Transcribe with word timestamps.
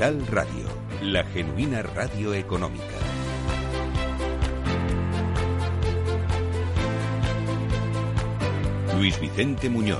Radio, 0.00 0.64
la 1.02 1.22
genuina 1.24 1.82
radio 1.82 2.32
económica. 2.32 2.84
Luis 8.96 9.20
Vicente 9.20 9.68
Muñoz. 9.68 9.98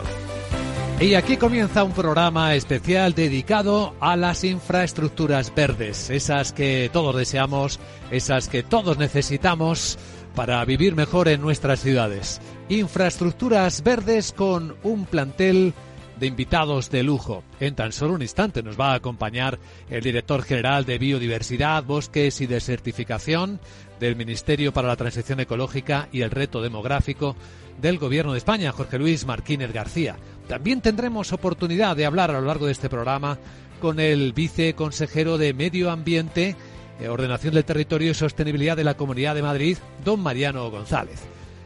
Y 1.01 1.17
aquí 1.17 1.37
comienza 1.37 1.85
un 1.85 1.93
programa 1.93 2.55
especial 2.55 3.13
dedicado 3.13 3.95
a 4.01 4.17
las 4.17 4.43
infraestructuras 4.43 5.55
verdes, 5.55 6.09
esas 6.09 6.55
que 6.55 6.89
todos 6.91 7.15
deseamos, 7.15 7.79
esas 8.11 8.49
que 8.49 8.63
todos 8.63 8.97
necesitamos 8.97 9.99
para 10.35 10.65
vivir 10.65 10.97
mejor 10.97 11.29
en 11.29 11.43
nuestras 11.43 11.81
ciudades. 11.81 12.41
Infraestructuras 12.71 13.83
verdes 13.83 14.33
con 14.33 14.77
un 14.83 15.05
plantel 15.05 15.75
de 16.21 16.27
invitados 16.27 16.91
de 16.91 17.03
lujo. 17.03 17.43
En 17.59 17.75
tan 17.75 17.93
solo 17.93 18.15
un 18.15 18.23
instante 18.23 18.63
nos 18.63 18.79
va 18.79 18.93
a 18.93 18.97
acompañar 18.97 19.59
el 19.89 20.03
director 20.03 20.43
general 20.43 20.85
de 20.85 20.99
Biodiversidad, 20.99 21.83
Bosques 21.83 22.43
y 22.43 22.47
Desertificación 22.47 23.59
del 23.99 24.17
Ministerio 24.17 24.73
para 24.73 24.89
la 24.89 24.97
Transición 24.97 25.41
Ecológica 25.41 26.09
y 26.13 26.21
el 26.21 26.31
Reto 26.31 26.61
Demográfico 26.61 27.37
del 27.81 27.99
Gobierno 27.99 28.33
de 28.33 28.39
España, 28.39 28.71
Jorge 28.73 28.99
Luis 28.99 29.25
Martínez 29.25 29.73
García. 29.73 30.17
También 30.47 30.83
tendremos 30.83 31.33
oportunidad 31.33 31.97
de 31.97 32.05
hablar 32.05 32.31
a 32.31 32.41
lo 32.41 32.47
largo 32.47 32.67
de 32.67 32.73
este 32.73 32.91
programa 32.91 33.39
con 33.81 33.99
el 33.99 34.35
viceconsejero 34.35 35.39
de 35.39 35.55
Medio 35.55 35.91
Ambiente, 35.91 36.55
eh, 37.01 37.09
Ordenación 37.09 37.55
del 37.55 37.65
Territorio 37.65 38.11
y 38.11 38.15
Sostenibilidad 38.15 38.77
de 38.77 38.85
la 38.85 38.95
Comunidad 38.95 39.35
de 39.35 39.43
Madrid, 39.43 39.79
don 40.05 40.21
Mariano 40.21 40.71
González. 40.71 41.21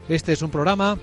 Este 0.08 0.33
es 0.33 0.42
un 0.42 0.50
programa 0.50 0.96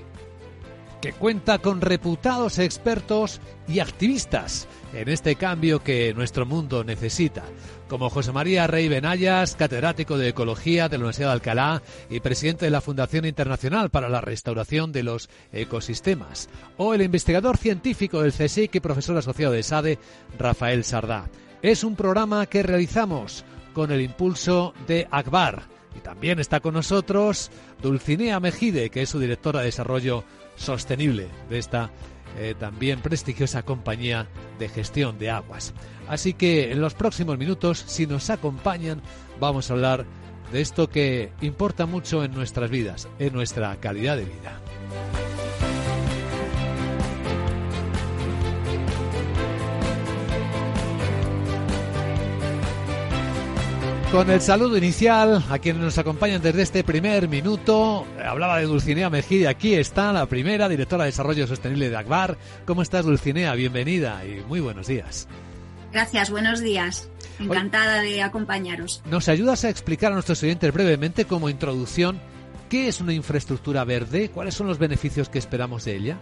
que 1.01 1.13
cuenta 1.13 1.57
con 1.57 1.81
reputados 1.81 2.59
expertos 2.59 3.41
y 3.67 3.79
activistas 3.79 4.67
en 4.93 5.09
este 5.09 5.35
cambio 5.35 5.83
que 5.83 6.13
nuestro 6.13 6.45
mundo 6.45 6.83
necesita, 6.83 7.43
como 7.87 8.09
José 8.09 8.31
María 8.31 8.67
Rey 8.67 8.87
Benayas, 8.87 9.55
catedrático 9.55 10.17
de 10.17 10.29
Ecología 10.29 10.89
de 10.89 10.97
la 10.97 11.05
Universidad 11.05 11.29
de 11.29 11.33
Alcalá 11.33 11.81
y 12.09 12.19
presidente 12.19 12.65
de 12.65 12.71
la 12.71 12.81
Fundación 12.81 13.25
Internacional 13.25 13.89
para 13.89 14.09
la 14.09 14.21
Restauración 14.21 14.91
de 14.91 15.03
los 15.03 15.29
Ecosistemas, 15.51 16.49
o 16.77 16.93
el 16.93 17.01
investigador 17.01 17.57
científico 17.57 18.21
del 18.21 18.33
CSIC 18.33 18.75
y 18.75 18.79
profesor 18.79 19.17
asociado 19.17 19.53
de 19.53 19.63
SADE, 19.63 19.99
Rafael 20.37 20.83
Sardá. 20.83 21.29
Es 21.63 21.83
un 21.83 21.95
programa 21.95 22.45
que 22.45 22.63
realizamos 22.63 23.43
con 23.73 23.91
el 23.91 24.01
impulso 24.01 24.73
de 24.87 25.07
Akbar. 25.09 25.63
Y 25.95 25.99
también 25.99 26.39
está 26.39 26.61
con 26.61 26.73
nosotros 26.73 27.51
Dulcinea 27.81 28.39
Mejide, 28.39 28.89
que 28.89 29.01
es 29.01 29.09
su 29.09 29.19
directora 29.19 29.59
de 29.59 29.65
Desarrollo 29.65 30.23
Sostenible 30.55 31.27
de 31.49 31.57
esta 31.57 31.89
eh, 32.37 32.55
también 32.57 33.01
prestigiosa 33.01 33.63
compañía 33.63 34.27
de 34.57 34.69
gestión 34.69 35.19
de 35.19 35.29
aguas. 35.29 35.73
Así 36.07 36.33
que 36.33 36.71
en 36.71 36.81
los 36.81 36.93
próximos 36.93 37.37
minutos, 37.37 37.83
si 37.85 38.07
nos 38.07 38.29
acompañan, 38.29 39.01
vamos 39.39 39.69
a 39.69 39.73
hablar 39.73 40.05
de 40.51 40.61
esto 40.61 40.89
que 40.89 41.31
importa 41.41 41.85
mucho 41.85 42.23
en 42.23 42.33
nuestras 42.33 42.69
vidas, 42.69 43.07
en 43.19 43.33
nuestra 43.33 43.75
calidad 43.79 44.17
de 44.17 44.25
vida. 44.25 44.59
Con 54.11 54.29
el 54.29 54.41
saludo 54.41 54.77
inicial 54.77 55.41
a 55.49 55.57
quienes 55.59 55.81
nos 55.81 55.97
acompañan 55.97 56.41
desde 56.41 56.63
este 56.63 56.83
primer 56.83 57.29
minuto, 57.29 58.05
hablaba 58.21 58.57
de 58.57 58.65
Dulcinea 58.65 59.09
Mejide, 59.09 59.47
aquí 59.47 59.73
está 59.73 60.11
la 60.11 60.25
primera 60.25 60.67
directora 60.67 61.05
de 61.05 61.11
Desarrollo 61.11 61.47
Sostenible 61.47 61.89
de 61.89 61.95
Akbar. 61.95 62.37
¿Cómo 62.65 62.81
estás 62.81 63.05
Dulcinea? 63.05 63.55
Bienvenida 63.55 64.21
y 64.25 64.41
muy 64.41 64.59
buenos 64.59 64.87
días. 64.87 65.29
Gracias, 65.93 66.29
buenos 66.29 66.59
días. 66.59 67.09
Encantada 67.39 68.01
de 68.01 68.21
acompañaros. 68.21 69.01
¿Nos 69.09 69.29
ayudas 69.29 69.63
a 69.63 69.69
explicar 69.69 70.11
a 70.11 70.15
nuestros 70.15 70.43
oyentes 70.43 70.73
brevemente 70.73 71.23
como 71.23 71.49
introducción 71.49 72.19
qué 72.69 72.89
es 72.89 72.99
una 72.99 73.13
infraestructura 73.13 73.85
verde? 73.85 74.29
¿Cuáles 74.29 74.55
son 74.55 74.67
los 74.67 74.77
beneficios 74.77 75.29
que 75.29 75.39
esperamos 75.39 75.85
de 75.85 75.95
ella? 75.95 76.17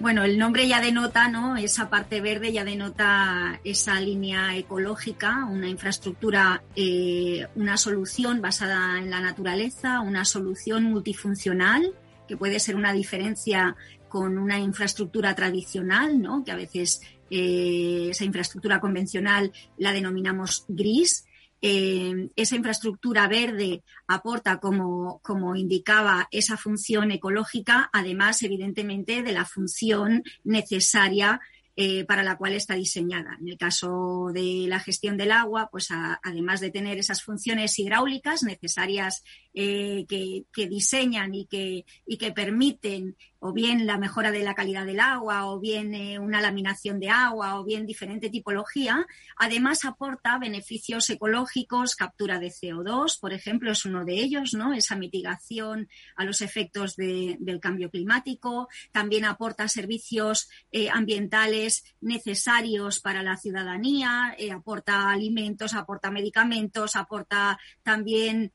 Bueno, 0.00 0.22
el 0.22 0.38
nombre 0.38 0.68
ya 0.68 0.80
denota, 0.80 1.28
¿no? 1.28 1.56
Esa 1.56 1.90
parte 1.90 2.20
verde 2.20 2.52
ya 2.52 2.64
denota 2.64 3.60
esa 3.64 4.00
línea 4.00 4.56
ecológica, 4.56 5.44
una 5.46 5.68
infraestructura, 5.68 6.62
eh, 6.76 7.48
una 7.56 7.76
solución 7.76 8.40
basada 8.40 8.98
en 9.00 9.10
la 9.10 9.20
naturaleza, 9.20 10.00
una 10.00 10.24
solución 10.24 10.84
multifuncional, 10.84 11.94
que 12.28 12.36
puede 12.36 12.60
ser 12.60 12.76
una 12.76 12.92
diferencia 12.92 13.76
con 14.08 14.38
una 14.38 14.60
infraestructura 14.60 15.34
tradicional, 15.34 16.22
¿no? 16.22 16.44
Que 16.44 16.52
a 16.52 16.56
veces 16.56 17.00
eh, 17.28 18.06
esa 18.10 18.24
infraestructura 18.24 18.78
convencional 18.78 19.52
la 19.78 19.92
denominamos 19.92 20.64
gris, 20.68 21.26
eh, 21.60 22.28
esa 22.36 22.56
infraestructura 22.56 23.26
verde 23.28 23.82
aporta, 24.06 24.58
como, 24.60 25.20
como 25.22 25.56
indicaba, 25.56 26.28
esa 26.30 26.56
función 26.56 27.10
ecológica, 27.10 27.90
además, 27.92 28.42
evidentemente, 28.42 29.22
de 29.22 29.32
la 29.32 29.44
función 29.44 30.22
necesaria 30.44 31.40
eh, 31.80 32.04
para 32.06 32.24
la 32.24 32.36
cual 32.36 32.54
está 32.54 32.74
diseñada. 32.74 33.36
En 33.40 33.48
el 33.48 33.56
caso 33.56 34.30
de 34.34 34.66
la 34.66 34.80
gestión 34.80 35.16
del 35.16 35.30
agua, 35.30 35.68
pues 35.70 35.88
además 36.24 36.58
de 36.58 36.72
tener 36.72 36.98
esas 36.98 37.22
funciones 37.22 37.78
hidráulicas 37.78 38.42
necesarias 38.42 39.22
eh, 39.54 40.04
que, 40.08 40.68
diseñan 40.68 41.34
y 41.34 41.46
que, 41.46 41.84
y 42.06 42.16
que 42.16 42.32
permiten 42.32 43.16
o 43.40 43.52
bien 43.52 43.86
la 43.86 43.98
mejora 43.98 44.32
de 44.32 44.42
la 44.42 44.54
calidad 44.54 44.84
del 44.84 45.00
agua, 45.00 45.46
o 45.46 45.60
bien 45.60 45.94
eh, 45.94 46.18
una 46.18 46.40
laminación 46.40 46.98
de 46.98 47.08
agua, 47.08 47.58
o 47.58 47.64
bien 47.64 47.86
diferente 47.86 48.30
tipología. 48.30 49.06
Además, 49.36 49.84
aporta 49.84 50.38
beneficios 50.38 51.08
ecológicos, 51.10 51.94
captura 51.94 52.40
de 52.40 52.48
CO2, 52.48 53.20
por 53.20 53.32
ejemplo, 53.32 53.70
es 53.70 53.84
uno 53.84 54.04
de 54.04 54.14
ellos, 54.14 54.54
¿no? 54.54 54.74
Esa 54.74 54.96
mitigación 54.96 55.88
a 56.16 56.24
los 56.24 56.40
efectos 56.40 56.96
del 56.96 57.60
cambio 57.60 57.90
climático. 57.90 58.68
También 58.90 59.24
aporta 59.24 59.68
servicios 59.68 60.48
eh, 60.72 60.88
ambientales 60.90 61.84
necesarios 62.00 63.00
para 63.00 63.22
la 63.22 63.36
ciudadanía, 63.36 64.36
aporta 64.52 65.10
alimentos, 65.10 65.74
aporta 65.74 66.10
medicamentos, 66.10 66.96
aporta 66.96 67.58
también 67.82 68.52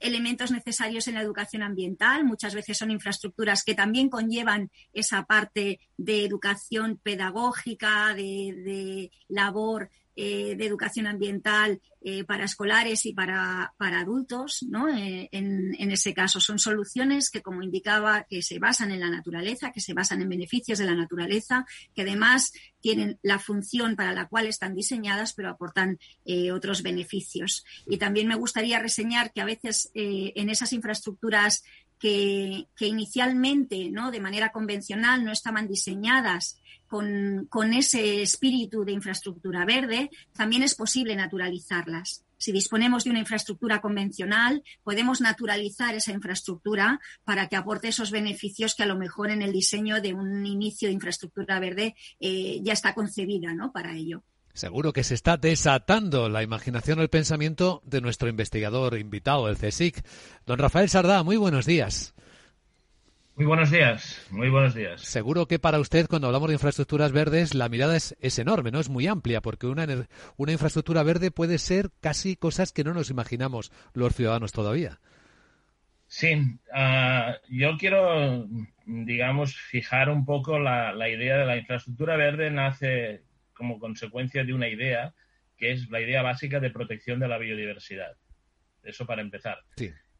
elementos 0.00 0.50
necesarios 0.50 1.08
en 1.08 1.14
la 1.14 1.22
educación 1.22 1.62
ambiental. 1.62 2.24
Muchas 2.24 2.54
veces 2.54 2.78
son 2.78 2.90
infraestructuras 2.90 3.64
que 3.64 3.74
también 3.74 4.08
conllevan 4.08 4.70
esa 4.92 5.24
parte 5.24 5.80
de 5.96 6.24
educación 6.24 6.98
pedagógica, 7.02 8.14
de, 8.14 9.10
labor 9.28 9.90
eh, 10.16 10.56
de 10.56 10.66
educación 10.66 11.06
ambiental 11.06 11.80
eh, 12.02 12.24
para 12.24 12.44
escolares 12.44 13.06
y 13.06 13.12
para, 13.12 13.72
adultos, 13.78 14.64
¿no? 14.68 14.88
Eh, 14.88 15.28
en, 15.30 15.74
en, 15.78 15.90
ese 15.92 16.12
caso 16.12 16.40
son 16.40 16.58
soluciones 16.58 17.30
que, 17.30 17.42
como 17.42 17.62
indicaba, 17.62 18.26
que 18.28 18.42
se 18.42 18.58
basan 18.58 18.90
en 18.90 19.00
la 19.00 19.08
naturaleza, 19.08 19.70
que 19.70 19.80
se 19.80 19.94
basan 19.94 20.20
en 20.20 20.28
beneficios 20.28 20.78
de 20.78 20.86
la 20.86 20.94
naturaleza, 20.94 21.64
que 21.94 22.02
además 22.02 22.52
tienen 22.80 23.18
la 23.22 23.38
función 23.38 23.94
para 23.94 24.12
la 24.12 24.26
cual 24.26 24.46
están 24.46 24.74
diseñadas, 24.74 25.32
pero 25.32 25.48
aportan 25.48 25.98
otros 26.52 26.82
beneficios. 26.82 27.64
Y 27.86 27.98
también 27.98 28.26
me 28.26 28.34
gustaría 28.34 28.78
reseñar 28.78 29.32
que 29.32 29.42
a 29.42 29.44
veces 29.44 29.90
en 29.94 30.48
esas 30.48 30.72
infraestructuras 30.72 31.62
que, 32.00 32.66
inicialmente, 32.80 33.90
¿no? 33.90 34.10
de 34.10 34.20
manera 34.20 34.50
convencional, 34.50 35.22
no 35.22 35.32
estaban 35.32 35.68
diseñadas 35.68 36.58
con, 36.90 37.72
ese 37.72 38.20
espíritu 38.20 38.84
de 38.84 38.90
infraestructura 38.92 39.64
verde, 39.64 40.10
también 40.36 40.64
es 40.64 40.74
posible 40.74 41.14
naturalizarlas. 41.14 42.24
Si 42.36 42.50
disponemos 42.50 43.04
de 43.04 43.10
una 43.10 43.20
infraestructura 43.20 43.80
convencional, 43.80 44.64
podemos 44.82 45.20
naturalizar 45.20 45.94
esa 45.94 46.12
infraestructura 46.12 47.00
para 47.22 47.48
que 47.48 47.54
aporte 47.54 47.88
esos 47.88 48.10
beneficios 48.10 48.74
que 48.74 48.82
a 48.82 48.86
lo 48.86 48.96
mejor 48.96 49.30
en 49.30 49.42
el 49.42 49.52
diseño 49.52 50.00
de 50.00 50.14
un 50.14 50.44
inicio 50.44 50.88
de 50.88 50.94
infraestructura 50.94 51.60
verde 51.60 51.94
eh, 52.18 52.58
ya 52.62 52.72
está 52.72 52.92
concebida 52.92 53.54
¿no? 53.54 53.70
para 53.70 53.94
ello. 53.94 54.24
Seguro 54.52 54.92
que 54.92 55.04
se 55.04 55.14
está 55.14 55.36
desatando 55.36 56.28
la 56.28 56.42
imaginación 56.42 56.98
o 56.98 57.02
el 57.02 57.08
pensamiento 57.08 57.82
de 57.84 58.00
nuestro 58.00 58.28
investigador 58.28 58.98
invitado, 58.98 59.48
el 59.48 59.56
CSIC. 59.56 60.04
Don 60.44 60.58
Rafael 60.58 60.88
Sardá, 60.88 61.22
muy 61.22 61.36
buenos 61.36 61.66
días. 61.66 62.14
Muy 63.40 63.46
buenos 63.46 63.70
días, 63.70 64.26
muy 64.30 64.50
buenos 64.50 64.74
días. 64.74 65.00
Seguro 65.00 65.46
que 65.46 65.58
para 65.58 65.80
usted, 65.80 66.08
cuando 66.08 66.26
hablamos 66.26 66.48
de 66.48 66.56
infraestructuras 66.56 67.10
verdes, 67.10 67.54
la 67.54 67.70
mirada 67.70 67.96
es, 67.96 68.38
enorme, 68.38 68.70
¿no? 68.70 68.80
Es 68.80 68.90
muy 68.90 69.06
amplia, 69.06 69.40
porque 69.40 69.66
una, 69.66 69.86
una 70.36 70.52
infraestructura 70.52 71.02
verde 71.04 71.30
puede 71.30 71.56
ser 71.56 71.88
casi 72.02 72.36
cosas 72.36 72.70
que 72.70 72.84
no 72.84 72.92
nos 72.92 73.08
imaginamos 73.08 73.72
los 73.94 74.14
ciudadanos 74.14 74.52
todavía. 74.52 75.00
Sí, 76.06 76.36
ah, 76.74 77.38
yo 77.48 77.78
quiero, 77.78 78.46
digamos, 78.84 79.56
fijar 79.56 80.10
un 80.10 80.26
poco 80.26 80.58
la, 80.58 80.92
la 80.92 81.08
idea 81.08 81.38
de 81.38 81.46
la 81.46 81.56
infraestructura 81.56 82.18
verde 82.18 82.50
nace 82.50 83.22
como 83.54 83.78
consecuencia 83.78 84.44
de 84.44 84.52
una 84.52 84.68
idea 84.68 85.14
que 85.56 85.72
es 85.72 85.88
la 85.88 86.02
idea 86.02 86.20
básica 86.20 86.60
de 86.60 86.68
protección 86.68 87.18
de 87.20 87.28
la 87.28 87.38
biodiversidad. 87.38 88.18
Eso 88.82 89.06
para 89.06 89.22
empezar. 89.22 89.60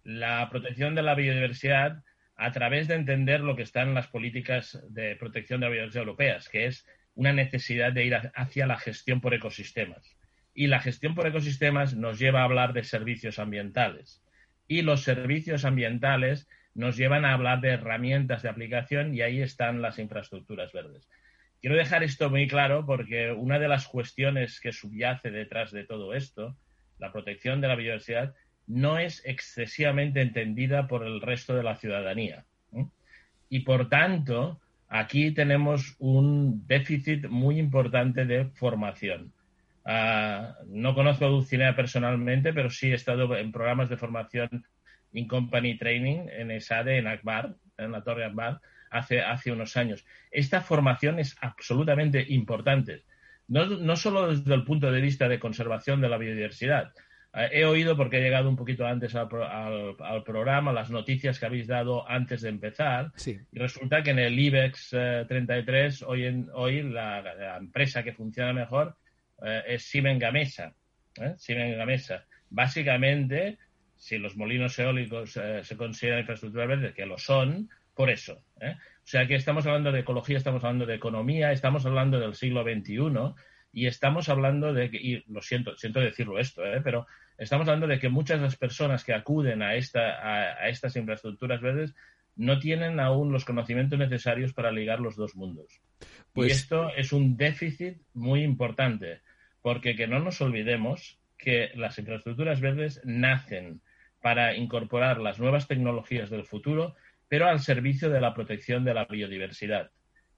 La 0.05 0.49
protección 0.49 0.95
de 0.95 1.03
la 1.03 1.15
biodiversidad 1.15 2.03
a 2.41 2.53
través 2.53 2.89
de 2.89 2.95
entender 2.95 3.41
lo 3.41 3.55
que 3.55 3.63
están 3.63 3.93
las 3.93 4.07
políticas 4.07 4.83
de 4.89 5.15
protección 5.15 5.61
de 5.61 5.67
la 5.67 5.73
biodiversidad 5.73 6.05
europeas, 6.05 6.49
que 6.49 6.65
es 6.65 6.87
una 7.15 7.35
necesidad 7.35 7.93
de 7.93 8.07
ir 8.07 8.15
hacia 8.15 8.67
la 8.67 8.79
gestión 8.79 9.21
por 9.21 9.35
ecosistemas. 9.35 10.17
Y 10.55 10.69
la 10.69 10.81
gestión 10.81 11.15
por 11.15 11.27
ecosistemas 11.27 11.95
nos 11.95 12.19
lleva 12.19 12.41
a 12.41 12.45
hablar 12.45 12.73
de 12.73 12.83
servicios 12.83 13.39
ambientales. 13.39 14.25
Y 14.67 14.81
los 14.81 15.03
servicios 15.03 15.67
ambientales 15.67 16.49
nos 16.75 16.97
llevan 16.97 17.27
a 17.27 17.35
hablar 17.35 17.61
de 17.61 17.73
herramientas 17.73 18.43
de 18.43 18.49
aplicación 18.49 19.15
y 19.15 19.21
ahí 19.21 19.43
están 19.43 19.83
las 19.83 19.99
infraestructuras 19.99 20.73
verdes. 20.73 21.11
Quiero 21.61 21.77
dejar 21.77 22.03
esto 22.05 22.31
muy 22.31 22.49
claro 22.49 22.87
porque 22.87 23.33
una 23.33 23.59
de 23.59 23.69
las 23.69 23.87
cuestiones 23.87 24.61
que 24.61 24.73
subyace 24.73 25.31
detrás 25.31 25.73
de 25.73 25.85
todo 25.85 26.15
esto, 26.15 26.57
la 26.99 27.13
protección 27.13 27.61
de 27.61 27.69
la 27.69 27.75
biodiversidad, 27.75 28.35
no 28.71 28.99
es 28.99 29.21
excesivamente 29.25 30.21
entendida 30.21 30.87
por 30.87 31.05
el 31.05 31.21
resto 31.21 31.57
de 31.57 31.65
la 31.65 31.75
ciudadanía. 31.75 32.45
Y 33.49 33.61
por 33.61 33.89
tanto, 33.89 34.61
aquí 34.89 35.33
tenemos 35.33 35.97
un 35.99 36.67
déficit 36.69 37.27
muy 37.27 37.59
importante 37.59 38.25
de 38.27 38.45
formación. 38.45 39.33
Ah, 39.85 40.55
no 40.69 40.95
conozco 40.95 41.25
a 41.25 41.29
Dulcinea 41.29 41.75
personalmente, 41.75 42.53
pero 42.53 42.71
sí 42.71 42.93
he 42.93 42.95
estado 42.95 43.37
en 43.37 43.51
programas 43.51 43.89
de 43.89 43.97
formación 43.97 44.65
in 45.13 45.27
company 45.27 45.77
training 45.77 46.29
en 46.31 46.53
ESADE, 46.53 46.99
en 46.99 47.09
Akbar, 47.09 47.57
en 47.77 47.91
la 47.91 48.05
Torre 48.05 48.25
Akbar, 48.25 48.61
hace, 48.91 49.21
hace 49.21 49.51
unos 49.51 49.77
años. 49.77 50.07
Esta 50.31 50.61
formación 50.61 51.19
es 51.19 51.37
absolutamente 51.41 52.25
importante, 52.29 53.03
no, 53.49 53.67
no 53.67 53.97
solo 53.97 54.29
desde 54.29 54.55
el 54.55 54.63
punto 54.63 54.93
de 54.93 55.01
vista 55.01 55.29
de 55.29 55.41
conservación 55.41 56.01
de 56.01 56.09
la 56.09 56.19
biodiversidad, 56.19 56.93
eh, 56.93 57.01
he 57.33 57.65
oído, 57.65 57.97
porque 57.97 58.19
he 58.19 58.23
llegado 58.23 58.49
un 58.49 58.57
poquito 58.57 58.87
antes 58.87 59.15
al, 59.15 59.29
programa, 60.25 60.73
las 60.73 60.91
noticias 60.91 61.39
que 61.39 61.47
habéis 61.47 61.67
dado 61.67 62.09
antes 62.09 62.41
de 62.43 62.49
empezar. 62.49 63.13
Y 63.27 63.59
resulta 63.59 64.03
que 64.03 64.11
en 64.11 64.19
el 64.19 64.39
IBEX 64.39 64.91
33, 65.29 66.01
eh, 66.01 66.05
hoy, 66.07 66.25
en, 66.25 66.49
hoy 66.53 66.83
la, 66.83 67.57
empresa 67.59 68.03
que 68.03 68.13
funciona 68.13 68.53
mejor 68.53 68.97
eh, 69.45 69.63
es 69.69 69.85
Siemens 69.85 70.21
Gamesa. 70.21 70.75
Siemens 71.37 71.77
Gamesa. 71.77 72.25
Básicamente, 72.49 73.59
si 73.97 74.19
los 74.19 74.37
molinos 74.37 74.79
eólicos 74.79 75.39
se 75.63 75.77
consideran 75.77 76.21
infraestructura 76.21 76.67
verde, 76.67 76.95
que 76.95 77.07
lo 77.07 77.19
son, 77.19 77.69
por 77.95 78.11
eso. 78.11 78.43
O 78.61 79.07
sea 79.11 79.27
que 79.27 79.35
estamos 79.35 79.67
hablando 79.67 79.93
de 79.93 80.01
ecología, 80.01 80.39
estamos 80.39 80.65
hablando 80.65 80.87
de 80.87 80.95
economía, 80.95 81.53
estamos 81.53 81.87
hablando 81.87 82.19
del 82.19 82.35
siglo 82.35 82.63
XXI 82.63 83.35
y 83.73 83.87
estamos 83.87 84.29
hablando 84.29 84.73
de 84.73 84.91
que, 84.91 84.97
y 84.97 85.25
lo 85.29 85.43
siento, 85.43 85.77
siento 85.77 86.01
decirlo 86.01 86.39
esto, 86.39 86.65
¿eh? 86.65 86.81
pero 86.83 87.07
estamos 87.39 87.69
hablando 87.69 87.87
de 87.87 87.99
que 87.99 88.09
muchas 88.09 88.39
de 88.39 88.45
las 88.45 88.57
personas 88.57 89.05
que 89.05 89.15
acuden 89.15 89.63
a, 89.63 89.75
esta, 89.75 90.55
a, 90.61 90.69
estas 90.69 90.97
infraestructuras 90.97 91.61
verdes 91.61 91.95
no 92.37 92.59
tienen 92.59 93.01
aún 93.01 93.33
los 93.33 93.45
conocimientos 93.45 93.99
necesarios 93.99 94.53
para 94.53 94.73
ligar 94.73 95.01
los 95.01 95.17
dos 95.17 95.37
mundos. 95.37 95.81
Y 96.01 96.05
pues 96.33 96.53
esto 96.53 96.91
es 96.97 97.13
un 97.13 97.37
déficit 97.37 97.99
muy 98.15 98.43
importante, 98.43 99.21
porque 99.63 99.95
que 99.95 100.07
no 100.07 100.21
nos 100.21 100.41
olvidemos 100.41 101.19
que 101.37 101.71
las 101.75 101.99
infraestructuras 101.99 102.61
verdes 102.61 103.01
nacen 103.05 103.81
para 104.21 104.55
incorporar 104.57 105.19
las 105.21 105.39
nuevas 105.39 105.67
tecnologías 105.67 106.31
del 106.31 106.45
futuro, 106.45 106.95
pero 107.29 107.49
al 107.49 107.61
servicio 107.61 108.11
de 108.11 108.21
la 108.21 108.35
protección 108.35 108.85
de 108.85 108.95
la 108.95 109.05
biodiversidad. 109.05 109.91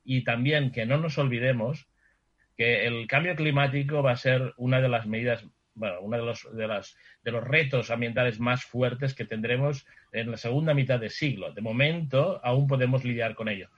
Y 0.05 0.25
también 0.25 0.71
que 0.71 0.87
no 0.87 0.99
nos 0.99 1.19
olvidemos 1.19 1.89
que 2.57 2.87
el 2.87 3.07
cambio 3.07 3.35
climático 3.35 4.03
va 4.03 4.13
a 4.13 4.17
ser 4.17 4.55
una 4.57 4.81
de 4.81 4.89
las 4.89 5.07
medidas, 5.07 5.47
bueno, 5.75 6.01
uno 6.01 6.17
de 6.17 6.23
los, 6.25 6.57
de, 6.57 6.67
las, 6.67 6.97
de 7.25 7.31
los 7.31 7.45
retos 7.45 7.91
ambientales 7.91 8.39
más 8.41 8.65
fuertes 8.65 9.15
que 9.15 9.25
tendremos 9.25 9.87
en 10.13 10.31
la 10.31 10.37
segunda 10.37 10.75
mitad 10.75 11.01
del 11.01 11.11
siglo. 11.11 11.53
De 11.53 11.63
momento, 11.63 12.41
aún 12.45 12.67
podemos 12.67 13.05
lidiar 13.05 13.35
con 13.35 13.49
ello. 13.49 13.69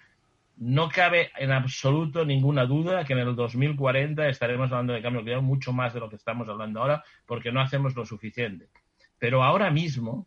No 0.56 0.88
cabe 0.88 1.30
en 1.36 1.50
absoluto 1.50 2.24
ninguna 2.24 2.64
duda 2.64 3.04
que 3.04 3.12
en 3.12 3.20
el 3.20 3.34
2040 3.34 4.28
estaremos 4.28 4.70
hablando 4.70 4.92
de 4.92 5.02
cambio 5.02 5.22
climático 5.22 5.46
mucho 5.46 5.72
más 5.72 5.94
de 5.94 6.00
lo 6.00 6.08
que 6.08 6.16
estamos 6.16 6.48
hablando 6.48 6.80
ahora, 6.80 7.04
porque 7.26 7.52
no 7.52 7.60
hacemos 7.60 7.96
lo 7.96 8.04
suficiente. 8.04 8.68
Pero 9.18 9.42
ahora 9.42 9.70
mismo, 9.70 10.26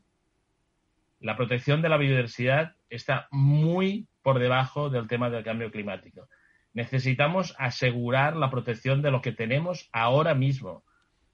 la 1.20 1.38
protección 1.38 1.82
de 1.82 1.90
la 1.90 1.98
biodiversidad 1.98 2.76
está 2.90 3.28
muy 3.32 4.08
por 4.22 4.40
debajo 4.40 4.90
del 4.90 5.08
tema 5.08 5.30
del 5.30 5.44
cambio 5.44 5.72
climático 5.72 6.28
necesitamos 6.78 7.56
asegurar 7.58 8.36
la 8.36 8.52
protección 8.52 9.02
de 9.02 9.10
lo 9.10 9.24
que 9.24 9.32
tenemos 9.32 9.90
ahora 9.92 10.36
mismo. 10.36 10.84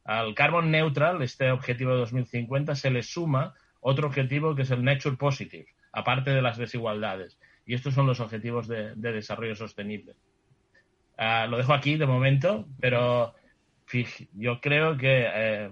Al 0.05 0.35
carbon 0.35 0.71
neutral, 0.71 1.21
este 1.21 1.51
objetivo 1.51 1.91
de 1.91 1.97
2050, 1.97 2.75
se 2.75 2.89
le 2.89 3.03
suma 3.03 3.53
otro 3.81 4.07
objetivo 4.07 4.55
que 4.55 4.61
es 4.61 4.71
el 4.71 4.85
nature 4.85 5.17
positive, 5.17 5.67
aparte 5.91 6.31
de 6.31 6.41
las 6.41 6.57
desigualdades. 6.57 7.37
Y 7.65 7.73
estos 7.73 7.93
son 7.93 8.07
los 8.07 8.21
objetivos 8.21 8.69
de, 8.69 8.95
desarrollo 8.95 9.53
sostenible. 9.53 10.15
Ah, 11.17 11.45
lo 11.49 11.57
dejo 11.57 11.73
aquí 11.73 11.97
de 11.97 12.05
momento, 12.05 12.65
pero 12.79 13.35
yo 14.31 14.61
creo 14.61 14.95
que 14.95 15.25
eh, 15.27 15.69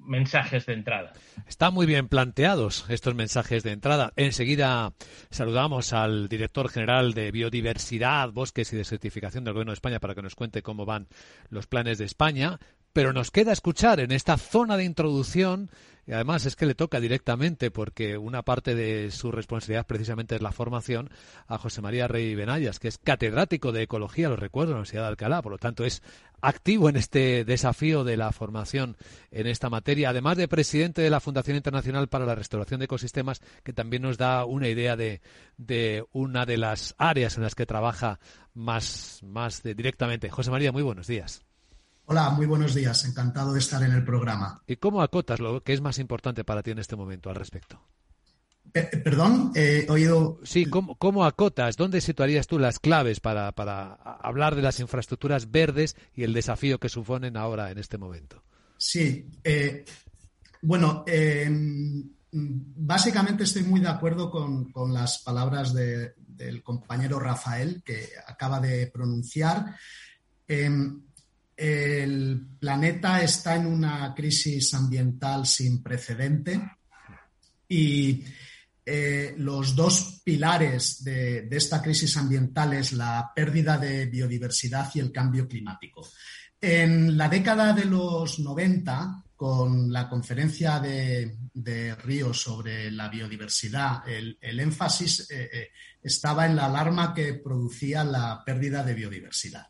mensajes 0.00 0.66
de 0.66 0.74
entrada. 0.74 1.12
Están 1.46 1.74
muy 1.74 1.86
bien 1.86 2.08
planteados 2.08 2.86
estos 2.88 3.14
mensajes 3.14 3.62
de 3.62 3.72
entrada. 3.72 4.12
Enseguida 4.16 4.92
saludamos 5.30 5.92
al 5.92 6.28
director 6.28 6.68
general 6.68 7.14
de 7.14 7.30
Biodiversidad, 7.30 8.30
Bosques 8.30 8.72
y 8.72 8.76
de 8.76 8.84
Certificación 8.84 9.44
del 9.44 9.54
Gobierno 9.54 9.72
de 9.72 9.74
España 9.74 10.00
para 10.00 10.14
que 10.14 10.22
nos 10.22 10.34
cuente 10.34 10.62
cómo 10.62 10.86
van 10.86 11.08
los 11.48 11.66
planes 11.66 11.98
de 11.98 12.04
España. 12.04 12.58
Pero 12.92 13.12
nos 13.12 13.30
queda 13.30 13.52
escuchar 13.52 14.00
en 14.00 14.10
esta 14.10 14.36
zona 14.36 14.76
de 14.76 14.84
introducción 14.84 15.70
y 16.10 16.12
además 16.12 16.44
es 16.44 16.56
que 16.56 16.66
le 16.66 16.74
toca 16.74 16.98
directamente, 16.98 17.70
porque 17.70 18.18
una 18.18 18.42
parte 18.42 18.74
de 18.74 19.12
su 19.12 19.30
responsabilidad 19.30 19.86
precisamente 19.86 20.34
es 20.34 20.42
la 20.42 20.50
formación 20.50 21.08
a 21.46 21.56
José 21.56 21.82
María 21.82 22.08
Rey 22.08 22.34
Benayas, 22.34 22.80
que 22.80 22.88
es 22.88 22.98
catedrático 22.98 23.70
de 23.70 23.82
Ecología, 23.82 24.28
lo 24.28 24.34
recuerdo, 24.34 24.72
en 24.72 24.74
la 24.74 24.78
Universidad 24.78 25.02
de 25.02 25.08
Alcalá, 25.08 25.40
por 25.40 25.52
lo 25.52 25.58
tanto 25.58 25.84
es 25.84 26.02
activo 26.40 26.88
en 26.88 26.96
este 26.96 27.44
desafío 27.44 28.02
de 28.02 28.16
la 28.16 28.32
formación 28.32 28.96
en 29.30 29.46
esta 29.46 29.70
materia, 29.70 30.10
además 30.10 30.36
de 30.36 30.48
presidente 30.48 31.00
de 31.00 31.10
la 31.10 31.20
Fundación 31.20 31.56
Internacional 31.56 32.08
para 32.08 32.26
la 32.26 32.34
Restauración 32.34 32.80
de 32.80 32.86
Ecosistemas, 32.86 33.40
que 33.62 33.72
también 33.72 34.02
nos 34.02 34.18
da 34.18 34.44
una 34.46 34.66
idea 34.66 34.96
de, 34.96 35.20
de 35.58 36.04
una 36.10 36.44
de 36.44 36.56
las 36.56 36.96
áreas 36.98 37.36
en 37.36 37.44
las 37.44 37.54
que 37.54 37.66
trabaja 37.66 38.18
más, 38.52 39.20
más 39.22 39.62
directamente. 39.62 40.28
José 40.28 40.50
María, 40.50 40.72
muy 40.72 40.82
buenos 40.82 41.06
días. 41.06 41.44
Hola, 42.12 42.30
muy 42.30 42.46
buenos 42.46 42.74
días. 42.74 43.04
Encantado 43.04 43.52
de 43.52 43.60
estar 43.60 43.80
en 43.84 43.92
el 43.92 44.04
programa. 44.04 44.60
¿Y 44.66 44.74
cómo 44.74 45.00
acotas 45.00 45.38
lo 45.38 45.62
que 45.62 45.72
es 45.72 45.80
más 45.80 46.00
importante 46.00 46.42
para 46.42 46.60
ti 46.60 46.72
en 46.72 46.80
este 46.80 46.96
momento 46.96 47.30
al 47.30 47.36
respecto? 47.36 47.80
Eh, 48.74 48.88
eh, 48.92 48.96
perdón, 48.96 49.52
he 49.54 49.86
oído. 49.88 50.40
Sí, 50.42 50.66
¿cómo, 50.66 51.24
acotas? 51.24 51.76
¿Dónde 51.76 52.00
situarías 52.00 52.48
tú 52.48 52.58
las 52.58 52.80
claves 52.80 53.20
para, 53.20 53.50
hablar 53.50 54.56
de 54.56 54.62
las 54.62 54.80
infraestructuras 54.80 55.52
verdes 55.52 55.94
y 56.12 56.24
el 56.24 56.32
desafío 56.32 56.80
que 56.80 56.88
suponen 56.88 57.36
ahora 57.36 57.70
en 57.70 57.78
este 57.78 57.96
momento? 57.96 58.42
Sí, 58.76 59.28
eh, 59.44 59.84
bueno, 60.62 61.04
básicamente 62.32 63.44
estoy 63.44 63.62
muy 63.62 63.78
de 63.78 63.88
acuerdo 63.88 64.32
con, 64.32 64.72
las 64.92 65.18
palabras 65.18 65.72
del 65.72 66.60
compañero 66.64 67.20
Rafael 67.20 67.84
que 67.84 68.08
acaba 68.26 68.58
de 68.58 68.88
pronunciar. 68.88 69.76
El 71.62 72.40
planeta 72.58 73.22
está 73.22 73.56
en 73.56 73.66
una 73.66 74.14
crisis 74.14 74.72
ambiental 74.72 75.44
sin 75.44 75.82
precedente 75.82 76.58
y 77.68 78.24
eh, 78.86 79.34
los 79.36 79.76
dos 79.76 80.22
pilares 80.24 81.04
de, 81.04 81.46
esta 81.50 81.82
crisis 81.82 82.16
ambiental 82.16 82.72
es 82.72 82.94
la 82.94 83.30
pérdida 83.36 83.76
de 83.76 84.06
biodiversidad 84.06 84.90
y 84.94 85.00
el 85.00 85.12
cambio 85.12 85.46
climático. 85.46 86.08
En 86.58 87.18
la 87.18 87.28
década 87.28 87.74
de 87.74 87.84
los 87.84 88.38
90, 88.38 89.24
con 89.36 89.92
la 89.92 90.08
conferencia 90.08 90.80
de, 90.80 91.36
Río 92.02 92.32
sobre 92.32 92.90
la 92.90 93.10
biodiversidad, 93.10 94.08
el, 94.08 94.38
énfasis 94.40 95.30
eh, 95.30 95.50
eh, 95.52 95.68
estaba 96.02 96.46
en 96.46 96.56
la 96.56 96.66
alarma 96.66 97.12
que 97.12 97.34
producía 97.34 98.02
la 98.02 98.42
pérdida 98.46 98.82
de 98.82 98.94
biodiversidad. 98.94 99.66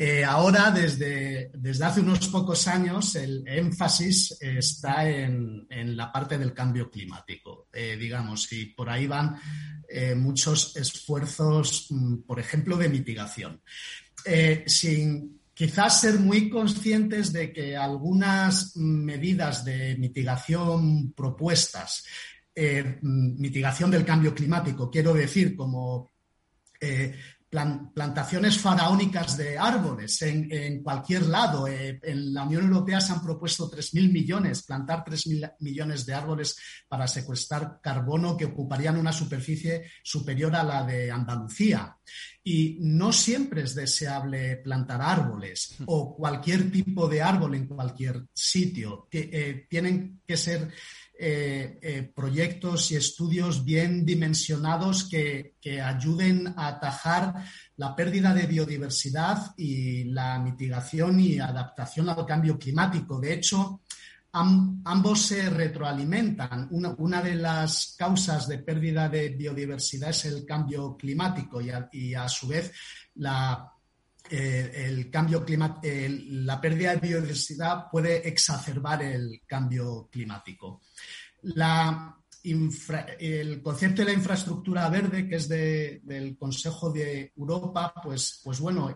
Eh, 0.00 0.22
ahora, 0.22 0.70
desde, 0.70 1.50
desde, 1.54 1.84
hace 1.84 2.00
unos 2.00 2.28
pocos 2.28 2.68
años, 2.68 3.16
el 3.16 3.42
énfasis 3.48 4.38
está 4.40 5.10
en, 5.10 5.66
la 5.96 6.12
parte 6.12 6.38
del 6.38 6.54
cambio 6.54 6.88
climático, 6.88 7.66
eh, 7.72 7.96
digamos, 7.98 8.52
y 8.52 8.66
por 8.66 8.88
ahí 8.88 9.08
van 9.08 9.34
eh, 9.88 10.14
muchos 10.14 10.76
esfuerzos, 10.76 11.88
mm, 11.90 12.18
por 12.18 12.38
ejemplo, 12.38 12.76
de 12.76 12.88
mitigación. 12.88 13.60
sin 14.66 15.40
quizás 15.52 16.00
ser 16.00 16.20
muy 16.20 16.48
conscientes 16.48 17.32
de 17.32 17.52
que 17.52 17.76
algunas 17.76 18.76
medidas 18.76 19.64
de 19.64 19.96
mitigación 19.96 21.12
propuestas, 21.12 22.04
mm, 22.54 23.40
mitigación 23.40 23.90
del 23.90 24.04
cambio 24.04 24.32
climático, 24.32 24.88
quiero 24.88 25.12
decir, 25.12 25.56
como 25.56 26.12
plantaciones 27.50 28.58
faraónicas 28.58 29.36
de 29.38 29.56
árboles 29.56 30.20
en, 30.22 30.82
cualquier 30.82 31.26
lado. 31.26 31.66
Eh, 31.66 31.98
en 32.02 32.34
la 32.34 32.44
Unión 32.44 32.64
Europea 32.64 33.00
se 33.00 33.12
han 33.12 33.24
propuesto 33.24 33.70
3.000 33.70 34.12
millones, 34.12 34.62
plantar 34.64 35.02
3.000 35.04 35.54
millones 35.60 36.04
de 36.04 36.14
árboles 36.14 36.56
para 36.86 37.08
secuestrar 37.08 37.80
carbono 37.82 38.36
que 38.36 38.44
ocuparían 38.44 38.98
una 38.98 39.12
superficie 39.12 39.90
superior 40.02 40.54
a 40.56 40.62
la 40.62 40.84
de 40.84 41.10
Andalucía. 41.10 41.96
Y 42.44 42.78
no 42.80 43.12
siempre 43.12 43.62
es 43.62 43.74
deseable 43.74 44.56
plantar 44.56 45.00
árboles 45.00 45.76
o 45.86 46.14
cualquier 46.16 46.70
tipo 46.70 47.08
de 47.08 47.22
árbol 47.22 47.54
en 47.54 47.66
cualquier 47.66 48.26
sitio. 48.32 49.08
Eh, 49.10 49.66
tienen 49.68 50.20
que 50.26 50.36
ser 50.36 50.70
eh, 51.20 51.80
eh, 51.82 52.12
proyectos 52.14 52.92
y 52.92 52.96
estudios 52.96 53.64
bien 53.64 54.06
dimensionados 54.06 55.08
que, 55.08 55.56
ayuden 55.82 56.54
a 56.56 56.68
atajar 56.68 57.34
la 57.76 57.94
pérdida 57.94 58.32
de 58.32 58.46
biodiversidad 58.46 59.52
y 59.56 60.04
la 60.04 60.38
mitigación 60.38 61.18
y 61.20 61.40
adaptación 61.40 62.08
al 62.08 62.24
cambio 62.24 62.56
climático. 62.56 63.20
De 63.20 63.34
hecho, 63.34 63.82
ambos 64.32 65.20
se 65.22 65.50
retroalimentan. 65.50 66.68
Una, 66.70 67.20
de 67.20 67.34
las 67.34 67.96
causas 67.98 68.46
de 68.46 68.58
pérdida 68.58 69.08
de 69.08 69.30
biodiversidad 69.30 70.10
es 70.10 70.24
el 70.26 70.46
cambio 70.46 70.96
climático 70.96 71.60
y 71.60 72.14
a, 72.14 72.28
su 72.28 72.46
vez 72.46 72.72
la 73.16 73.72
eh, 74.30 74.84
el 74.86 75.10
cambio 75.10 75.44
la 75.46 76.60
pérdida 76.60 76.94
de 76.94 77.08
biodiversidad 77.08 77.90
puede 77.90 78.28
exacerbar 78.28 79.02
el 79.02 79.42
cambio 79.46 80.08
climático. 80.10 80.82
El 82.42 83.62
concepto 83.62 84.02
de 84.02 84.06
la 84.06 84.12
infraestructura 84.12 84.88
verde, 84.88 85.28
que 85.28 85.36
es 85.36 85.48
del 85.48 86.36
Consejo 86.38 86.90
de 86.90 87.32
Europa, 87.36 87.92
pues, 88.02 88.40
pues 88.42 88.60
bueno, 88.60 88.94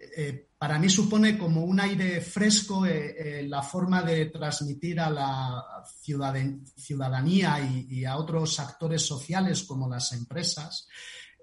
eh, 0.00 0.48
para 0.56 0.78
mí 0.78 0.88
supone 0.88 1.36
como 1.36 1.64
un 1.64 1.80
aire 1.80 2.20
fresco 2.20 2.86
eh, 2.86 3.44
la 3.48 3.62
forma 3.62 4.02
de 4.02 4.26
transmitir 4.26 5.00
a 5.00 5.10
la 5.10 5.64
ciudadanía 6.00 7.60
y, 7.60 8.04
a 8.04 8.16
otros 8.16 8.58
actores 8.60 9.02
sociales 9.02 9.64
como 9.64 9.88
las 9.88 10.12
empresas 10.12 10.88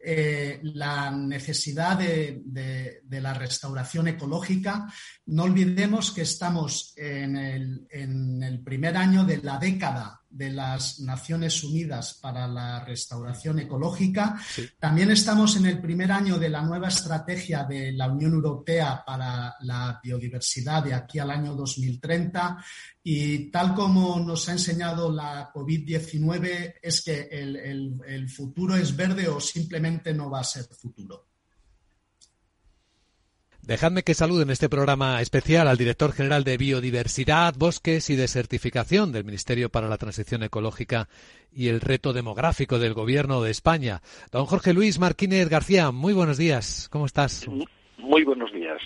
eh, 0.08 0.60
la 0.62 1.10
necesidad 1.10 1.98
de, 1.98 3.02
la 3.10 3.34
restauración 3.34 4.08
ecológica. 4.08 4.88
No 5.26 5.44
olvidemos 5.44 6.12
que 6.12 6.22
estamos 6.22 6.94
en 6.96 7.36
el, 7.36 8.62
primer 8.64 8.98
año 8.98 9.24
de 9.26 9.38
la 9.38 9.58
década 9.58 10.22
de 10.36 10.52
las 10.52 11.00
Naciones 11.00 11.64
Unidas 11.64 12.20
para 12.22 12.48
la 12.48 12.84
Restauración 12.84 13.60
Ecológica. 13.60 14.38
También 14.78 15.12
estamos 15.12 15.56
en 15.56 15.66
el 15.66 15.80
primer 15.80 16.12
año 16.12 16.38
de 16.38 16.50
la 16.50 16.62
nueva 16.62 16.90
estrategia 16.90 17.64
de 17.64 17.94
la 17.94 18.12
Unión 18.12 18.34
Europea 18.34 19.02
para 19.06 19.56
la 19.62 20.00
biodiversidad 20.04 20.84
de 20.84 20.94
aquí 20.94 21.20
al 21.20 21.32
año 21.32 21.56
2030. 21.56 22.58
Y 23.04 23.50
tal 23.50 23.74
como 23.74 24.20
nos 24.20 24.50
ha 24.50 24.54
enseñado 24.54 25.12
la 25.12 25.52
COVID-19, 25.54 26.76
es 26.82 27.02
que 27.02 27.30
el, 27.32 28.30
futuro 28.30 28.76
es 28.76 28.96
verde 28.96 29.30
o 29.30 29.40
simplemente 29.40 30.14
no 30.14 30.30
va 30.30 30.42
a 30.42 30.44
ser 30.44 30.66
futuro. 30.66 31.35
Dejadme 33.68 34.04
que 34.04 34.14
salude 34.14 34.44
en 34.44 34.52
este 34.52 34.70
programa 34.70 35.20
especial 35.22 35.68
al 35.68 35.78
director 35.78 36.12
general 36.12 36.44
de 36.44 36.56
Biodiversidad, 36.56 37.56
Bosques 37.58 38.12
y 38.12 38.16
Desertificación 38.16 39.12
del 39.12 39.24
Ministerio 39.24 39.70
para 39.70 39.90
la 39.90 39.98
Transición 39.98 40.44
Ecológica 40.44 41.10
y 41.52 41.70
el 41.70 41.82
Reto 41.82 42.14
Demográfico 42.14 42.78
del 42.78 42.94
Gobierno 42.94 43.42
de 43.42 43.50
España. 43.50 44.04
Don 44.32 44.46
Jorge 44.46 44.72
Luis 44.72 45.00
Martínez 45.00 45.50
García, 45.50 45.90
muy 45.90 46.14
buenos 46.14 46.38
días. 46.38 46.90
¿Cómo 46.92 47.08
estás? 47.08 47.48
Muy 47.98 48.24
buenos 48.24 48.54
días. 48.54 48.80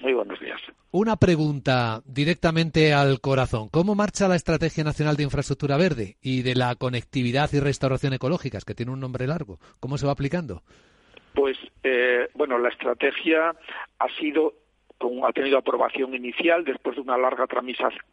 Muy 0.00 0.12
buenos 0.12 0.38
días. 0.38 0.60
Una 0.92 1.16
pregunta 1.16 2.00
directamente 2.04 2.92
al 2.92 3.20
corazón. 3.20 3.70
¿Cómo 3.70 3.96
marcha 3.96 4.28
la 4.28 4.36
Estrategia 4.36 4.84
Nacional 4.84 5.16
de 5.16 5.24
Infraestructura 5.24 5.76
Verde 5.76 6.16
y 6.22 6.42
de 6.42 6.54
la 6.54 6.76
conectividad 6.76 7.52
y 7.52 7.58
restauración 7.58 8.12
ecológicas, 8.12 8.64
que 8.64 8.76
tiene 8.76 8.92
un 8.92 9.00
nombre 9.00 9.26
largo? 9.26 9.58
¿Cómo 9.80 9.98
se 9.98 10.06
va 10.06 10.12
aplicando? 10.12 10.62
Pues, 11.34 11.56
eh, 11.82 12.28
bueno, 12.34 12.58
la 12.58 12.68
estrategia 12.68 13.54
ha 13.98 14.08
sido 14.18 14.54
ha 15.24 15.32
tenido 15.32 15.58
aprobación 15.58 16.14
inicial 16.14 16.64
después 16.64 16.96
de 16.96 17.02
una 17.02 17.16
larga 17.16 17.46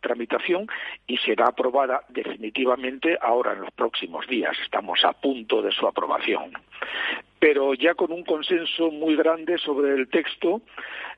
tramitación 0.02 0.68
y 1.08 1.18
será 1.18 1.48
aprobada 1.48 2.04
definitivamente 2.10 3.18
ahora 3.22 3.54
en 3.54 3.62
los 3.62 3.72
próximos 3.72 4.26
días. 4.28 4.58
Estamos 4.64 5.04
a 5.06 5.14
punto 5.14 5.62
de 5.62 5.72
su 5.72 5.88
aprobación. 5.88 6.54
Pero 7.40 7.74
ya 7.74 7.94
con 7.94 8.12
un 8.12 8.24
consenso 8.24 8.92
muy 8.92 9.16
grande 9.16 9.58
sobre 9.58 9.94
el 9.94 10.10
texto, 10.10 10.62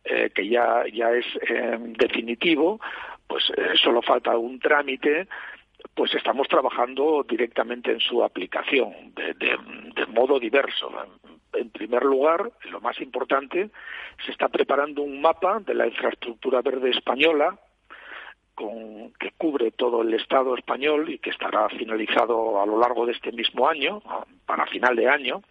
eh, 0.03 0.29
que 0.33 0.47
ya, 0.47 0.83
ya 0.91 1.11
es 1.11 1.25
eh, 1.47 1.77
definitivo, 1.97 2.79
pues 3.27 3.49
eh, 3.55 3.71
solo 3.81 4.01
falta 4.01 4.37
un 4.37 4.59
trámite 4.59 5.27
pues 6.01 6.15
estamos 6.15 6.47
trabajando 6.47 7.23
directamente 7.29 7.91
en 7.91 7.99
su 7.99 8.23
aplicación 8.23 9.13
de, 9.13 10.07
modo 10.07 10.39
diverso. 10.39 10.91
En 11.53 11.69
primer 11.69 12.01
lugar, 12.01 12.51
lo 12.71 12.81
más 12.81 12.99
importante, 13.01 13.69
se 14.25 14.31
está 14.31 14.49
preparando 14.49 15.03
un 15.03 15.21
mapa 15.21 15.59
de 15.59 15.75
la 15.75 15.85
infraestructura 15.85 16.63
verde 16.63 16.89
española 16.89 17.55
con, 18.55 19.13
que 19.19 19.29
cubre 19.37 19.69
todo 19.69 20.01
el 20.01 20.15
Estado 20.15 20.55
español 20.55 21.07
y 21.07 21.19
que 21.19 21.29
estará 21.29 21.69
finalizado 21.69 22.59
a 22.59 22.65
lo 22.65 22.79
largo 22.79 23.05
de 23.05 23.11
este 23.11 23.31
mismo 23.31 23.69
año, 23.69 24.01
para 24.47 24.65
final 24.65 24.95
de 24.95 25.07
año. 25.07 25.43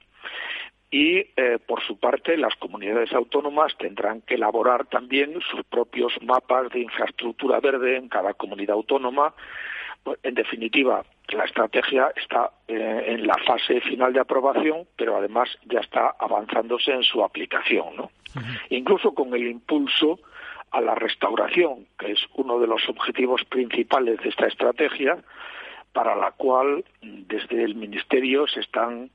Y, 0.91 1.19
eh, 1.37 1.61
por 1.65 1.81
su 1.85 1.97
parte, 2.01 2.37
las 2.37 2.57
comunidades 2.57 3.13
autónomas 3.13 3.79
tendrán 3.79 4.23
que 4.23 4.35
elaborar 4.35 4.87
también 4.87 5.41
sus 5.49 5.63
propios 5.63 6.13
mapas 6.23 6.71
de 6.71 6.81
infraestructura 6.81 7.61
verde 7.61 7.99
en 7.99 8.09
cada 8.09 8.35
comunidad 8.35 8.75
autónoma 8.75 9.33
en 10.23 10.35
definitiva, 10.35 11.05
la 11.29 11.45
estrategia 11.45 12.13
está 12.17 12.51
eh, 12.67 13.05
en 13.07 13.27
la 13.27 13.37
fase 13.47 13.81
final 13.81 14.13
de 14.13 14.21
aprobación, 14.21 14.87
pero 14.97 15.17
además 15.17 15.49
ya 15.67 15.81
está 15.81 16.15
avanzándose 16.19 16.93
en 16.93 17.03
su 17.03 17.23
aplicación, 17.23 17.97
¿no? 17.97 18.11
Incluso 18.71 19.13
con 19.13 19.35
el 19.35 19.47
impulso 19.47 20.21
a 20.71 20.81
la 20.81 20.95
restauración, 20.95 21.87
que 21.99 22.13
es 22.13 22.21
uno 22.35 22.59
de 22.61 22.67
los 22.67 22.89
objetivos 22.89 23.45
principales 23.45 24.21
de 24.21 24.29
esta 24.29 24.47
estrategia, 24.47 25.19
para 25.93 26.15
la 26.15 26.31
cual 26.33 26.85
desde 27.03 27.65
el 27.65 27.75
Ministerio 27.75 28.47
se 28.47 28.61
están 28.61 29.11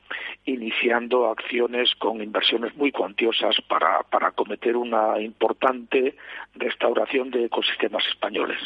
iniciando 0.46 1.30
acciones 1.30 1.90
con 1.98 2.22
inversiones 2.22 2.76
muy 2.76 2.92
cuantiosas 2.92 3.56
para, 3.68 4.04
para 4.04 4.28
acometer 4.30 4.76
una 4.76 5.20
importante 5.22 6.16
restauración 6.56 7.32
de 7.32 7.46
ecosistemas 7.46 8.06
españoles. 8.08 8.58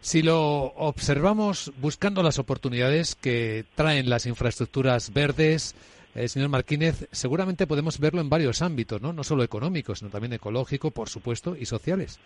Si 0.00 0.22
lo 0.22 0.36
observamos 0.76 1.72
buscando 1.80 2.22
las 2.22 2.38
oportunidades 2.38 3.14
que 3.14 3.64
traen 3.74 4.10
las 4.10 4.26
infraestructuras 4.26 5.12
verdes, 5.12 5.74
eh, 6.14 6.28
señor 6.28 6.50
Martínez, 6.50 7.08
seguramente 7.12 7.66
podemos 7.66 7.98
verlo 7.98 8.20
en 8.20 8.28
varios 8.28 8.60
ámbitos, 8.60 9.00
¿no? 9.00 9.12
no 9.12 9.24
solo 9.24 9.42
económicos, 9.42 10.00
sino 10.00 10.10
también 10.10 10.34
ecológico, 10.34 10.90
por 10.90 11.08
supuesto, 11.08 11.56
y 11.56 11.64
sociales. 11.64 12.20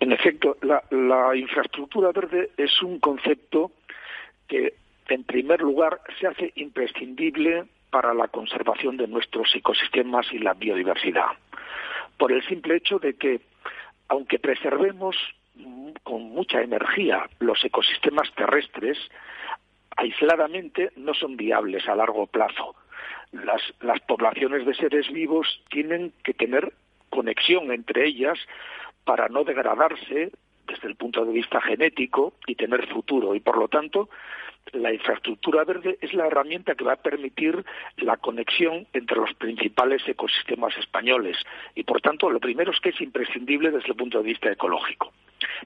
En 0.00 0.12
efecto, 0.12 0.56
la, 0.62 0.82
la 0.90 1.36
infraestructura 1.36 2.10
verde 2.10 2.52
es 2.56 2.82
un 2.82 2.98
concepto 3.00 3.70
que, 4.50 4.74
en 5.08 5.22
primer 5.24 5.62
lugar, 5.62 6.00
se 6.18 6.26
hace 6.26 6.52
imprescindible 6.56 7.66
para 7.90 8.12
la 8.12 8.28
conservación 8.28 8.96
de 8.96 9.06
nuestros 9.06 9.54
ecosistemas 9.54 10.26
y 10.32 10.38
la 10.38 10.54
biodiversidad, 10.54 11.30
por 12.18 12.32
el 12.32 12.44
simple 12.46 12.76
hecho 12.76 12.98
de 12.98 13.14
que, 13.14 13.40
aunque 14.08 14.38
preservemos 14.38 15.16
con 16.02 16.22
mucha 16.30 16.62
energía 16.62 17.28
los 17.38 17.64
ecosistemas 17.64 18.32
terrestres, 18.34 18.98
aisladamente 19.96 20.90
no 20.96 21.14
son 21.14 21.36
viables 21.36 21.88
a 21.88 21.94
largo 21.94 22.26
plazo. 22.26 22.74
Las, 23.32 23.62
poblaciones 24.08 24.66
de 24.66 24.74
seres 24.74 25.08
vivos 25.12 25.46
tienen 25.70 26.12
que 26.24 26.34
tener 26.34 26.72
conexión 27.10 27.70
entre 27.70 28.06
ellas 28.06 28.38
para 29.04 29.28
no 29.28 29.44
degradarse 29.44 30.32
desde 30.70 30.88
el 30.88 30.94
punto 30.94 31.24
de 31.24 31.32
vista 31.32 31.60
genético 31.60 32.34
y 32.46 32.54
tener 32.54 32.86
futuro. 32.88 33.34
Y 33.34 33.40
por 33.40 33.58
lo 33.58 33.68
tanto, 33.68 34.08
la 34.72 34.92
infraestructura 34.92 35.64
verde 35.64 35.98
es 36.00 36.14
la 36.14 36.26
herramienta 36.26 36.74
que 36.74 36.84
va 36.84 36.92
a 36.92 37.02
permitir 37.02 37.64
la 37.96 38.16
conexión 38.16 38.86
entre 38.92 39.16
los 39.16 39.34
principales 39.34 40.06
ecosistemas 40.06 40.76
españoles. 40.76 41.36
Y 41.74 41.82
por 41.82 42.00
tanto, 42.00 42.30
lo 42.30 42.40
primero 42.40 42.70
es 42.70 42.80
que 42.80 42.90
es 42.90 43.00
imprescindible 43.00 43.70
desde 43.70 43.88
el 43.88 43.96
punto 43.96 44.18
de 44.18 44.24
vista 44.24 44.50
ecológico. 44.50 45.12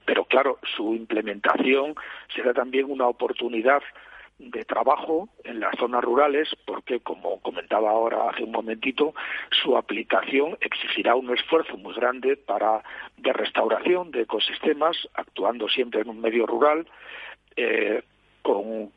Pero 0.05 0.25
claro, 0.25 0.59
su 0.75 0.95
implementación 0.95 1.95
será 2.33 2.53
también 2.53 2.89
una 2.89 3.07
oportunidad 3.07 3.83
de 4.37 4.65
trabajo 4.65 5.29
en 5.43 5.59
las 5.59 5.75
zonas 5.77 6.03
rurales 6.03 6.49
porque, 6.65 6.99
como 6.99 7.39
comentaba 7.41 7.89
ahora 7.89 8.29
hace 8.29 8.43
un 8.43 8.51
momentito, 8.51 9.13
su 9.63 9.77
aplicación 9.77 10.57
exigirá 10.61 11.15
un 11.15 11.33
esfuerzo 11.33 11.77
muy 11.77 11.93
grande 11.93 12.35
para 12.35 12.83
de 13.17 13.33
restauración 13.33 14.11
de 14.11 14.21
ecosistemas, 14.21 14.97
actuando 15.13 15.69
siempre 15.69 16.01
en 16.01 16.09
un 16.09 16.19
medio 16.19 16.45
rural, 16.45 16.87
eh, 17.55 18.03
con 18.41 18.91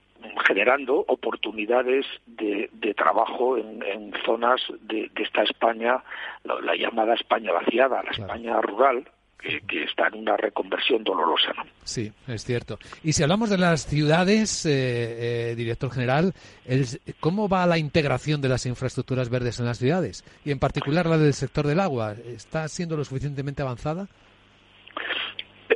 generando 0.46 1.04
oportunidades 1.06 2.04
de, 2.26 2.68
trabajo 2.96 3.56
en, 3.56 4.12
zonas 4.24 4.60
de, 4.80 5.10
esta 5.16 5.42
España, 5.42 6.02
la, 6.42 6.74
llamada 6.74 7.14
España 7.14 7.52
vaciada, 7.52 8.02
la 8.02 8.10
España 8.10 8.60
rural, 8.60 9.08
que, 9.38 9.84
está 9.84 10.08
en 10.08 10.16
una 10.20 10.36
reconversión 10.36 11.04
dolorosa. 11.04 11.52
¿no? 11.56 11.64
Sí, 11.84 12.12
es 12.26 12.44
cierto. 12.44 12.78
Y 13.02 13.12
si 13.12 13.22
hablamos 13.22 13.50
de 13.50 13.58
las 13.58 13.86
ciudades, 13.86 14.66
eh, 14.66 15.50
eh, 15.50 15.54
director 15.54 15.90
general, 15.90 16.32
¿cómo 17.20 17.48
va 17.48 17.66
la 17.66 17.78
integración 17.78 18.40
de 18.40 18.48
las 18.48 18.66
infraestructuras 18.66 19.30
verdes 19.30 19.60
en 19.60 19.66
las 19.66 19.78
ciudades? 19.78 20.24
Y 20.44 20.50
en 20.50 20.58
particular 20.58 21.06
la 21.06 21.18
del 21.18 21.34
sector 21.34 21.66
del 21.66 21.80
agua, 21.80 22.14
¿está 22.26 22.66
siendo 22.68 22.96
lo 22.96 23.04
suficientemente 23.04 23.62
avanzada? 23.62 24.08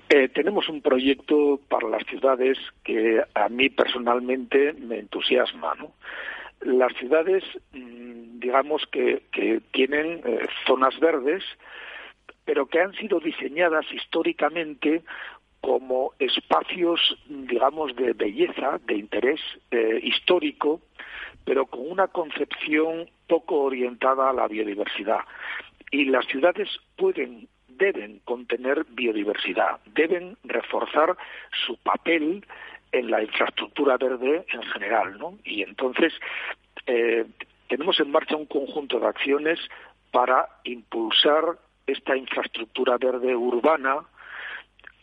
Eh, 0.09 0.29
tenemos 0.29 0.69
un 0.69 0.83
proyecto 0.83 1.61
para 1.69 1.89
las 1.89 2.05
ciudades 2.05 2.59
que 2.85 3.23
a 3.35 3.49
mí 3.49 3.71
personalmente 3.71 4.75
me 4.75 4.99
entusiasma. 4.99 5.75
¿no? 5.77 5.93
Las 6.61 6.93
ciudades, 6.95 7.45
mm, 7.73 8.41
digamos 8.41 8.83
que, 8.91 9.23
tienen 9.73 10.21
zonas 10.67 10.99
verdes, 11.01 11.43
pero 12.45 12.67
que 12.67 12.81
han 12.81 12.93
sido 12.95 13.21
diseñadas 13.21 13.87
históricamente 13.93 15.03
como 15.61 16.13
espacios, 16.19 17.17
digamos, 17.29 17.95
de 17.95 18.13
belleza, 18.15 18.81
de 18.85 18.97
interés 18.97 19.41
eh, 19.71 20.01
histórico, 20.03 20.81
pero 21.45 21.67
con 21.67 21.89
una 21.89 22.09
concepción 22.09 23.09
poco 23.29 23.61
orientada 23.63 24.31
a 24.31 24.33
la 24.33 24.49
biodiversidad. 24.49 25.21
Y 25.91 26.07
las 26.07 26.27
ciudades 26.27 26.69
pueden, 26.97 27.49
deben 27.69 28.21
contener 28.25 28.85
biodiversidad, 28.91 29.79
deben 29.95 30.37
reforzar 30.43 31.17
su 31.65 31.77
papel 31.77 32.45
en 32.91 33.11
la 33.11 33.23
infraestructura 33.23 33.97
verde 33.97 34.45
en 34.53 34.63
general, 34.65 35.17
¿no? 35.19 35.39
Y 35.45 35.63
entonces 35.63 36.13
eh, 36.87 37.25
tenemos 37.69 37.99
en 38.01 38.11
marcha 38.11 38.37
un 38.37 38.47
conjunto 38.47 38.99
de 38.99 39.07
acciones 39.07 39.61
para 40.11 40.49
impulsar 40.65 41.57
esta 41.87 42.17
infraestructura 42.17 42.97
verde 42.99 43.35
urbana 43.35 43.99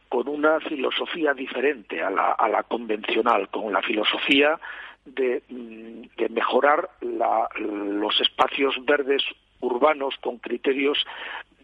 con 0.09 0.27
una 0.27 0.59
filosofía 0.59 1.33
diferente 1.33 2.01
a 2.01 2.09
la, 2.09 2.31
a 2.31 2.49
la 2.49 2.63
convencional, 2.63 3.49
con 3.49 3.71
la 3.71 3.81
filosofía 3.81 4.59
de, 5.05 5.43
mm, 5.49 6.33
mejorar 6.33 6.89
la, 7.01 7.47
los 7.57 8.19
espacios 8.19 8.75
verdes 8.85 9.23
urbanos 9.61 10.15
con 10.21 10.37
criterios 10.37 11.05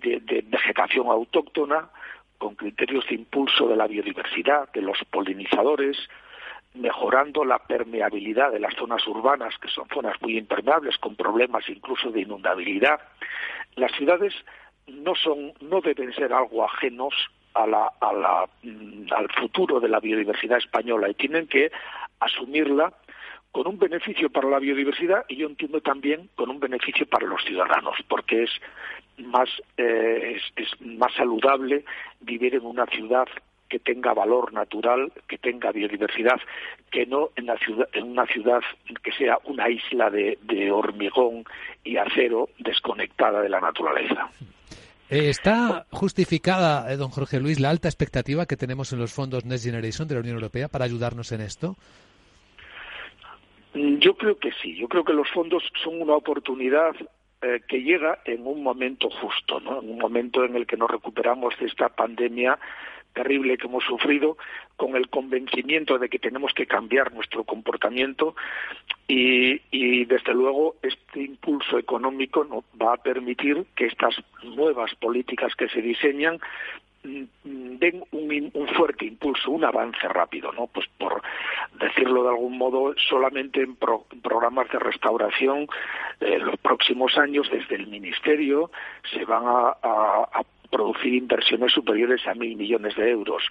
de, 0.02 0.44
vegetación 0.48 1.08
autóctona, 1.08 1.90
con 2.38 2.56
criterios 2.56 3.06
de 3.08 3.16
impulso 3.16 3.68
de 3.68 3.76
la 3.76 3.88
biodiversidad, 3.88 4.72
de 4.74 4.82
los 4.82 4.98
polinizadores, 5.10 5.98
mejorando 6.74 7.46
la 7.46 7.60
permeabilidad 7.60 8.52
de 8.52 8.60
las 8.60 8.76
zonas 8.76 9.08
urbanas, 9.08 9.58
que 9.58 9.70
son 9.70 9.88
zonas 9.88 10.22
muy 10.22 10.38
impermeables, 10.38 10.98
con 10.98 11.16
problemas 11.16 11.68
incluso 11.70 12.12
de 12.12 12.22
inundabilidad. 12.22 13.00
Las 13.76 13.92
ciudades 13.94 14.34
no 14.88 15.16
son, 15.16 15.54
no 15.62 15.82
deben 15.82 16.14
ser 16.14 16.34
algo 16.34 16.66
ajenos 16.66 17.14
a 17.54 17.66
la, 17.66 17.92
a 18.00 18.14
la, 18.14 18.50
mm, 18.64 19.14
al 19.14 19.30
futuro 19.32 19.80
de 19.80 19.90
la 19.90 20.00
biodiversidad 20.00 20.58
española 20.58 21.10
y 21.10 21.14
tienen 21.16 21.48
que 21.48 21.72
asumirla 22.20 22.94
con 23.52 23.68
un 23.68 23.80
beneficio 23.80 24.30
para 24.30 24.50
la 24.50 24.60
biodiversidad 24.60 25.24
y 25.30 25.38
yo 25.38 25.48
entiendo 25.48 25.80
también 25.80 26.30
con 26.36 26.50
un 26.50 26.60
beneficio 26.60 27.06
para 27.06 27.26
los 27.26 27.42
ciudadanos, 27.44 27.96
porque 28.10 28.44
es 28.44 28.52
más, 29.18 29.50
eh, 29.78 30.38
es, 30.58 30.82
más 30.82 31.14
saludable 31.14 31.86
vivir 32.20 32.56
en 32.56 32.66
una 32.66 32.86
ciudad 32.88 33.28
que 33.70 33.80
tenga 33.80 34.14
valor 34.14 34.52
natural, 34.52 35.12
que 35.28 35.38
tenga 35.38 35.72
biodiversidad, 35.72 36.40
que 36.92 37.06
no 37.06 37.30
en, 37.38 37.46
la 37.46 37.58
ciudad, 37.58 37.88
en 37.94 38.12
una 38.12 38.26
ciudad 38.26 38.62
que 39.02 39.14
sea 39.14 39.40
una 39.46 39.70
isla 39.70 40.10
de 40.10 40.70
hormigón 40.72 41.46
y 41.84 41.96
acero 41.96 42.50
desconectada 42.60 43.42
de 43.42 43.50
la 43.50 43.62
naturaleza. 43.62 44.30
Eh, 45.10 45.30
¿Está 45.30 45.86
justificada, 45.92 46.92
eh, 46.92 46.98
don 46.98 47.10
Jorge 47.10 47.40
Luis, 47.40 47.60
la 47.60 47.70
alta 47.70 47.88
expectativa 47.88 48.48
que 48.48 48.58
tenemos 48.58 48.92
en 48.92 49.00
los 49.00 49.14
fondos 49.14 49.46
Next 49.46 49.66
Generation 49.66 50.08
de 50.08 50.16
la 50.16 50.22
Unión 50.22 50.36
Europea 50.36 50.68
para 50.68 50.86
ayudarnos 50.86 51.32
en 51.32 51.42
esto? 51.42 51.76
Mm, 53.76 53.98
yo 54.00 54.16
creo 54.16 54.40
que 54.40 54.52
sí. 54.62 54.76
Yo 54.76 54.88
creo 54.88 55.04
que 55.04 55.14
los 55.14 55.30
fondos 55.30 55.64
son 55.84 56.02
una 56.02 56.16
oportunidad 56.16 56.96
eh, 57.44 57.62
que 57.68 57.84
llega 57.84 58.20
en 58.26 58.48
un 58.48 58.64
momento 58.64 59.10
justo, 59.12 59.60
¿no? 59.60 59.80
En 59.82 59.92
un 59.92 60.00
momento 60.00 60.44
en 60.44 60.56
el 60.56 60.66
que 60.66 60.78
nos 60.78 60.90
recuperamos 60.90 61.54
de 61.60 61.68
esta 61.68 61.90
pandemia 61.90 62.58
terrible 63.16 63.58
que 63.58 63.66
hemos 63.66 63.84
sufrido, 63.84 64.38
con 64.76 64.96
el 64.96 65.10
convencimiento 65.10 65.98
de 65.98 66.10
que 66.10 66.20
tenemos 66.20 66.54
que 66.54 66.68
cambiar 66.68 67.14
nuestro 67.14 67.44
comportamiento 67.44 68.36
y, 69.08 70.06
desde 70.06 70.34
luego 70.34 70.76
este 70.82 71.22
impulso 71.22 71.80
económico 71.80 72.44
nos 72.44 72.64
va 72.80 72.94
a 72.94 72.98
permitir 72.98 73.66
que 73.76 73.86
estas 73.88 74.16
nuevas 74.44 74.94
políticas 74.96 75.56
que 75.56 75.70
se 75.70 75.82
diseñan 75.82 76.40
mm, 77.04 77.78
den 77.80 78.04
un, 78.12 78.52
un, 78.54 78.68
fuerte 78.70 79.06
impulso, 79.06 79.52
un 79.52 79.64
avance 79.64 80.08
rápido, 80.08 80.52
¿no? 80.52 80.68
Pues 80.68 80.88
por 80.98 81.22
decirlo 81.80 82.24
de 82.24 82.30
algún 82.30 82.58
modo, 82.58 82.94
solamente 83.10 83.62
en, 83.62 83.76
programas 83.76 84.70
de 84.70 84.80
restauración, 84.80 85.68
en 86.20 86.46
los 86.46 86.58
próximos 86.58 87.18
años 87.18 87.50
desde 87.52 87.76
el 87.76 87.88
Ministerio 87.88 88.72
se 89.12 89.24
van 89.26 89.44
a 89.46 90.44
producir 90.70 91.14
inversiones 91.14 91.72
superiores 91.74 92.26
a 92.28 92.34
mil 92.34 92.56
millones 92.56 92.96
de 92.96 93.10
euros. 93.10 93.44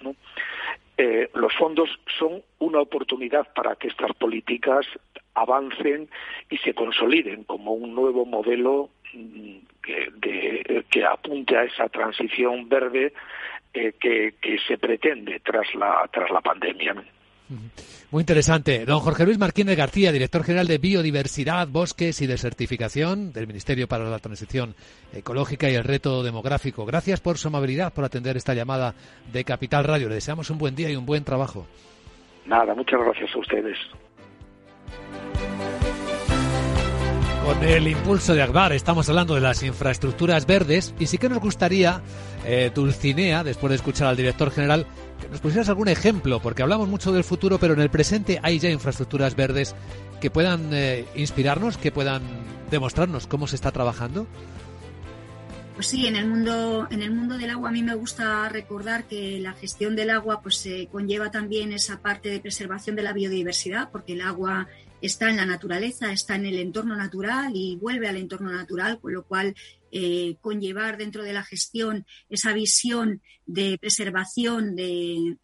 Eh, 0.97 1.29
los 1.33 1.53
fondos 1.55 1.89
son 2.17 2.41
una 2.59 2.79
oportunidad 2.79 3.51
para 3.53 3.75
que 3.75 3.89
estas 3.89 4.13
políticas 4.13 4.85
avancen 5.33 6.09
y 6.49 6.57
se 6.57 6.73
consoliden 6.73 7.43
como 7.43 7.73
un 7.73 7.93
nuevo 7.93 8.25
modelo 8.25 8.89
mm, 9.13 9.57
que, 9.81 11.05
apunte 11.05 11.57
a 11.57 11.63
esa 11.63 11.89
transición 11.89 12.67
verde 12.69 13.13
eh, 13.73 13.93
que, 13.99 14.33
se 14.67 14.77
pretende 14.77 15.41
tras 15.41 15.73
la 15.75 16.41
pandemia. 16.41 16.95
Muy 18.11 18.21
interesante. 18.21 18.85
Don 18.85 18.99
Jorge 18.99 19.25
Luis 19.25 19.37
Martínez 19.37 19.77
García, 19.77 20.11
director 20.11 20.43
general 20.43 20.67
de 20.67 20.79
Biodiversidad, 20.79 21.67
Bosques 21.67 22.21
y 22.21 22.27
Desertificación 22.27 23.31
del 23.33 23.47
Ministerio 23.47 23.87
para 23.87 24.09
la 24.09 24.19
Transición 24.19 24.75
Ecológica 25.13 25.69
y 25.69 25.75
el 25.75 25.83
Reto 25.83 26.23
Demográfico. 26.23 26.85
Gracias 26.85 27.19
por 27.21 27.37
su 27.37 27.47
amabilidad, 27.49 27.93
por 27.93 28.03
atender 28.03 28.35
esta 28.35 28.53
llamada 28.53 28.95
de 29.31 29.43
Capital 29.43 29.83
Radio. 29.83 30.09
Le 30.09 30.15
deseamos 30.15 30.49
un 30.49 30.57
buen 30.57 30.75
día 30.75 30.89
y 30.89 30.95
un 30.95 31.05
buen 31.05 31.23
trabajo. 31.23 31.67
Nada, 32.45 32.73
muchas 32.73 32.99
gracias 32.99 33.29
a 33.35 33.39
ustedes. 33.39 33.77
Con 37.45 37.63
el 37.63 37.87
impulso 37.87 38.33
de 38.33 38.41
Akbar 38.41 38.73
estamos 38.73 39.07
hablando 39.07 39.35
de 39.35 39.41
las 39.41 39.61
infraestructuras 39.61 40.47
verdes 40.47 40.95
y 40.97 41.05
sí 41.05 41.19
que 41.19 41.29
nos 41.29 41.37
gustaría, 41.37 42.01
eh, 42.43 42.71
Dulcinea, 42.73 43.43
después 43.43 43.69
de 43.69 43.75
escuchar 43.75 44.07
al 44.07 44.17
director 44.17 44.49
general, 44.49 44.87
nos 45.29 45.39
pusieras 45.39 45.69
algún 45.69 45.87
ejemplo, 45.87 46.39
porque 46.41 46.61
hablamos 46.61 46.87
mucho 46.87 47.11
del 47.11 47.23
futuro, 47.23 47.59
pero 47.59 47.73
en 47.73 47.81
el 47.81 47.89
presente 47.89 48.39
hay 48.43 48.59
ya 48.59 48.69
infraestructuras 48.69 49.35
verdes 49.35 49.75
que 50.21 50.29
puedan 50.29 50.69
eh, 50.73 51.05
inspirarnos, 51.15 51.77
que 51.77 51.91
puedan 51.91 52.21
demostrarnos 52.71 53.27
cómo 53.27 53.47
se 53.47 53.55
está 53.55 53.71
trabajando. 53.71 54.27
Pues 55.75 55.87
sí, 55.87 56.07
en 56.07 56.15
el 56.15 56.27
mundo, 56.27 56.87
en 56.89 57.01
el 57.01 57.11
mundo 57.11 57.37
del 57.37 57.49
agua 57.49 57.67
a 57.67 57.71
mí 57.71 57.83
me 57.83 57.95
gusta 57.95 58.47
recordar 58.47 59.07
que 59.07 59.39
la 59.41 59.51
gestión 59.53 59.95
del 59.95 60.09
agua 60.09 60.41
pues 60.41 60.55
se 60.55 60.87
conlleva 60.87 61.31
también 61.31 61.73
esa 61.73 61.99
parte 62.01 62.29
de 62.29 62.39
preservación 62.39 62.95
de 62.95 63.03
la 63.03 63.11
biodiversidad, 63.11 63.91
porque 63.91 64.13
el 64.13 64.21
agua 64.21 64.69
está 65.01 65.29
en 65.29 65.35
la 65.35 65.45
naturaleza, 65.45 66.13
está 66.13 66.35
en 66.35 66.45
el 66.45 66.59
entorno 66.59 66.95
natural 66.95 67.51
y 67.53 67.75
vuelve 67.75 68.07
al 68.07 68.15
entorno 68.15 68.53
natural, 68.53 68.99
con 68.99 69.13
lo 69.13 69.23
cual 69.23 69.53
eh, 69.97 70.35
conllevar 70.41 70.97
dentro 70.97 71.23
de 71.23 71.31
la 71.31 71.41
gestión 71.41 72.05
esa 72.27 72.51
visión 72.51 73.21
de 73.45 73.77
preservación 73.79 74.75
de, 74.75 75.37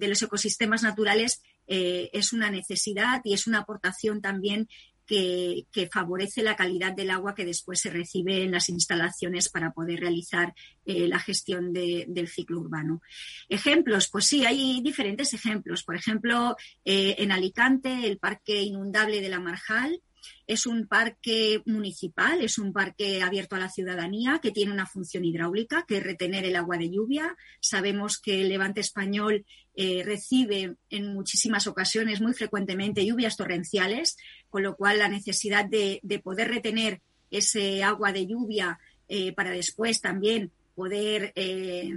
los 0.00 0.20
ecosistemas 0.20 0.82
naturales 0.82 1.40
eh, 1.68 2.10
es 2.12 2.32
una 2.32 2.50
necesidad 2.50 3.20
y 3.22 3.34
es 3.34 3.46
una 3.46 3.60
aportación 3.60 4.20
también 4.20 4.68
que, 5.06 5.64
favorece 5.92 6.42
la 6.42 6.56
calidad 6.56 6.92
del 6.92 7.12
agua 7.12 7.36
que 7.36 7.44
después 7.44 7.80
se 7.80 7.90
recibe 7.90 8.42
en 8.42 8.50
las 8.50 8.68
instalaciones 8.68 9.48
para 9.48 9.70
poder 9.70 10.00
realizar 10.00 10.52
eh, 10.84 11.06
la 11.06 11.20
gestión 11.20 11.72
del 11.72 12.26
ciclo 12.26 12.58
urbano. 12.58 13.00
Ejemplos, 13.48 14.08
pues 14.10 14.24
sí, 14.26 14.44
hay 14.44 14.80
diferentes 14.82 15.32
ejemplos. 15.34 15.84
Por 15.84 15.94
ejemplo, 15.94 16.56
en 16.84 17.30
Alicante, 17.30 18.08
el 18.08 18.18
Parque 18.18 18.60
Inundable 18.60 19.20
de 19.20 19.28
la 19.28 19.38
Marjal, 19.38 20.02
es 20.48 20.66
un 20.66 20.86
parque 20.86 21.62
municipal, 21.66 22.40
es 22.40 22.58
un 22.58 22.72
parque 22.72 23.22
abierto 23.22 23.54
a 23.54 23.58
la 23.58 23.68
ciudadanía 23.68 24.40
que 24.42 24.50
tiene 24.50 24.72
una 24.72 24.86
función 24.86 25.26
hidráulica, 25.26 25.84
que 25.86 25.98
es 25.98 26.02
retener 26.02 26.46
el 26.46 26.56
agua 26.56 26.78
de 26.78 26.88
lluvia. 26.88 27.36
Sabemos 27.60 28.18
que 28.18 28.40
el 28.40 28.48
levante 28.48 28.80
español 28.80 29.44
eh, 29.74 30.02
recibe 30.06 30.76
en 30.88 31.12
muchísimas 31.12 31.66
ocasiones, 31.66 32.22
muy 32.22 32.32
frecuentemente, 32.32 33.04
lluvias 33.04 33.36
torrenciales, 33.36 34.16
con 34.48 34.62
lo 34.62 34.74
cual 34.74 35.00
la 35.00 35.08
necesidad 35.08 35.66
de, 35.66 36.00
poder 36.24 36.48
retener 36.48 37.02
ese 37.30 37.84
agua 37.84 38.12
de 38.12 38.26
lluvia 38.26 38.78
eh, 39.06 39.34
para 39.34 39.50
después 39.50 40.00
también 40.00 40.50
poder 40.74 41.32
eh, 41.34 41.92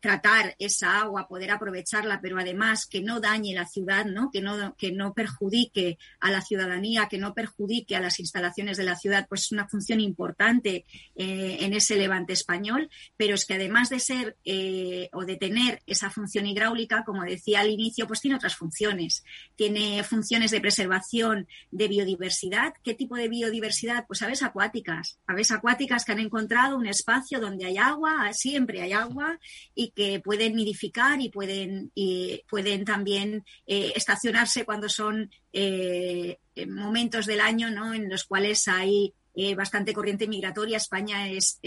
tratar 0.00 0.54
esa 0.58 1.00
agua, 1.00 1.28
poder 1.28 1.50
aprovecharla, 1.50 2.20
pero 2.20 2.38
además 2.38 2.86
que 2.86 3.00
no 3.00 3.20
dañe 3.20 3.54
la 3.54 3.66
ciudad, 3.66 4.04
¿no? 4.06 4.30
Que, 4.30 4.40
no, 4.40 4.74
que 4.76 4.92
no 4.92 5.14
perjudique 5.14 5.98
a 6.20 6.30
la 6.30 6.40
ciudadanía, 6.40 7.08
que 7.08 7.18
no 7.18 7.34
perjudique 7.34 7.96
a 7.96 8.00
las 8.00 8.20
instalaciones 8.20 8.76
de 8.76 8.84
la 8.84 8.96
ciudad, 8.96 9.26
pues 9.28 9.42
es 9.42 9.52
una 9.52 9.68
función 9.68 10.00
importante 10.00 10.84
eh, 11.16 11.58
en 11.60 11.72
ese 11.72 11.96
levante 11.96 12.32
español, 12.32 12.90
pero 13.16 13.34
es 13.34 13.44
que 13.44 13.54
además 13.54 13.88
de 13.88 14.00
ser 14.00 14.36
eh, 14.44 15.08
o 15.12 15.24
de 15.24 15.36
tener 15.36 15.82
esa 15.86 16.10
función 16.10 16.46
hidráulica, 16.46 17.04
como 17.04 17.22
decía 17.22 17.60
al 17.60 17.70
inicio, 17.70 18.06
pues 18.06 18.20
tiene 18.20 18.36
otras 18.36 18.56
funciones. 18.56 19.24
Tiene 19.56 20.02
funciones 20.04 20.50
de 20.50 20.60
preservación 20.60 21.48
de 21.70 21.88
biodiversidad. 21.88 22.74
¿Qué 22.82 22.94
tipo 22.94 23.16
de 23.16 23.28
biodiversidad? 23.28 24.06
Pues 24.06 24.22
aves 24.22 24.42
acuáticas, 24.42 25.18
aves 25.26 25.50
acuáticas 25.50 26.04
que 26.04 26.12
han 26.12 26.20
encontrado 26.20 26.76
un 26.76 26.86
espacio 26.86 27.40
donde 27.40 27.66
hay 27.66 27.78
agua, 27.78 28.32
siempre 28.32 28.82
hay 28.82 28.92
agua, 28.92 29.38
y 29.74 29.87
que 29.94 30.20
pueden 30.20 30.56
nidificar 30.56 31.20
y 31.20 31.28
pueden, 31.28 31.90
y 31.94 32.42
pueden 32.48 32.84
también 32.84 33.44
eh, 33.66 33.92
estacionarse 33.94 34.64
cuando 34.64 34.88
son 34.88 35.30
eh, 35.52 36.38
momentos 36.66 37.26
del 37.26 37.40
año 37.40 37.70
¿no? 37.70 37.94
en 37.94 38.08
los 38.08 38.24
cuales 38.24 38.66
hay 38.68 39.14
eh, 39.34 39.54
bastante 39.54 39.92
corriente 39.92 40.26
migratoria. 40.26 40.78
España 40.78 41.28
es 41.28 41.60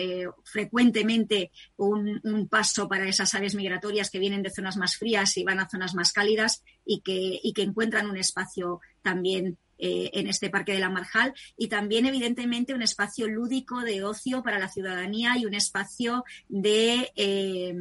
frecuentemente 0.43 1.51
un, 1.77 2.19
un, 2.23 2.47
paso 2.49 2.89
para 2.89 3.07
esas 3.07 3.34
aves 3.34 3.55
migratorias 3.55 4.10
que 4.10 4.19
vienen 4.19 4.43
de 4.43 4.49
zonas 4.49 4.75
más 4.75 4.97
frías 4.97 5.38
y 5.38 5.43
van 5.43 5.60
a 5.60 5.69
zonas 5.69 5.93
más 5.95 6.12
cálidas 6.12 6.63
y 6.86 7.01
que, 7.01 7.39
y 7.41 7.53
que 7.53 7.63
encuentran 7.63 8.10
un 8.10 8.17
espacio 8.17 8.81
también 9.01 9.57
eh, 9.84 10.12
en 10.13 10.28
este 10.28 10.52
Parque 10.52 10.74
de 10.74 10.80
la 10.80 10.91
Marjal 10.91 11.34
y 11.58 11.67
también, 11.67 12.06
evidentemente, 12.06 12.76
un 12.76 12.84
espacio 12.84 13.28
lúdico 13.28 13.82
de 13.82 14.04
ocio 14.04 14.44
para 14.44 14.60
la 14.60 14.70
ciudadanía 14.70 15.39
y 15.39 15.48
un 15.48 15.56
espacio 15.56 16.24
de 16.48 17.12
eh, 17.15 17.74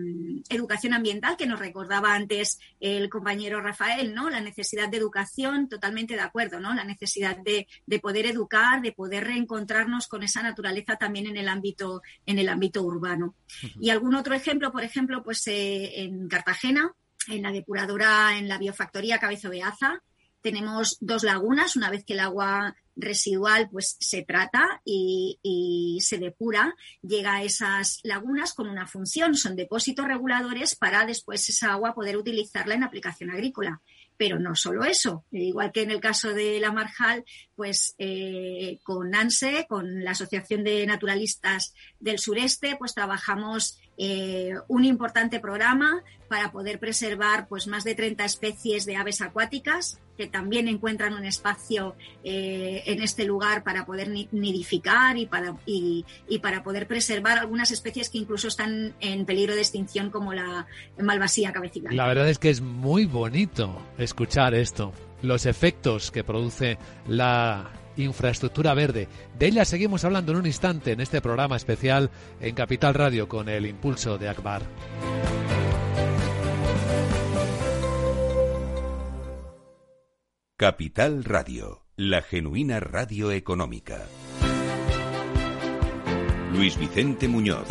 educación 0.49 0.95
ambiental 0.95 1.37
que 1.37 1.47
nos 1.47 1.59
recordaba 1.59 2.15
antes 2.15 2.59
el 2.81 3.11
compañero 3.11 3.61
Rafael, 3.61 4.15
¿no? 4.15 4.31
La 4.31 4.41
necesidad 4.41 4.89
de 4.89 4.97
educación, 4.97 5.69
totalmente 5.69 6.15
de 6.15 6.23
acuerdo, 6.23 6.59
¿no? 6.59 6.73
La 6.73 6.85
necesidad 6.85 7.37
de, 7.37 7.67
poder 8.01 8.25
educar, 8.25 8.81
de 8.81 8.93
poder 8.93 9.25
reencontrarnos 9.25 10.09
con 10.09 10.23
esa 10.23 10.43
naturaleza 10.43 10.97
también 10.97 11.27
en 11.27 11.37
el 11.37 11.49
ámbito, 11.49 12.01
en 12.25 12.39
el 12.39 12.49
ámbito 12.49 12.83
urbano. 12.83 13.35
Y 13.79 13.91
algún 13.91 14.15
otro 14.15 14.35
ejemplo, 14.35 14.73
por 14.73 14.85
ejemplo, 14.85 15.23
pues 15.23 15.47
eh, 15.49 16.01
en 16.01 16.29
Cartagena, 16.29 16.95
en 17.29 17.43
la 17.43 17.53
depuradora, 17.53 18.39
en 18.39 18.49
la 18.49 18.57
biofactoría 18.57 19.19
Cabezo 19.19 19.51
de 19.51 19.63
Aza, 19.63 20.03
tenemos 20.42 20.96
dos 21.00 21.22
lagunas, 21.22 21.76
una 21.76 21.90
vez 21.90 22.05
que 22.05 22.14
el 22.14 22.20
agua 22.20 22.76
residual 22.96 23.68
pues 23.70 23.96
se 23.98 24.22
trata 24.22 24.83
y, 24.85 25.98
se 26.03 26.18
depura, 26.18 26.74
llega 27.03 27.35
a 27.37 27.42
esas 27.42 28.00
lagunas 28.03 28.53
con 28.55 28.68
una 28.68 28.87
función, 28.87 29.35
son 29.35 29.57
depósitos 29.57 30.07
reguladores 30.07 30.76
para 30.76 31.07
después 31.07 31.48
esa 31.48 31.72
agua 31.72 31.94
poder 31.94 32.16
utilizarla 32.16 32.74
en 32.74 32.85
aplicación 32.85 33.31
agrícola. 33.31 33.81
Pero 34.16 34.38
no 34.38 34.55
solo 34.55 34.85
eso, 34.85 35.24
igual 35.31 35.72
que 35.72 35.81
en 35.81 35.90
el 35.90 36.00
caso 36.00 36.35
de 36.35 36.61
la 36.61 36.72
Marjal, 36.72 37.24
pues 37.57 37.94
eh, 37.96 38.79
con 38.83 39.14
ANSE, 39.14 39.64
con 39.66 40.05
la 40.05 40.11
Asociación 40.11 40.62
de 40.62 40.87
Naturalistas 40.87 41.72
del 42.00 42.18
Sureste, 42.18 42.76
pues 42.79 42.92
trabajamos 42.92 43.79
eh, 43.96 44.55
un 44.68 44.85
importante 44.85 45.40
programa 45.40 46.03
para 46.29 46.53
poder 46.53 46.79
preservar 46.79 47.48
pues 47.48 47.66
más 47.66 47.83
de 47.83 47.94
30 47.94 48.24
especies 48.26 48.85
de 48.85 48.96
aves 48.96 49.22
acuáticas 49.22 49.98
que 50.21 50.27
también 50.27 50.69
encuentran 50.69 51.15
un 51.15 51.25
espacio 51.25 51.97
eh, 52.25 52.83
en 52.85 53.03
este 53.03 53.25
lugar 53.25 53.63
para 53.63 53.87
poder 53.87 54.11
nidificar 54.33 55.17
y 55.17 55.25
para, 55.25 55.57
y, 55.65 56.05
para 56.43 56.63
poder 56.63 56.87
preservar 56.87 57.39
algunas 57.39 57.71
especies 57.71 58.11
que 58.11 58.19
incluso 58.19 58.49
están 58.49 58.93
en 59.01 59.25
peligro 59.25 59.55
de 59.55 59.63
extinción 59.63 60.11
como 60.11 60.35
la 60.35 60.67
malvasía 60.99 61.53
cabecilla. 61.53 61.89
La 61.93 62.07
verdad 62.07 62.29
es 62.29 62.39
que 62.39 62.51
es 62.51 62.61
muy 62.61 63.07
bonito 63.07 63.81
escuchar 63.97 64.53
esto, 64.53 64.93
los 65.23 65.47
efectos 65.47 66.11
que 66.11 66.23
produce 66.23 66.77
la 67.09 67.71
infraestructura 67.97 68.75
verde. 68.75 69.09
De 69.39 69.47
ella 69.47 69.65
seguimos 69.65 70.05
hablando 70.05 70.33
en 70.33 70.39
un 70.39 70.47
instante 70.47 70.93
en 70.93 71.01
este 71.01 71.23
programa 71.23 71.57
especial 71.57 72.11
en 72.43 72.55
Capital 72.55 72.93
Radio 72.93 73.27
con 73.27 73.49
el 73.49 73.65
impulso 73.65 74.19
de 74.19 74.29
Akbar. 74.29 74.61
Capital 80.61 81.25
Radio, 81.25 81.87
la 81.96 82.20
genuina 82.20 82.81
radio 82.81 83.33
económica. 83.33 84.05
Luis 86.53 86.79
Vicente 86.79 87.29
Muñoz. 87.29 87.66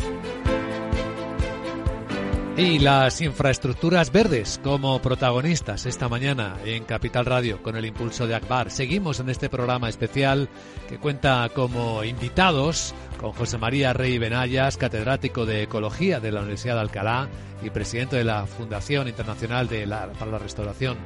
Y 2.57 2.79
las 2.79 3.21
infraestructuras 3.21 4.11
verdes 4.11 4.59
como 4.63 4.99
protagonistas 5.03 5.85
esta 5.85 6.09
mañana 6.09 6.57
en 6.65 6.83
Capital 6.83 7.27
Radio 7.27 7.61
con 7.61 7.75
el 7.75 7.85
impulso 7.85 8.25
de 8.25 8.33
Akbar. 8.33 8.71
Seguimos 8.71 9.19
en 9.19 9.29
este 9.29 9.49
programa 9.49 9.87
especial 9.87 10.49
que 10.87 10.97
cuenta 10.97 11.47
como 11.53 12.03
invitados 12.03 12.95
con 13.19 13.33
José 13.33 13.59
María 13.59 13.93
Rey 13.93 14.17
Benayas, 14.17 14.77
catedrático 14.77 15.45
de 15.45 15.61
Ecología 15.61 16.19
de 16.19 16.31
la 16.31 16.39
Universidad 16.39 16.73
de 16.73 16.81
Alcalá 16.81 17.29
y 17.61 17.69
presidente 17.69 18.15
de 18.15 18.23
la 18.23 18.47
Fundación 18.47 19.07
Internacional 19.07 19.67
de 19.67 19.85
para 19.87 20.31
la 20.31 20.39
Restauración 20.39 20.97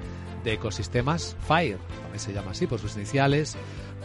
de 0.44 0.54
Ecosistemas, 0.54 1.36
FIRE, 1.48 1.78
también 2.02 2.20
se 2.20 2.34
llama 2.34 2.52
así 2.52 2.68
por 2.68 2.80
sus 2.80 2.96
iniciales, 2.96 3.58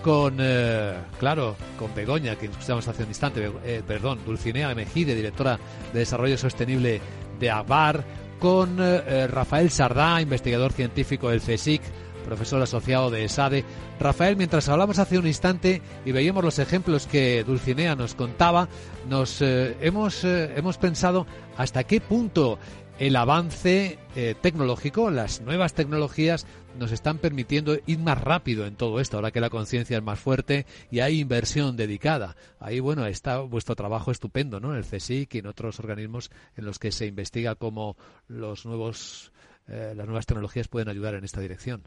con, 0.03 0.37
eh, 0.41 0.95
claro, 1.19 1.57
con 1.79 1.95
Begoña, 1.95 2.37
que 2.37 2.47
escuchamos 2.47 2.87
hace 2.89 3.03
un 3.03 3.09
instante, 3.09 3.51
eh, 3.65 3.83
perdón, 3.87 4.21
Dulcinea 4.25 4.75
Mejide, 4.75 5.15
directora 5.15 5.59
de 5.93 5.99
Desarrollo 6.01 6.39
Sostenible 6.39 7.01
de 7.39 7.51
ABAR, 7.51 8.05
con 8.39 8.77
eh, 8.81 9.27
Rafael 9.27 9.71
Sardá, 9.71 10.21
investigador 10.21 10.73
científico 10.73 11.31
del 11.31 11.41
CSIC, 11.41 11.83
profesor 12.25 12.63
asociado 12.63 13.11
de 13.11 13.25
ESADE. 13.25 13.65
Rafael, 13.99 14.37
mientras 14.37 14.69
hablamos 14.69 14.99
hace 14.99 15.19
un 15.19 15.27
instante 15.27 15.81
y 16.05 16.13
veíamos 16.13 16.45
los 16.45 16.59
ejemplos 16.59 17.07
que 17.07 17.43
Dulcinea 17.43 17.97
nos 17.97 18.15
contaba, 18.15 18.69
nos 19.09 19.41
hemos, 19.41 20.25
hemos 20.25 20.77
pensado 20.77 21.27
hasta 21.57 21.85
qué 21.85 22.03
punto 22.03 22.59
el 22.99 23.15
avance 23.15 23.99
eh, 24.17 24.35
tecnológico, 24.41 25.11
las 25.11 25.41
nuevas 25.41 25.75
tecnologías 25.75 26.47
nos 26.79 26.91
están 26.91 27.19
permitiendo 27.19 27.77
ir 27.87 27.99
más 27.99 28.21
rápido 28.21 28.67
en 28.67 28.75
todo 28.75 29.01
esto, 29.01 29.17
ahora 29.17 29.31
que 29.31 29.41
la 29.41 29.51
conciencia 29.51 29.97
es 29.97 30.03
más 30.03 30.19
fuerte 30.19 30.67
y 30.91 31.01
hay 31.01 31.21
inversión 31.21 31.77
dedicada. 31.77 32.37
Ahí, 32.59 32.81
bueno, 32.81 33.07
está 33.07 33.39
vuestro 33.39 33.77
trabajo 33.77 34.11
estupendo, 34.11 34.59
¿no? 34.59 34.73
En 34.73 34.79
el 34.79 34.85
CSIC 34.85 35.35
y 35.35 35.39
en 35.39 35.47
otros 35.47 35.79
organismos 35.79 36.31
en 36.57 36.65
los 36.65 36.79
que 36.79 36.91
se 36.91 37.07
investiga 37.07 37.55
cómo 37.55 37.97
los 38.27 38.67
nuevos, 38.67 39.33
eh, 39.69 39.93
las 39.97 40.07
nuevas 40.07 40.27
tecnologías 40.27 40.67
pueden 40.67 40.89
ayudar 40.89 41.15
en 41.15 41.25
esta 41.25 41.41
dirección. 41.41 41.83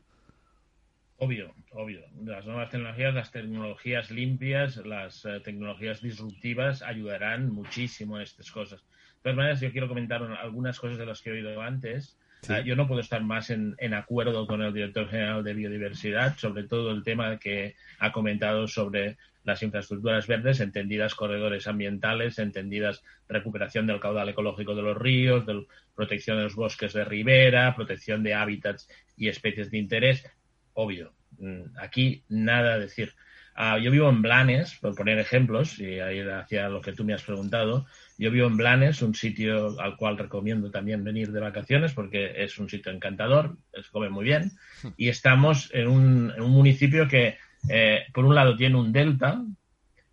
Obvio, 1.17 1.53
obvio. 1.73 2.01
Las 2.23 2.45
nuevas 2.45 2.69
tecnologías, 2.69 3.13
las 3.13 3.31
tecnologías 3.31 4.11
limpias, 4.11 4.77
las 4.77 5.25
eh, 5.25 5.39
tecnologías 5.43 6.01
disruptivas 6.01 6.81
ayudarán 6.81 7.53
muchísimo 7.53 8.15
en 8.15 8.23
estas 8.23 8.49
cosas 8.49 8.81
todas 9.21 9.37
maneras, 9.37 9.61
yo 9.61 9.71
quiero 9.71 9.87
comentar 9.87 10.23
algunas 10.23 10.79
cosas 10.79 10.97
de 10.97 11.05
las 11.05 11.21
que 11.21 11.29
he 11.29 11.33
oído 11.33 11.61
antes. 11.61 12.17
Ah, 12.49 12.61
yo 12.61 12.75
no 12.75 12.87
puedo 12.87 13.01
estar 13.01 13.23
más 13.23 13.51
en, 13.51 13.93
acuerdo 13.93 14.47
con 14.47 14.61
el 14.63 14.73
director 14.73 15.07
general 15.07 15.43
de 15.43 15.53
Biodiversidad, 15.53 16.37
sobre 16.37 16.63
todo 16.63 16.91
el 16.91 17.03
tema 17.03 17.37
que 17.37 17.75
ha 17.99 18.11
comentado 18.11 18.67
sobre 18.67 19.17
las 19.43 19.61
infraestructuras 19.61 20.27
verdes, 20.27 20.59
entendidas 20.59 21.15
corredores 21.15 21.67
ambientales, 21.67 22.39
entendidas 22.39 23.03
recuperación 23.27 23.87
del 23.87 23.99
caudal 23.99 24.29
ecológico 24.29 24.75
de 24.75 24.81
los 24.81 24.97
ríos, 24.97 25.45
de 25.45 25.65
protección 25.95 26.37
de 26.37 26.43
los 26.43 26.55
bosques 26.55 26.93
de 26.93 27.05
ribera, 27.05 27.75
protección 27.75 28.23
de 28.23 28.33
hábitats 28.33 28.87
y 29.17 29.29
especies 29.29 29.69
de 29.69 29.77
interés. 29.77 30.25
Obvio, 30.73 31.13
mm, 31.37 31.77
aquí 31.79 32.23
nada 32.29 32.73
a 32.73 32.79
decir. 32.79 33.13
Ah, 33.53 33.77
yo 33.77 33.91
vivo 33.91 34.09
en 34.09 34.21
Blanes, 34.21 34.75
por 34.75 34.95
poner 34.95 35.19
ejemplos, 35.19 35.77
y 35.79 35.99
ahí 35.99 36.21
hacia 36.21 36.69
lo 36.69 36.81
que 36.81 36.93
tú 36.93 37.03
me 37.03 37.13
has 37.13 37.23
preguntado. 37.23 37.85
Yo 38.21 38.29
vivo 38.29 38.45
en 38.45 38.55
Blanes, 38.55 39.01
un 39.01 39.15
sitio 39.15 39.79
al 39.79 39.97
cual 39.97 40.15
recomiendo 40.15 40.69
también 40.69 41.03
venir 41.03 41.31
de 41.31 41.39
vacaciones 41.39 41.93
porque 41.93 42.43
es 42.43 42.59
un 42.59 42.69
sitio 42.69 42.91
encantador, 42.91 43.57
se 43.73 43.89
come 43.91 44.09
muy 44.09 44.25
bien. 44.25 44.51
Y 44.95 45.09
estamos 45.09 45.71
en 45.73 45.87
un, 45.87 46.31
municipio 46.37 47.07
que, 47.07 47.39
eh, 47.67 48.03
por 48.13 48.25
un 48.25 48.35
lado, 48.35 48.55
tiene 48.55 48.75
un 48.75 48.91
delta 48.91 49.43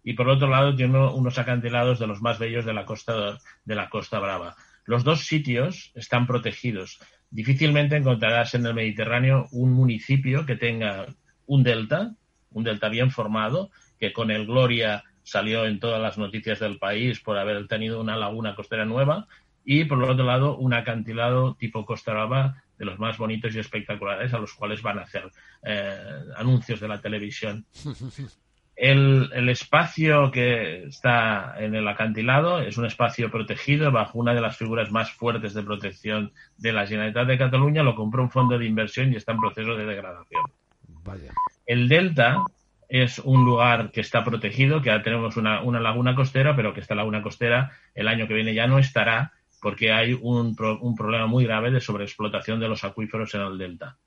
y 0.03 0.15
por 0.15 0.27
otro 0.31 0.49
lado, 0.49 0.75
tiene 0.75 0.99
unos 0.99 1.39
acantilados 1.39 1.99
de 1.99 2.07
los 2.07 2.23
más 2.23 2.39
bellos 2.39 2.65
de 2.65 2.73
la 2.73 2.87
costa, 2.87 3.37
de 3.67 3.75
la 3.75 3.91
Costa 3.91 4.19
Brava. 4.19 4.57
Los 4.87 5.05
dos 5.05 5.27
sitios 5.27 5.93
están 5.95 6.27
protegidos. 6.27 6.99
Difícilmente 7.29 7.97
encontrarás 7.97 8.55
en 8.55 8.65
el 8.65 8.73
Mediterráneo 8.73 9.49
un 9.53 9.75
municipio 9.75 10.47
que 10.47 10.57
tenga 10.57 11.09
un 11.45 11.63
delta 11.63 12.15
un 12.51 12.65
delta 12.65 12.89
bien 12.89 13.11
formado, 13.11 13.71
que 13.99 14.13
con 14.13 14.31
el 14.31 14.47
Gloria 14.47 15.05
salió 15.29 15.67
en 15.67 15.79
todas 15.79 16.01
las 16.01 16.17
noticias 16.17 16.59
del 16.59 16.79
país 16.79 17.21
por 17.21 17.37
haber 17.39 17.67
tenido 17.69 18.01
una 18.01 18.17
laguna 18.17 18.55
costera 18.55 18.85
nueva, 18.85 19.27
y 19.65 19.85
por 19.85 20.03
el 20.03 20.11
otro 20.11 20.25
lado 20.25 20.57
un 20.57 20.73
acantilado 20.73 21.55
tipo 21.55 21.85
Costa 21.85 22.13
Brava 22.13 22.63
de 22.79 22.87
los 22.87 22.99
más 22.99 23.19
bonitos 23.19 23.55
y 23.55 23.59
espectaculares 23.59 24.33
a 24.33 24.39
los 24.39 24.55
cuales 24.55 24.81
van 24.81 24.99
a 24.99 25.03
hacer 25.03 25.31
eh, 25.63 25.99
anuncios 26.37 26.81
de 26.81 26.89
la 26.89 27.01
televisión. 27.01 27.67
El, 28.75 29.49
espacio 29.49 30.31
que 30.31 30.85
está 30.85 31.57
en 31.59 31.75
el 31.75 31.87
acantilado 31.87 32.61
es 32.61 32.79
un 32.79 32.87
espacio 32.87 33.29
protegido 33.31 33.91
bajo 33.91 34.21
una 34.21 34.33
de 34.33 34.41
las 34.41 34.57
figuras 34.57 34.93
más 34.93 35.11
fuertes 35.11 35.53
de 35.53 35.65
protección 35.65 36.33
de 36.57 36.73
la 36.73 36.87
Generalitat 36.87 37.27
de 37.27 37.39
Cataluña. 37.39 37.83
Lo 37.83 37.97
compró 37.97 38.23
un 38.23 38.31
fondo 38.31 38.57
de 38.57 38.65
inversión 38.65 39.13
y 39.13 39.17
está 39.17 39.33
en 39.33 39.41
proceso 39.41 39.75
de 39.75 39.85
degradación. 39.85 40.45
El 41.67 41.89
delta 41.89 42.45
es 42.89 43.19
un 43.19 43.45
lugar 43.45 43.91
que 43.91 44.01
está 44.01 44.25
protegido, 44.25 44.81
que 44.81 44.91
ahora 44.91 45.03
tenemos 45.03 45.37
una, 45.37 45.61
laguna 45.81 46.15
costera, 46.15 46.57
pero 46.57 46.73
que 46.73 46.81
esta 46.81 46.95
laguna 46.95 47.23
costera 47.23 47.73
el 47.95 48.09
año 48.09 48.27
que 48.27 48.35
viene 48.35 48.55
ya 48.55 48.67
no 48.67 48.79
estará 48.79 49.33
porque 49.61 49.93
hay 49.93 50.13
un, 50.13 50.57
un 50.81 50.95
problema 50.95 51.27
muy 51.27 51.45
grave 51.45 51.71
de 51.71 51.81
sobreexplotación 51.81 52.61
de 52.61 52.69
los 52.69 52.85
acuíferos 52.85 53.35
en 53.35 53.43
el 53.43 53.59
delta. 53.59 53.99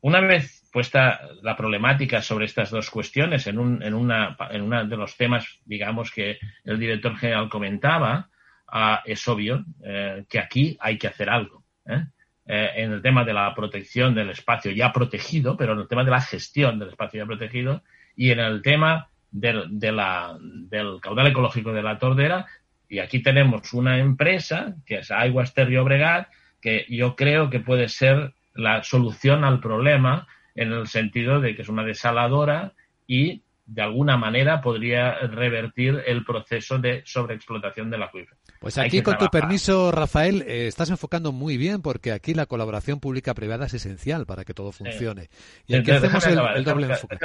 Una 0.00 0.20
vez 0.20 0.68
puesta 0.70 1.20
la 1.42 1.56
problemática 1.56 2.20
sobre 2.20 2.46
estas 2.46 2.70
dos 2.70 2.90
cuestiones 2.90 3.46
en, 3.46 3.58
un, 3.58 3.82
en, 3.82 3.94
una, 3.94 4.36
en 4.50 4.62
uno 4.62 4.84
de 4.84 4.96
los 4.96 5.16
temas, 5.16 5.60
digamos, 5.64 6.10
que 6.10 6.38
el 6.64 6.78
director 6.78 7.16
general 7.16 7.48
comentaba, 7.48 8.28
ah, 8.68 9.02
es 9.06 9.26
obvio 9.28 9.64
eh, 9.82 10.24
que 10.28 10.38
aquí 10.38 10.76
hay 10.80 10.98
que 10.98 11.06
hacer 11.06 11.30
algo. 11.30 11.64
¿eh? 11.86 12.04
Eh, 12.46 12.70
en 12.76 12.92
el 12.92 13.00
tema 13.00 13.24
de 13.24 13.32
la 13.32 13.54
protección 13.54 14.14
del 14.14 14.28
espacio 14.28 14.70
ya 14.70 14.92
protegido, 14.92 15.56
pero 15.56 15.72
en 15.72 15.78
el 15.78 15.88
tema 15.88 16.04
de 16.04 16.10
la 16.10 16.20
gestión 16.20 16.78
del 16.78 16.90
espacio 16.90 17.22
ya 17.22 17.26
protegido 17.26 17.82
y 18.16 18.30
en 18.30 18.40
el 18.40 18.60
tema 18.60 19.08
del, 19.30 19.78
de 19.78 19.92
la, 19.92 20.36
del 20.40 21.00
caudal 21.00 21.28
ecológico 21.28 21.72
de 21.72 21.82
la 21.82 21.98
tordera. 21.98 22.46
Y 22.86 22.98
aquí 22.98 23.22
tenemos 23.22 23.72
una 23.72 23.98
empresa, 23.98 24.76
que 24.84 24.98
es 24.98 25.10
Aguas 25.10 25.54
Ter 25.54 25.74
Obregat, 25.78 26.28
que 26.60 26.84
yo 26.90 27.16
creo 27.16 27.48
que 27.48 27.60
puede 27.60 27.88
ser 27.88 28.34
la 28.52 28.82
solución 28.82 29.42
al 29.42 29.60
problema 29.60 30.26
en 30.54 30.72
el 30.72 30.86
sentido 30.86 31.40
de 31.40 31.56
que 31.56 31.62
es 31.62 31.68
una 31.70 31.82
desaladora 31.82 32.74
y 33.06 33.42
de 33.66 33.82
alguna 33.82 34.18
manera 34.18 34.60
podría 34.60 35.14
revertir 35.14 36.02
el 36.06 36.24
proceso 36.24 36.78
de 36.78 37.02
sobreexplotación 37.06 37.90
del 37.90 38.02
acuífero. 38.02 38.36
Pues 38.64 38.78
aquí, 38.78 39.02
con 39.02 39.18
tu 39.18 39.26
permiso, 39.26 39.92
Rafael, 39.92 40.40
eh, 40.48 40.68
estás 40.68 40.88
enfocando 40.88 41.32
muy 41.32 41.58
bien 41.58 41.82
porque 41.82 42.12
aquí 42.12 42.32
la 42.32 42.46
colaboración 42.46 42.98
pública-privada 42.98 43.66
es 43.66 43.74
esencial 43.74 44.24
para 44.24 44.46
que 44.46 44.54
todo 44.54 44.72
funcione. 44.72 45.28
Y 45.66 45.74
aquí 45.74 45.90
hacemos 45.90 46.26
el, 46.26 46.64
doble 46.64 46.86
enfoque. 46.86 47.18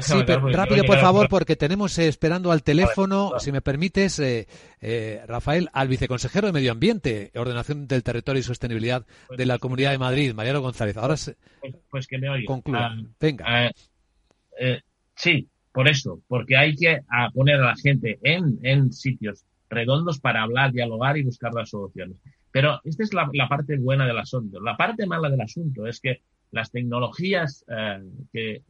sí, 0.00 0.14
pero 0.26 0.48
rápido, 0.48 0.84
por 0.84 0.98
favor, 0.98 1.28
porque 1.28 1.54
tenemos 1.54 1.98
eh, 1.98 2.08
esperando 2.08 2.50
al 2.50 2.62
teléfono, 2.62 3.32
si 3.38 3.52
me 3.52 3.60
permites, 3.60 4.18
eh, 4.20 5.22
Rafael, 5.26 5.68
al 5.74 5.88
viceconsejero 5.88 6.46
de 6.46 6.54
Medio 6.54 6.72
Ambiente, 6.72 7.30
Ordenación 7.34 7.86
del 7.86 8.02
Territorio 8.02 8.40
y 8.40 8.44
Sostenibilidad 8.44 9.04
pues 9.26 9.36
de 9.36 9.44
la 9.44 9.58
Comunidad 9.58 9.90
de 9.90 9.98
Madrid, 9.98 10.32
Mariano 10.32 10.62
González. 10.62 10.96
Ahora 10.96 11.16
pues, 11.60 11.74
pues, 11.90 12.06
que 12.06 12.16
me 12.16 12.30
oiga. 12.30 12.46
Concluya. 12.46 12.86
Ah, 12.86 12.96
Venga. 13.20 13.44
Ah, 13.46 13.70
sí, 15.14 15.46
por 15.72 15.88
eso, 15.88 16.22
porque 16.26 16.56
hay 16.56 16.74
que 16.74 17.00
poner 17.34 17.56
a 17.56 17.66
la 17.66 17.76
gente 17.76 18.18
en, 18.22 18.58
en 18.62 18.94
sitios 18.94 19.44
redondos 19.68 20.20
para 20.20 20.42
hablar, 20.42 20.72
dialogar 20.72 21.16
y 21.16 21.24
buscar 21.24 21.52
las 21.54 21.70
soluciones. 21.70 22.20
Pero 22.50 22.80
esta 22.84 23.02
es 23.02 23.12
la, 23.12 23.48
parte 23.48 23.76
buena 23.76 24.06
del 24.06 24.18
asunto. 24.18 24.60
La 24.60 24.76
parte 24.76 25.06
mala 25.06 25.28
del 25.28 25.40
asunto 25.40 25.86
es 25.86 26.00
que 26.00 26.22
las 26.52 26.70
tecnologías 26.70 27.64
eh, 27.68 28.02
que 28.32 28.62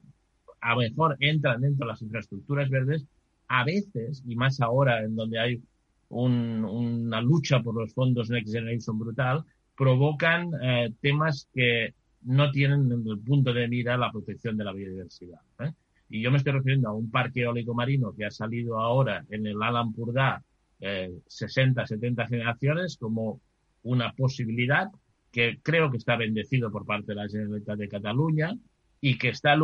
a 0.61 0.75
mejor 0.75 1.17
entran 1.21 1.61
dentro 1.61 1.87
de 1.87 1.93
las 1.93 2.03
infraestructuras 2.03 2.69
verdes, 2.71 3.07
a 3.49 3.65
veces, 3.65 4.23
y 4.27 4.35
más 4.35 4.61
ahora 4.61 5.05
en 5.05 5.15
donde 5.15 5.39
hay 5.39 5.63
una 6.09 7.21
lucha 7.21 7.61
por 7.61 7.75
los 7.75 7.93
fondos 7.93 8.31
Next 8.31 8.53
Generation 8.53 8.99
brutal, 8.99 9.45
provocan 9.77 10.51
eh, 10.63 10.93
temas 11.01 11.49
que 11.55 11.95
no 12.23 12.51
tienen 12.51 12.91
en 12.91 13.07
el 13.07 13.19
punto 13.21 13.53
de 13.53 13.69
mira 13.69 13.97
la 13.97 14.11
protección 14.11 14.57
de 14.57 14.65
la 14.65 14.73
biodiversidad. 14.73 15.41
¿eh? 15.61 15.73
Y 16.09 16.23
yo 16.23 16.31
me 16.31 16.39
estoy 16.39 16.53
refiriendo 16.55 16.89
a 16.89 16.95
un 16.95 17.11
parque 17.11 17.43
eólico 17.43 17.75
marino 17.75 18.15
que 18.17 18.25
ha 18.25 18.31
salido 18.31 18.81
ahora 18.81 19.25
en 19.31 19.47
el 19.47 19.63
Alan 19.63 19.93
Purdá 19.93 20.43
eh, 20.87 21.11
60, 21.27 21.87
70 21.87 22.27
generaciones 22.27 22.97
como 22.97 23.41
una 23.83 24.13
posibilidad 24.13 24.89
que 25.33 25.59
creo 25.63 25.91
que 25.91 25.99
está 25.99 26.17
bendecido 26.17 26.71
por 26.71 26.87
parte 26.87 27.13
de 27.13 27.17
la 27.17 27.29
Generalitat 27.29 27.79
de 27.79 27.89
Cataluña 27.89 28.57
y 29.01 29.19
que 29.19 29.29
está 29.29 29.57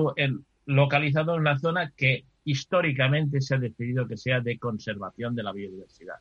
localizado 0.67 1.35
en 1.35 1.41
una 1.41 1.59
zona 1.59 1.93
que 1.97 2.25
históricamente 2.45 3.41
se 3.41 3.55
ha 3.55 3.59
decidido 3.59 4.07
que 4.07 4.17
sea 4.17 4.41
de 4.41 4.59
conservación 4.59 5.35
de 5.35 5.43
la 5.43 5.53
biodiversidad. 5.53 6.17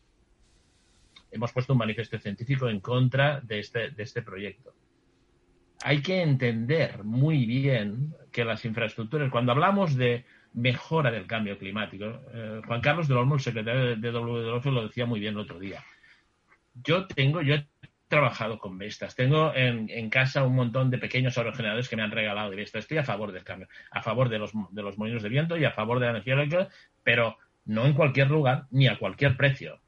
Hemos 1.31 1.51
puesto 1.51 1.73
un 1.73 1.79
manifiesto 1.79 2.19
científico 2.19 2.69
en 2.69 2.79
contra 2.79 3.41
de 3.41 3.59
este, 3.59 3.91
de 3.91 4.03
este 4.03 4.21
proyecto 4.21 4.73
hay 5.83 6.01
que 6.01 6.21
entender 6.21 7.03
muy 7.03 7.45
bien 7.45 8.13
que 8.31 8.45
las 8.45 8.65
infraestructuras, 8.65 9.31
cuando 9.31 9.51
hablamos 9.51 9.95
de 9.95 10.25
mejora 10.53 11.11
del 11.11 11.27
cambio 11.27 11.57
climático, 11.57 12.21
eh, 12.33 12.61
Juan 12.65 12.81
Carlos 12.81 13.07
del 13.07 13.17
Olmo, 13.17 13.35
el 13.35 13.41
secretario 13.41 13.95
de 13.95 14.11
WWF, 14.11 14.65
lo 14.65 14.87
decía 14.87 15.05
muy 15.05 15.19
bien 15.19 15.33
el 15.33 15.39
otro 15.39 15.59
día. 15.59 15.83
Yo 16.73 17.07
tengo, 17.07 17.41
yo 17.41 17.55
he 17.55 17.67
trabajado 18.07 18.59
con 18.59 18.77
Vestas, 18.77 19.15
tengo 19.15 19.53
en, 19.55 20.09
casa 20.09 20.43
un 20.43 20.55
montón 20.55 20.89
de 20.89 20.97
pequeños 20.97 21.37
aerogeneradores 21.37 21.87
que 21.87 21.95
me 21.95 22.03
han 22.03 22.11
regalado 22.11 22.49
de 22.49 22.57
Vestas. 22.57 22.83
Estoy 22.83 22.97
a 22.97 23.03
favor 23.03 23.31
del 23.31 23.43
cambio, 23.43 23.67
a 23.89 24.01
favor 24.01 24.29
de 24.29 24.39
los, 24.39 24.51
de 24.71 24.83
los 24.83 24.97
molinos 24.97 25.23
de 25.23 25.29
viento 25.29 25.57
y 25.57 25.63
a 25.63 25.71
favor 25.71 25.99
de 25.99 26.05
la 26.05 26.11
energía 26.11 26.33
eléctrica, 26.33 26.67
pero 27.03 27.37
no 27.65 27.85
en 27.85 27.93
cualquier 27.93 28.29
lugar 28.29 28.65
ni 28.71 28.87
a 28.87 28.97
cualquier 28.97 29.37
precio. 29.37 29.79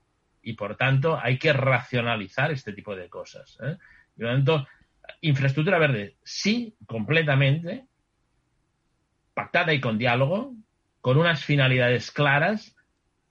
Y 0.41 0.54
por 0.54 0.76
tanto, 0.76 1.19
hay 1.21 1.38
que 1.38 1.54
racionalizar 1.54 2.52
este 2.52 2.73
tipo 2.73 2.95
de 2.95 3.10
cosas. 3.10 3.58
¿eh? 3.62 3.78
Y 4.15 4.21
por 4.21 4.32
tanto, 4.32 4.67
infraestructura 5.21 5.78
verde, 5.80 6.15
sí, 6.23 6.76
completamente, 6.86 7.88
pactada 9.34 9.74
y 9.74 9.82
con 9.82 9.98
diálogo, 9.98 10.54
con 11.02 11.17
unas 11.17 11.43
finalidades 11.43 12.12
claras 12.12 12.76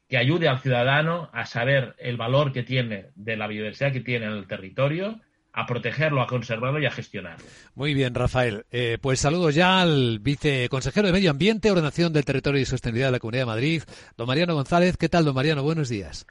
que 0.09 0.19
ayude 0.19 0.49
al 0.49 0.61
ciudadano 0.61 1.31
a 1.33 1.47
saber 1.47 1.95
el 1.99 2.17
valor 2.17 2.53
que 2.53 2.63
tiene 2.63 3.07
de 3.15 3.37
la 3.37 3.47
biodiversidad 3.47 3.93
que 3.93 4.01
tiene 4.01 4.27
en 4.27 4.33
el 4.33 4.47
territorio, 4.47 5.21
a 5.55 5.67
protegerlo, 5.67 6.23
a 6.23 6.27
conservarlo 6.27 6.81
y 6.81 6.87
a 6.87 6.91
gestionarlo. 6.91 7.45
Muy 7.75 7.95
bien, 7.95 8.15
Rafael. 8.15 8.65
Eh, 8.71 8.99
pues 9.01 9.21
saludos 9.21 9.55
ya 9.55 9.81
al 9.81 10.19
viceconsejero 10.19 11.07
de 11.07 11.13
Medio 11.13 11.31
Ambiente, 11.31 11.71
Ordenación 11.71 12.13
del 12.13 12.25
Territorio 12.25 12.61
y 12.61 12.65
Sostenibilidad 12.65 13.09
de 13.09 13.13
la 13.13 13.19
Comunidad 13.19 13.43
de 13.43 13.47
Madrid, 13.47 13.83
don 14.17 14.27
Mariano 14.27 14.55
González. 14.55 14.97
¿Qué 14.97 15.09
tal, 15.09 15.25
don 15.25 15.35
Mariano? 15.35 15.63
Buenos 15.63 15.89
días. 15.89 16.27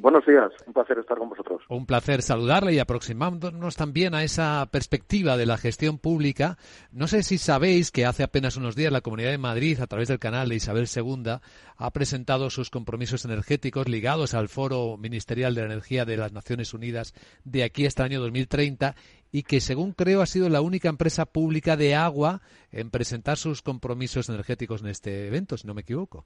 Buenos 0.00 0.24
días, 0.24 0.50
un 0.66 0.72
placer 0.72 0.98
estar 0.98 1.18
con 1.18 1.28
vosotros. 1.28 1.60
Un 1.68 1.84
placer 1.84 2.22
saludarle 2.22 2.72
y 2.72 2.78
aproximándonos 2.78 3.76
también 3.76 4.14
a 4.14 4.24
esa 4.24 4.66
perspectiva 4.72 5.36
de 5.36 5.44
la 5.44 5.58
gestión 5.58 5.98
pública. 5.98 6.56
No 6.90 7.06
sé 7.06 7.22
si 7.22 7.36
sabéis 7.36 7.90
que 7.90 8.06
hace 8.06 8.22
apenas 8.22 8.56
unos 8.56 8.76
días 8.76 8.92
la 8.92 9.02
Comunidad 9.02 9.30
de 9.30 9.36
Madrid, 9.36 9.78
a 9.78 9.86
través 9.86 10.08
del 10.08 10.18
canal 10.18 10.48
de 10.48 10.54
Isabel 10.54 10.88
II, 10.88 11.40
ha 11.76 11.90
presentado 11.90 12.48
sus 12.48 12.70
compromisos 12.70 13.26
energéticos 13.26 13.90
ligados 13.90 14.32
al 14.32 14.48
Foro 14.48 14.96
Ministerial 14.96 15.54
de 15.54 15.60
la 15.60 15.66
Energía 15.66 16.06
de 16.06 16.16
las 16.16 16.32
Naciones 16.32 16.72
Unidas 16.72 17.12
de 17.44 17.62
aquí 17.62 17.84
hasta 17.84 18.04
el 18.06 18.12
año 18.12 18.20
2030 18.22 18.94
y 19.32 19.42
que, 19.42 19.60
según 19.60 19.92
creo, 19.92 20.22
ha 20.22 20.26
sido 20.26 20.48
la 20.48 20.62
única 20.62 20.88
empresa 20.88 21.26
pública 21.26 21.76
de 21.76 21.94
agua 21.94 22.40
en 22.72 22.88
presentar 22.90 23.36
sus 23.36 23.60
compromisos 23.60 24.30
energéticos 24.30 24.80
en 24.80 24.88
este 24.88 25.26
evento, 25.26 25.58
si 25.58 25.66
no 25.66 25.74
me 25.74 25.82
equivoco. 25.82 26.24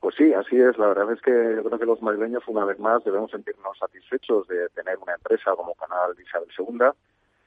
Pues 0.00 0.14
sí, 0.16 0.32
así 0.34 0.60
es. 0.60 0.78
La 0.78 0.88
verdad 0.88 1.12
es 1.12 1.20
que 1.20 1.30
yo 1.30 1.64
creo 1.64 1.78
que 1.78 1.86
los 1.86 2.02
madrileños, 2.02 2.42
una 2.46 2.64
vez 2.64 2.78
más, 2.78 3.02
debemos 3.04 3.30
sentirnos 3.30 3.78
satisfechos 3.78 4.46
de 4.48 4.68
tener 4.70 4.98
una 4.98 5.14
empresa 5.14 5.54
como 5.56 5.74
Canal 5.74 6.14
Isabel 6.20 6.48
II, 6.56 6.90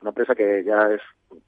una 0.01 0.09
empresa 0.09 0.35
que 0.35 0.63
ya 0.63 0.91
es 0.91 1.01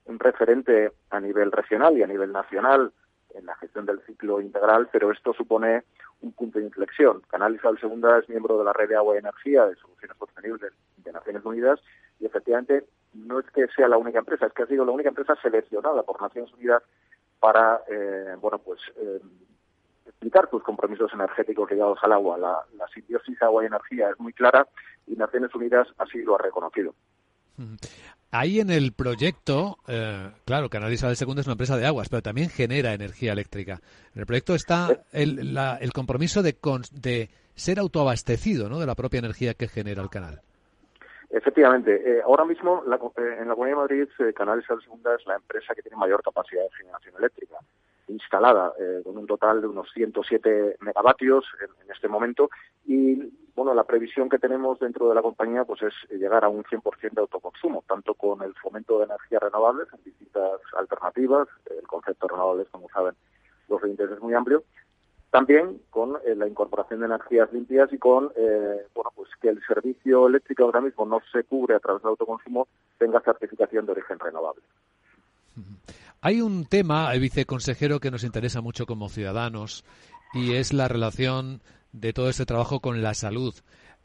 un 0.06 0.20
referente 0.20 0.92
a 1.10 1.20
nivel 1.20 1.52
regional 1.52 1.98
y 1.98 2.04
a 2.04 2.08
nivel 2.08 2.32
nacional 2.32 2.92
en 3.34 3.46
la 3.46 3.56
gestión 3.56 3.86
del 3.86 4.02
ciclo 4.02 4.42
integral, 4.42 4.90
pero 4.92 5.12
esto 5.12 5.34
supone 5.34 5.84
un 6.22 6.34
punto 6.34 6.60
de 6.60 6.66
inflexión. 6.66 7.22
Canal 7.30 7.56
Isabel 7.56 7.80
II 7.82 8.02
es 8.22 8.30
miembro 8.30 8.58
de 8.58 8.66
la 8.66 8.74
Red 8.74 8.90
de 8.90 8.96
Agua 8.96 9.16
y 9.16 9.20
Energía 9.20 9.66
de 9.66 9.76
Soluciones 9.76 10.18
Sostenibles 10.18 10.74
de 10.98 11.12
Naciones 11.12 11.44
Unidas 11.46 11.80
y 12.20 12.26
efectivamente 12.26 12.86
no 13.14 13.40
es 13.40 13.46
que 13.52 13.68
sea 13.76 13.88
la 13.88 13.98
única 13.98 14.20
empresa, 14.20 14.46
es 14.46 14.54
que 14.54 14.64
ha 14.64 14.68
sido 14.68 14.86
la 14.86 14.92
única 14.92 15.10
empresa 15.10 15.36
seleccionada 15.42 16.04
por 16.04 16.22
Naciones 16.22 16.54
Unidas 16.54 16.84
para, 17.40 17.82
eh, 17.90 18.36
bueno, 18.40 18.60
pues 18.60 18.80
eh, 18.98 19.20
explicar 20.22 20.48
tus 20.52 20.62
compromisos 20.62 21.12
energéticos 21.16 21.72
ligados 21.72 21.98
al 22.04 22.12
agua. 22.12 22.38
La, 22.38 22.60
la 22.78 22.88
simbiosis 22.94 23.42
agua 23.42 23.64
y 23.64 23.66
energía 23.66 24.12
es 24.12 24.20
muy 24.20 24.34
clara 24.34 24.68
y 25.08 25.16
Naciones 25.16 25.54
Unidas 25.56 25.88
así 25.98 26.22
lo 26.22 26.36
ha 26.36 26.38
reconocido. 26.38 26.94
Ahí 28.30 28.60
en 28.60 28.70
el 28.70 28.94
proyecto, 28.94 29.78
eh, 29.88 30.30
claro, 30.46 30.70
Canal 30.70 30.94
Isabel 30.94 31.18
II 31.20 31.40
es 31.40 31.48
una 31.48 31.54
empresa 31.54 31.76
de 31.76 31.88
aguas, 31.88 32.08
pero 32.10 32.22
también 32.22 32.50
genera 32.50 32.94
energía 32.94 33.34
eléctrica. 33.34 33.80
En 34.14 34.22
el 34.22 34.28
proyecto 34.28 34.54
está 34.54 34.90
el, 35.12 35.58
el 35.58 35.92
compromiso 35.92 36.44
de, 36.44 36.56
de 36.92 37.30
ser 37.56 37.80
autoabastecido 37.80 38.70
¿no? 38.70 38.80
de 38.80 38.86
la 38.86 38.94
propia 38.94 39.20
energía 39.20 39.56
que 39.56 39.68
genera 39.68 40.04
el 40.04 40.10
canal. 40.10 40.42
Efectivamente, 41.32 41.96
eh, 41.96 42.22
ahora 42.24 42.46
mismo 42.46 42.84
eh, 42.84 43.38
en 43.40 43.48
la 43.48 43.56
Comunidad 43.56 43.76
de 43.76 43.76
Madrid, 43.76 44.34
Canal 44.36 44.62
Isabel 44.62 44.84
II 44.86 45.02
es 45.20 45.26
la 45.26 45.36
empresa 45.36 45.74
que 45.74 45.82
tiene 45.82 45.98
mayor 45.98 46.22
capacidad 46.22 46.62
de 46.62 46.70
generación 46.78 47.16
eléctrica 47.18 47.58
instalada 48.12 48.74
eh, 48.80 49.02
con 49.04 49.18
un 49.18 49.28
total 49.28 49.62
de 49.62 49.68
unos 49.68 49.90
107 49.94 50.78
megavatios 50.82 51.46
en, 51.62 51.92
este 51.92 52.08
momento 52.08 52.50
y 52.86 53.16
bueno 53.56 53.74
la 53.74 53.84
previsión 53.84 54.30
que 54.30 54.40
tenemos 54.40 54.80
dentro 54.80 55.10
de 55.10 55.16
la 55.16 55.22
compañía 55.22 55.66
pues 55.66 55.82
es 55.84 55.94
llegar 56.10 56.44
a 56.44 56.50
un 56.50 56.64
100% 56.64 57.12
de 57.12 57.22
autoconsumo 57.22 57.84
tanto 57.88 58.14
con 58.14 58.42
el 58.42 58.54
fomento 58.56 58.98
de 58.98 59.06
energías 59.06 59.44
renovables 59.44 59.88
en 59.94 60.04
distintas 60.04 60.60
alternativas 60.78 61.48
el 61.70 61.86
concepto 61.86 62.28
de 62.28 62.34
renovables 62.34 62.68
como 62.72 62.90
saben 62.90 63.14
los 63.68 63.82
20 63.82 64.04
es 64.04 64.22
muy 64.22 64.34
amplio 64.34 64.64
también 65.32 65.82
con 65.90 66.18
eh, 66.26 66.36
la 66.36 66.48
incorporación 66.48 67.02
de 67.02 67.08
energías 67.08 67.52
limpias 67.54 67.92
y 67.92 67.98
con 67.98 68.32
eh, 68.36 68.86
bueno 68.96 69.12
pues 69.16 69.30
que 69.42 69.50
el 69.50 69.62
servicio 69.66 70.28
eléctrico 70.28 70.64
ahora 70.64 70.82
mismo 70.82 71.06
no 71.06 71.22
se 71.32 71.44
cubre 71.44 71.76
a 71.76 71.80
través 71.80 72.02
del 72.04 72.10
autoconsumo 72.12 72.68
tenga 72.98 73.20
certificación 73.22 73.86
de 73.86 73.94
origen 73.94 74.20
renovable. 74.20 74.62
Hay 76.24 76.40
un 76.40 76.66
tema, 76.66 77.12
viceconsejero, 77.14 78.00
que 78.00 78.12
nos 78.12 78.24
interesa 78.24 78.62
mucho 78.62 78.86
como 78.86 79.10
ciudadanos 79.10 79.84
y 80.36 80.54
es 80.54 80.72
la 80.72 80.88
relación 80.88 81.64
de 81.94 82.14
todo 82.14 82.30
este 82.30 82.46
trabajo 82.46 82.80
con 82.80 83.02
la 83.02 83.16
salud. 83.16 83.56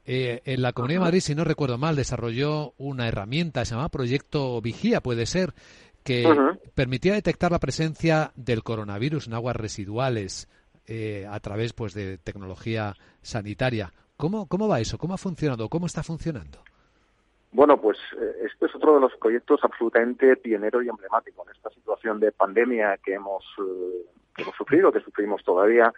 Eh, 0.06 0.40
en 0.46 0.62
la 0.62 0.72
Comunidad 0.72 1.00
de 1.00 1.04
Madrid, 1.04 1.20
si 1.20 1.34
no 1.34 1.44
recuerdo 1.44 1.76
mal, 1.76 1.94
desarrolló 1.94 2.72
una 2.78 3.06
herramienta, 3.06 3.66
se 3.66 3.74
llama 3.74 3.90
Proyecto 3.90 4.58
Vigía, 4.62 5.02
puede 5.02 5.26
ser, 5.26 5.52
que 6.04 6.26
permitía 6.74 7.12
detectar 7.12 7.52
la 7.52 7.58
presencia 7.58 8.32
del 8.34 8.62
coronavirus 8.62 9.26
en 9.26 9.34
aguas 9.34 9.56
residuales 9.56 10.48
eh, 10.86 11.26
a 11.28 11.38
través 11.40 11.74
pues, 11.74 11.92
de 11.92 12.16
tecnología 12.16 12.96
sanitaria. 13.20 13.92
¿Cómo, 14.16 14.46
¿Cómo 14.46 14.68
va 14.68 14.80
eso? 14.80 14.96
¿Cómo 14.96 15.12
ha 15.12 15.18
funcionado? 15.18 15.68
¿Cómo 15.68 15.84
está 15.84 16.02
funcionando? 16.02 16.62
Bueno, 17.56 17.80
pues 17.80 17.96
eh, 18.20 18.44
este 18.44 18.66
es 18.66 18.74
otro 18.74 18.96
de 18.96 19.00
los 19.00 19.16
proyectos 19.16 19.60
absolutamente 19.62 20.36
pionero 20.36 20.82
y 20.82 20.90
emblemático 20.90 21.42
en 21.42 21.56
esta 21.56 21.70
situación 21.70 22.20
de 22.20 22.30
pandemia 22.30 22.98
que 22.98 23.14
hemos, 23.14 23.46
hemos 24.36 24.54
sufrido, 24.56 24.92
que 24.92 25.00
sufrimos 25.00 25.42
todavía 25.42 25.90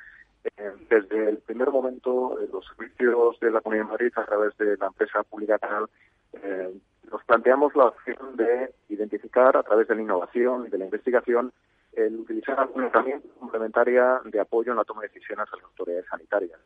desde 0.88 1.30
el 1.30 1.38
primer 1.38 1.70
momento, 1.72 2.38
los 2.52 2.64
servicios 2.64 3.40
de 3.40 3.50
la 3.50 3.60
Comunidad 3.60 3.86
de 3.86 3.90
Madrid, 3.90 4.12
a 4.14 4.24
través 4.24 4.56
de 4.56 4.76
la 4.76 4.86
empresa 4.86 5.24
pública 5.24 5.58
Canal, 5.58 5.86
eh, 6.34 6.72
nos 7.10 7.24
planteamos 7.24 7.74
la 7.74 7.86
opción 7.86 8.36
de 8.36 8.72
identificar, 8.88 9.56
a 9.56 9.64
través 9.64 9.88
de 9.88 9.96
la 9.96 10.02
innovación 10.02 10.66
y 10.66 10.70
de 10.70 10.78
la 10.78 10.84
investigación, 10.84 11.52
el 11.92 12.20
utilizar 12.20 12.60
alguna 12.60 12.86
herramienta 12.86 13.26
complementaria 13.36 14.20
de 14.24 14.38
apoyo 14.38 14.70
en 14.70 14.78
la 14.78 14.84
toma 14.84 15.02
de 15.02 15.08
decisiones 15.08 15.48
a 15.52 15.56
las 15.56 15.64
autoridades 15.64 16.06
sanitarias. 16.08 16.60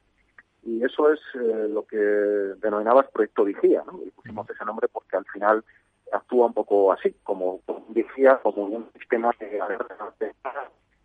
Y 0.64 0.84
eso 0.84 1.12
es 1.12 1.20
eh, 1.34 1.68
lo 1.68 1.84
que 1.86 1.96
denominabas 1.96 3.10
Proyecto 3.10 3.44
Vigía, 3.44 3.82
¿no? 3.84 4.00
Y 4.04 4.10
pusimos 4.10 4.48
ese 4.48 4.64
nombre 4.64 4.88
porque 4.88 5.16
al 5.16 5.24
final 5.26 5.64
actúa 6.12 6.46
un 6.46 6.54
poco 6.54 6.92
así, 6.92 7.14
como, 7.22 7.60
Vigía, 7.88 8.38
como 8.42 8.64
un 8.64 8.88
sistema 8.92 9.30
de 9.38 9.60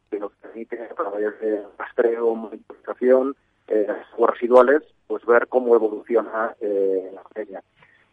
que 0.10 0.20
nos 0.20 0.32
permite 0.36 0.82
a 0.82 0.96
través 0.96 1.40
de 1.42 1.64
rastreo, 1.78 2.36
monitorización, 2.36 3.36
eh, 3.68 3.88
residuales, 4.18 4.84
pues 5.08 5.26
ver 5.26 5.48
cómo 5.48 5.76
evoluciona 5.76 6.56
eh, 6.62 7.12
la 7.14 7.24
peña. 7.34 7.62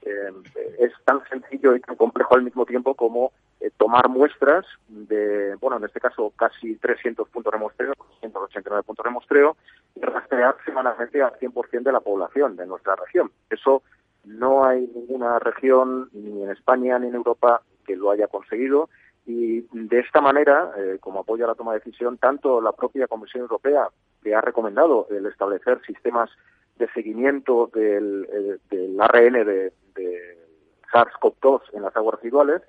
Eh, 0.04 0.32
es 0.78 0.92
tan 1.04 1.22
sencillo 1.28 1.74
y 1.74 1.80
tan 1.80 1.96
complejo 1.96 2.34
al 2.34 2.42
mismo 2.42 2.66
tiempo 2.66 2.94
como 2.94 3.32
eh, 3.60 3.70
tomar 3.76 4.08
muestras 4.08 4.66
de, 4.88 5.54
bueno, 5.56 5.78
en 5.78 5.84
este 5.84 6.00
caso 6.00 6.32
casi 6.36 6.76
300 6.76 7.28
puntos 7.28 7.52
de 7.52 7.58
muestreo, 7.58 7.92
189 8.20 8.82
puntos 8.82 9.04
de 9.04 9.10
muestreo, 9.10 9.56
y 9.94 10.00
rastrear 10.00 10.56
semanalmente 10.64 11.22
al 11.22 11.38
100% 11.38 11.82
de 11.82 11.92
la 11.92 12.00
población 12.00 12.56
de 12.56 12.66
nuestra 12.66 12.96
región. 12.96 13.30
Eso 13.48 13.82
no 14.24 14.64
hay 14.64 14.86
ninguna 14.94 15.38
región, 15.38 16.10
ni 16.12 16.42
en 16.42 16.50
España 16.50 16.98
ni 16.98 17.08
en 17.08 17.14
Europa, 17.14 17.62
que 17.86 17.96
lo 17.96 18.10
haya 18.10 18.26
conseguido 18.26 18.88
y 19.26 19.62
de 19.72 20.00
esta 20.00 20.20
manera, 20.20 20.72
eh, 20.76 20.98
como 21.00 21.20
apoyo 21.20 21.44
a 21.44 21.48
la 21.48 21.54
toma 21.54 21.72
de 21.72 21.78
decisión, 21.78 22.18
tanto 22.18 22.60
la 22.60 22.72
propia 22.72 23.06
Comisión 23.06 23.42
Europea, 23.42 23.88
que 24.22 24.34
ha 24.34 24.40
recomendado 24.40 25.06
el 25.10 25.26
establecer 25.26 25.80
sistemas 25.86 26.30
de 26.76 26.88
seguimiento 26.92 27.70
del, 27.72 28.28
eh, 28.70 28.96
ARN 28.98 29.32
de, 29.32 29.72
SARS-CoV-2 30.92 31.60
en 31.74 31.82
las 31.82 31.96
aguas 31.96 32.16
residuales, 32.16 32.62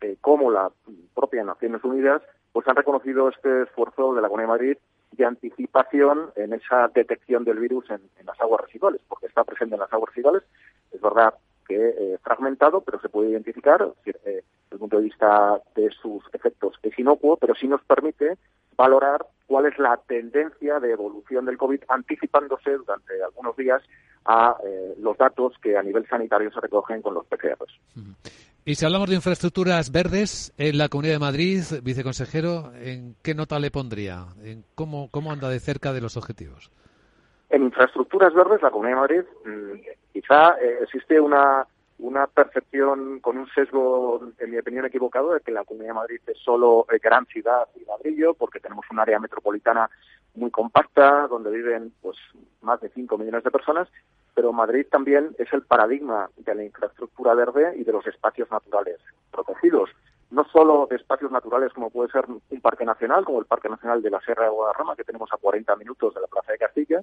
eh, 0.00 0.16
como 0.20 0.50
la 0.50 0.70
propia 1.14 1.44
Naciones 1.44 1.82
Unidas, 1.84 2.22
pues 2.52 2.66
han 2.68 2.76
reconocido 2.76 3.28
este 3.28 3.62
esfuerzo 3.62 4.14
de 4.14 4.22
la 4.22 4.28
Comunidad 4.28 4.48
de 4.48 4.58
Madrid 4.58 4.78
de 5.12 5.24
anticipación 5.24 6.30
en 6.36 6.52
esa 6.52 6.88
detección 6.94 7.44
del 7.44 7.58
virus 7.58 7.90
en, 7.90 8.00
en, 8.18 8.26
las 8.26 8.40
aguas 8.40 8.62
residuales, 8.62 9.00
porque 9.08 9.26
está 9.26 9.44
presente 9.44 9.74
en 9.74 9.80
las 9.80 9.92
aguas 9.92 10.10
residuales. 10.10 10.42
Es 10.92 11.00
verdad 11.00 11.34
que 11.66 11.76
eh, 11.76 12.18
fragmentado, 12.22 12.80
pero 12.80 13.00
se 13.00 13.08
puede 13.08 13.30
identificar. 13.30 13.86
Eh, 14.04 14.42
desde 14.70 14.76
el 14.76 14.78
punto 14.78 14.96
de 14.98 15.04
vista 15.04 15.60
de 15.74 15.90
sus 15.90 16.22
efectos 16.32 16.74
es 16.82 16.96
inocuo, 16.98 17.36
pero 17.36 17.54
sí 17.54 17.66
nos 17.66 17.82
permite 17.82 18.38
valorar 18.76 19.26
cuál 19.46 19.66
es 19.66 19.78
la 19.78 19.96
tendencia 20.06 20.78
de 20.78 20.92
evolución 20.92 21.44
del 21.44 21.58
COVID, 21.58 21.82
anticipándose 21.88 22.70
durante 22.70 23.20
algunos 23.22 23.56
días 23.56 23.82
a 24.24 24.56
eh, 24.64 24.94
los 25.00 25.18
datos 25.18 25.54
que 25.60 25.76
a 25.76 25.82
nivel 25.82 26.06
sanitario 26.06 26.52
se 26.52 26.60
recogen 26.60 27.02
con 27.02 27.14
los 27.14 27.26
PCRs. 27.26 27.80
Y 28.64 28.74
si 28.76 28.84
hablamos 28.84 29.08
de 29.08 29.16
infraestructuras 29.16 29.90
verdes 29.90 30.52
en 30.56 30.78
la 30.78 30.88
Comunidad 30.88 31.14
de 31.14 31.18
Madrid, 31.18 31.62
viceconsejero, 31.82 32.72
¿en 32.76 33.16
qué 33.22 33.34
nota 33.34 33.58
le 33.58 33.70
pondría? 33.70 34.26
¿En 34.44 34.64
cómo, 34.74 35.08
cómo 35.10 35.32
anda 35.32 35.48
de 35.48 35.58
cerca 35.58 35.92
de 35.92 36.00
los 36.00 36.16
objetivos? 36.16 36.70
En 37.48 37.64
infraestructuras 37.64 38.32
verdes, 38.32 38.62
la 38.62 38.70
Comunidad 38.70 38.96
de 38.96 39.00
Madrid, 39.00 39.22
mm, 39.44 40.12
quizá 40.12 40.50
eh, 40.62 40.78
existe 40.84 41.18
una, 41.18 41.66
una 42.00 42.26
percepción 42.26 43.20
con 43.20 43.38
un 43.38 43.48
sesgo, 43.50 44.20
en 44.38 44.50
mi 44.50 44.58
opinión, 44.58 44.86
equivocado 44.86 45.34
de 45.34 45.40
que 45.40 45.52
la 45.52 45.64
Comunidad 45.64 45.90
de 45.90 46.00
Madrid 46.00 46.20
es 46.26 46.38
solo 46.38 46.86
eh, 46.90 46.98
gran 47.02 47.26
ciudad 47.26 47.68
y 47.76 47.84
ladrillo, 47.84 48.34
porque 48.34 48.60
tenemos 48.60 48.84
un 48.90 48.98
área 48.98 49.18
metropolitana 49.18 49.88
muy 50.34 50.50
compacta, 50.50 51.26
donde 51.28 51.50
viven 51.50 51.92
pues 52.00 52.16
más 52.62 52.80
de 52.80 52.88
5 52.88 53.18
millones 53.18 53.44
de 53.44 53.50
personas, 53.50 53.88
pero 54.34 54.52
Madrid 54.52 54.86
también 54.90 55.34
es 55.38 55.52
el 55.52 55.62
paradigma 55.62 56.30
de 56.36 56.54
la 56.54 56.64
infraestructura 56.64 57.34
verde 57.34 57.74
y 57.76 57.84
de 57.84 57.92
los 57.92 58.06
espacios 58.06 58.50
naturales 58.50 58.98
protegidos 59.30 59.90
no 60.30 60.44
solo 60.44 60.86
de 60.88 60.96
espacios 60.96 61.30
naturales 61.30 61.72
como 61.72 61.90
puede 61.90 62.10
ser 62.10 62.24
un 62.26 62.60
parque 62.60 62.84
nacional, 62.84 63.24
como 63.24 63.40
el 63.40 63.46
Parque 63.46 63.68
Nacional 63.68 64.00
de 64.00 64.10
la 64.10 64.20
Sierra 64.20 64.44
de 64.44 64.50
Guadarrama, 64.50 64.94
que 64.94 65.04
tenemos 65.04 65.28
a 65.32 65.36
40 65.36 65.74
minutos 65.76 66.14
de 66.14 66.20
la 66.20 66.28
Plaza 66.28 66.52
de 66.52 66.58
Castilla 66.58 67.00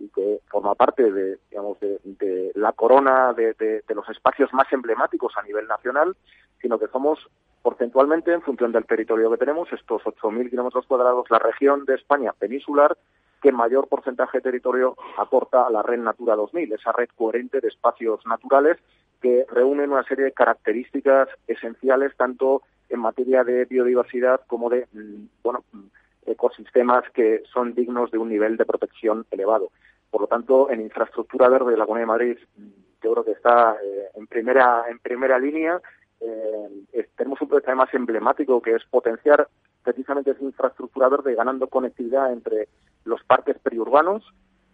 y 0.00 0.08
que 0.08 0.40
forma 0.48 0.74
parte 0.74 1.10
de, 1.12 1.38
digamos, 1.50 1.78
de, 1.80 2.50
la 2.54 2.72
corona 2.72 3.32
de, 3.32 3.54
de, 3.54 3.94
los 3.94 4.08
espacios 4.08 4.52
más 4.52 4.72
emblemáticos 4.72 5.32
a 5.36 5.42
nivel 5.42 5.68
nacional, 5.68 6.16
sino 6.60 6.78
que 6.78 6.88
somos 6.88 7.18
porcentualmente, 7.62 8.32
en 8.32 8.42
función 8.42 8.72
del 8.72 8.84
territorio 8.84 9.30
que 9.30 9.38
tenemos, 9.38 9.72
estos 9.72 10.02
8.000 10.02 10.50
kilómetros 10.50 10.86
cuadrados, 10.86 11.30
la 11.30 11.38
región 11.38 11.84
de 11.86 11.94
España 11.94 12.32
peninsular 12.38 12.96
que 13.40 13.52
mayor 13.52 13.88
porcentaje 13.88 14.38
de 14.38 14.42
territorio 14.42 14.96
aporta 15.16 15.66
a 15.66 15.70
la 15.70 15.82
red 15.82 15.98
Natura 15.98 16.34
2000, 16.34 16.72
esa 16.72 16.92
red 16.92 17.08
coherente 17.16 17.60
de 17.60 17.68
espacios 17.68 18.24
naturales 18.26 18.78
que 19.24 19.46
reúnen 19.48 19.90
una 19.90 20.04
serie 20.04 20.26
de 20.26 20.32
características 20.32 21.30
esenciales 21.48 22.14
tanto 22.14 22.60
en 22.90 23.00
materia 23.00 23.42
de 23.42 23.64
biodiversidad 23.64 24.42
como 24.46 24.68
de 24.68 24.86
mm, 24.92 25.24
bueno 25.42 25.64
mm, 25.72 25.86
ecosistemas 26.26 27.04
que 27.14 27.42
son 27.50 27.72
dignos 27.74 28.10
de 28.10 28.18
un 28.18 28.28
nivel 28.28 28.58
de 28.58 28.66
protección 28.66 29.24
elevado. 29.30 29.70
Por 30.10 30.20
lo 30.20 30.26
tanto, 30.26 30.70
en 30.70 30.82
infraestructura 30.82 31.48
verde 31.48 31.70
de 31.70 31.78
la 31.78 31.86
Comunidad 31.86 32.02
de 32.02 32.12
Madrid, 32.12 32.38
mm, 32.58 32.68
yo 33.02 33.12
creo 33.12 33.24
que 33.24 33.30
está 33.30 33.78
eh, 33.82 34.08
en 34.14 34.26
primera 34.26 34.84
en 34.90 34.98
primera 34.98 35.38
línea. 35.38 35.80
Eh, 36.20 37.08
tenemos 37.16 37.40
un 37.40 37.48
proyecto 37.48 37.70
además 37.70 37.94
emblemático 37.94 38.60
que 38.60 38.74
es 38.74 38.84
potenciar 38.84 39.48
precisamente 39.82 40.32
esa 40.32 40.44
infraestructura 40.44 41.08
verde 41.08 41.34
ganando 41.34 41.68
conectividad 41.68 42.30
entre 42.30 42.68
los 43.06 43.24
parques 43.24 43.58
periurbanos 43.58 44.22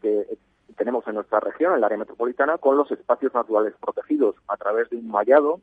que 0.02 0.26
tenemos 0.76 1.06
en 1.06 1.14
nuestra 1.14 1.40
región, 1.40 1.72
en 1.72 1.78
el 1.78 1.84
área 1.84 1.98
metropolitana, 1.98 2.58
con 2.58 2.76
los 2.76 2.90
espacios 2.90 3.34
naturales 3.34 3.74
protegidos 3.80 4.36
a 4.48 4.56
través 4.56 4.90
de 4.90 4.96
un 4.96 5.08
mallado, 5.08 5.60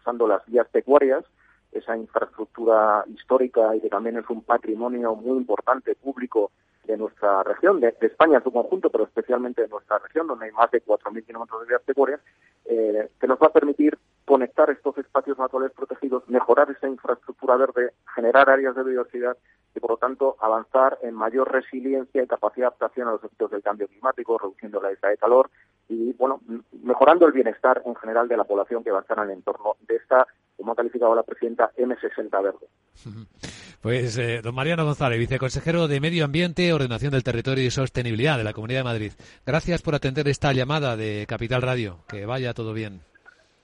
usando 0.00 0.26
las 0.26 0.44
vías 0.46 0.66
pecuarias, 0.68 1.24
esa 1.72 1.96
infraestructura 1.96 3.04
histórica 3.08 3.74
y 3.74 3.80
que 3.80 3.88
también 3.88 4.18
es 4.18 4.28
un 4.28 4.42
patrimonio 4.42 5.14
muy 5.14 5.38
importante 5.38 5.94
público 5.94 6.50
de 6.84 6.96
nuestra 6.96 7.42
región, 7.44 7.80
de, 7.80 7.94
España 8.00 8.38
en 8.38 8.44
su 8.44 8.52
conjunto, 8.52 8.90
pero 8.90 9.04
especialmente 9.04 9.62
de 9.62 9.68
nuestra 9.68 9.98
región, 9.98 10.26
donde 10.26 10.46
hay 10.46 10.52
más 10.52 10.70
de 10.70 10.84
4.000 10.84 11.24
kilómetros 11.24 11.60
de 11.60 11.68
vías 11.68 11.82
pecuarias, 11.82 12.20
eh, 12.64 13.08
que 13.20 13.26
nos 13.26 13.38
va 13.38 13.46
a 13.46 13.52
permitir 13.52 13.96
conectar 14.24 14.70
estos 14.70 14.96
espacios 14.98 15.38
naturales 15.38 15.72
protegidos, 15.72 16.28
mejorar 16.28 16.70
esa 16.70 16.88
infraestructura 16.88 17.56
verde, 17.56 17.92
generar 18.14 18.48
áreas 18.50 18.74
de 18.76 18.82
biodiversidad 18.82 19.36
y, 19.74 19.80
por 19.80 19.90
lo 19.90 19.96
tanto, 19.96 20.36
avanzar 20.40 20.98
en 21.02 21.14
mayor 21.14 21.50
resiliencia 21.50 22.22
y 22.22 22.26
capacidad 22.26 22.64
de 22.64 22.66
adaptación 22.68 23.08
a 23.08 23.12
los 23.12 23.24
efectos 23.24 23.50
del 23.50 23.62
cambio 23.62 23.88
climático, 23.88 24.38
reduciendo 24.38 24.80
la 24.80 24.92
isla 24.92 25.08
de 25.08 25.16
calor 25.16 25.50
y, 25.88 26.12
bueno, 26.14 26.40
mejorando 26.82 27.26
el 27.26 27.32
bienestar 27.32 27.82
en 27.84 27.96
general 27.96 28.28
de 28.28 28.36
la 28.36 28.44
población 28.44 28.84
que 28.84 28.90
va 28.90 28.98
a 28.98 29.02
estar 29.02 29.18
en 29.18 29.24
el 29.24 29.30
entorno 29.30 29.76
de 29.86 29.96
esta, 29.96 30.26
como 30.56 30.72
ha 30.72 30.76
calificado 30.76 31.14
la 31.14 31.22
presidenta, 31.22 31.70
M60 31.76 32.42
verde. 32.42 32.66
Pues, 33.82 34.16
eh, 34.16 34.42
don 34.44 34.54
Mariano 34.54 34.84
González, 34.84 35.18
viceconsejero 35.18 35.88
de 35.88 35.98
Medio 35.98 36.24
Ambiente, 36.24 36.72
Ordenación 36.72 37.10
del 37.10 37.24
Territorio 37.24 37.64
y 37.64 37.70
Sostenibilidad 37.72 38.38
de 38.38 38.44
la 38.44 38.52
Comunidad 38.52 38.78
de 38.78 38.84
Madrid. 38.84 39.12
Gracias 39.44 39.82
por 39.82 39.96
atender 39.96 40.28
esta 40.28 40.52
llamada 40.52 40.96
de 40.96 41.26
Capital 41.26 41.62
Radio. 41.62 41.98
Que 42.06 42.24
vaya 42.24 42.54
todo 42.54 42.74
bien. 42.74 43.00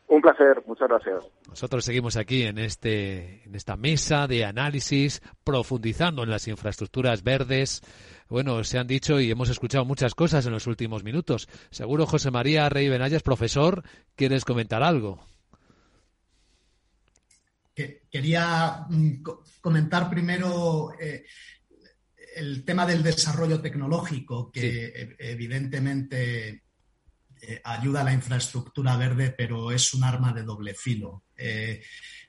Un 0.08 0.22
placer, 0.22 0.62
muchas 0.66 0.88
gracias. 0.88 1.24
Nosotros 1.48 1.84
seguimos 1.84 2.16
aquí 2.16 2.44
en, 2.44 2.58
este, 2.58 3.44
en 3.44 3.54
esta 3.54 3.76
mesa 3.76 4.26
de 4.26 4.46
análisis, 4.46 5.20
profundizando 5.44 6.22
en 6.22 6.30
las 6.30 6.48
infraestructuras 6.48 7.22
verdes. 7.22 7.82
Bueno, 8.30 8.64
se 8.64 8.78
han 8.78 8.86
dicho 8.86 9.20
y 9.20 9.30
hemos 9.30 9.50
escuchado 9.50 9.84
muchas 9.84 10.14
cosas 10.14 10.46
en 10.46 10.52
los 10.52 10.66
últimos 10.66 11.04
minutos. 11.04 11.46
Seguro 11.70 12.06
José 12.06 12.30
María 12.30 12.70
Rey 12.70 12.88
Benayas, 12.88 13.22
profesor, 13.22 13.82
¿quieres 14.16 14.46
comentar 14.46 14.82
algo? 14.82 15.20
Quería 18.10 18.86
mm, 18.88 19.22
comentar 19.60 20.08
primero 20.08 20.90
eh, 20.98 21.26
el 22.34 22.64
tema 22.64 22.86
del 22.86 23.02
desarrollo 23.02 23.60
tecnológico, 23.60 24.50
que 24.50 25.16
evidentemente 25.18 26.62
eh, 27.42 27.60
ayuda 27.64 28.00
a 28.00 28.04
la 28.04 28.12
infraestructura 28.12 28.96
verde, 28.96 29.34
pero 29.36 29.70
es 29.70 29.94
un 29.94 30.04
arma 30.04 30.32
de 30.32 30.42
doble 30.42 30.74
filo. 30.74 31.24
Eh, 31.36 31.82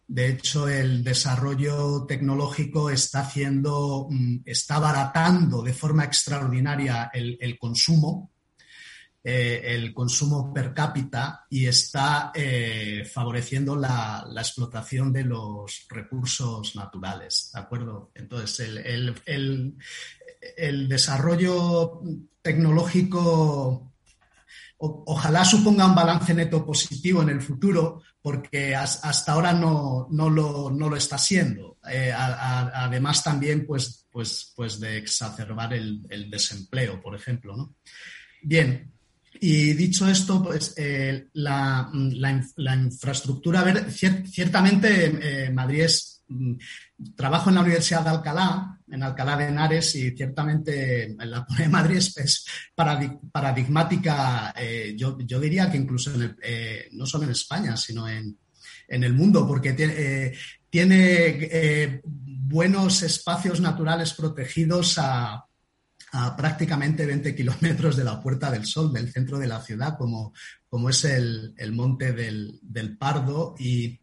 de 0.07 0.27
hecho, 0.27 0.67
el 0.67 1.03
desarrollo 1.03 2.05
tecnológico 2.07 2.89
está 2.89 3.21
haciendo, 3.21 4.07
mm, 4.09 4.37
está 4.45 4.75
abaratando 4.75 5.61
de 5.61 5.73
forma 5.73 6.03
extraordinaria 6.03 7.11
el, 7.13 7.57
consumo, 7.59 8.31
eh, 9.23 9.61
el 9.65 9.93
consumo 9.93 10.53
per 10.53 10.73
cápita 10.73 11.45
y 11.49 11.67
está 11.67 12.31
favoreciendo 13.13 13.75
la, 13.75 14.25
explotación 14.35 15.13
de 15.13 15.25
los 15.25 15.85
recursos 15.89 16.75
naturales. 16.75 17.51
¿De 17.53 17.59
acuerdo? 17.59 18.11
Entonces, 18.15 18.83
el 20.57 20.89
desarrollo 20.89 22.01
tecnológico 22.41 23.88
ojalá 24.79 25.43
suponga 25.43 25.85
un 25.85 25.95
balance 25.95 26.33
neto 26.33 26.65
positivo 26.65 27.21
en 27.21 27.29
el 27.29 27.41
futuro, 27.41 28.01
porque 28.21 28.75
hasta 28.75 29.33
ahora 29.33 29.53
no, 29.53 30.07
lo, 30.09 30.95
está 30.95 31.17
siendo. 31.17 31.77
Eh, 31.89 32.11
además, 32.13 33.23
también 33.23 33.65
pues, 33.65 34.07
pues, 34.11 34.53
pues 34.55 34.79
de 34.79 34.97
exacerbar 34.97 35.73
el, 35.73 36.29
desempleo, 36.29 37.01
por 37.01 37.15
ejemplo. 37.15 37.75
Bien, 38.41 38.91
y 39.41 39.73
dicho 39.73 40.07
esto, 40.07 40.41
pues 40.41 40.73
eh, 40.77 41.27
la, 41.33 41.91
infraestructura, 41.93 43.63
ver, 43.63 43.91
ciertamente 43.91 45.45
eh, 45.45 45.49
Madrid 45.51 45.81
es 45.81 46.23
mm, 46.27 46.53
trabajo 47.15 47.49
en 47.49 47.55
la 47.55 47.61
Universidad 47.61 48.03
de 48.03 48.09
Alcalá, 48.09 48.78
en 48.91 49.03
Alcalá 49.03 49.37
de 49.37 49.47
Henares, 49.47 49.95
y 49.95 50.11
ciertamente 50.11 51.15
la 51.17 51.45
Comunidad 51.45 51.65
de 51.65 51.71
Madrid 51.71 51.97
es, 51.97 52.45
paradigmática, 52.75 54.53
eh, 54.57 54.95
yo, 54.97 55.15
diría 55.39 55.69
que 55.69 55.77
incluso 55.77 56.11
eh, 56.41 56.89
no 56.93 57.05
solo 57.05 57.25
en 57.25 57.31
España, 57.31 57.77
sino 57.77 58.07
en, 58.07 58.37
el 58.87 59.13
mundo, 59.13 59.47
porque 59.47 59.73
tiene, 59.73 60.33
eh, 60.71 62.01
buenos 62.03 63.03
espacios 63.03 63.61
naturales 63.61 64.13
protegidos 64.13 64.97
a, 64.97 65.45
prácticamente 66.35 67.05
20 67.05 67.35
kilómetros 67.35 67.95
de 67.95 68.03
la 68.03 68.19
Puerta 68.19 68.49
del 68.49 68.65
Sol, 68.65 68.91
del 68.91 69.11
centro 69.11 69.37
de 69.37 69.45
la 69.45 69.61
ciudad, 69.61 69.95
como, 69.95 70.33
como 70.67 70.89
es 70.89 71.05
el, 71.05 71.53
Monte 71.71 72.13
del, 72.13 72.57
del 72.63 72.97
Pardo. 72.97 73.53
Y 73.59 73.99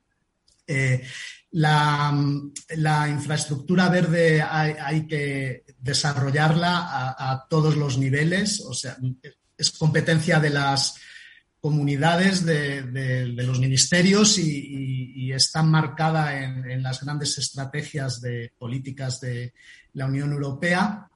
la, 1.52 3.08
infraestructura 3.08 3.88
verde 3.88 4.42
hay, 4.42 5.06
que 5.06 5.64
desarrollarla 5.78 7.14
a, 7.18 7.46
todos 7.48 7.76
los 7.76 7.98
niveles, 7.98 8.60
o 8.60 8.74
sea, 8.74 8.96
es 9.56 9.70
competencia 9.72 10.38
de 10.40 10.50
las 10.50 10.96
comunidades, 11.60 12.44
de, 12.44 13.26
los 13.26 13.58
ministerios 13.58 14.38
y, 14.38 15.32
está 15.32 15.62
marcada 15.62 16.42
en, 16.42 16.82
las 16.82 17.02
grandes 17.04 17.36
estrategias 17.38 18.20
de 18.20 18.52
políticas 18.56 19.20
de 19.20 19.52
la 19.94 20.06
Unión 20.06 20.32
Europea. 20.32 21.08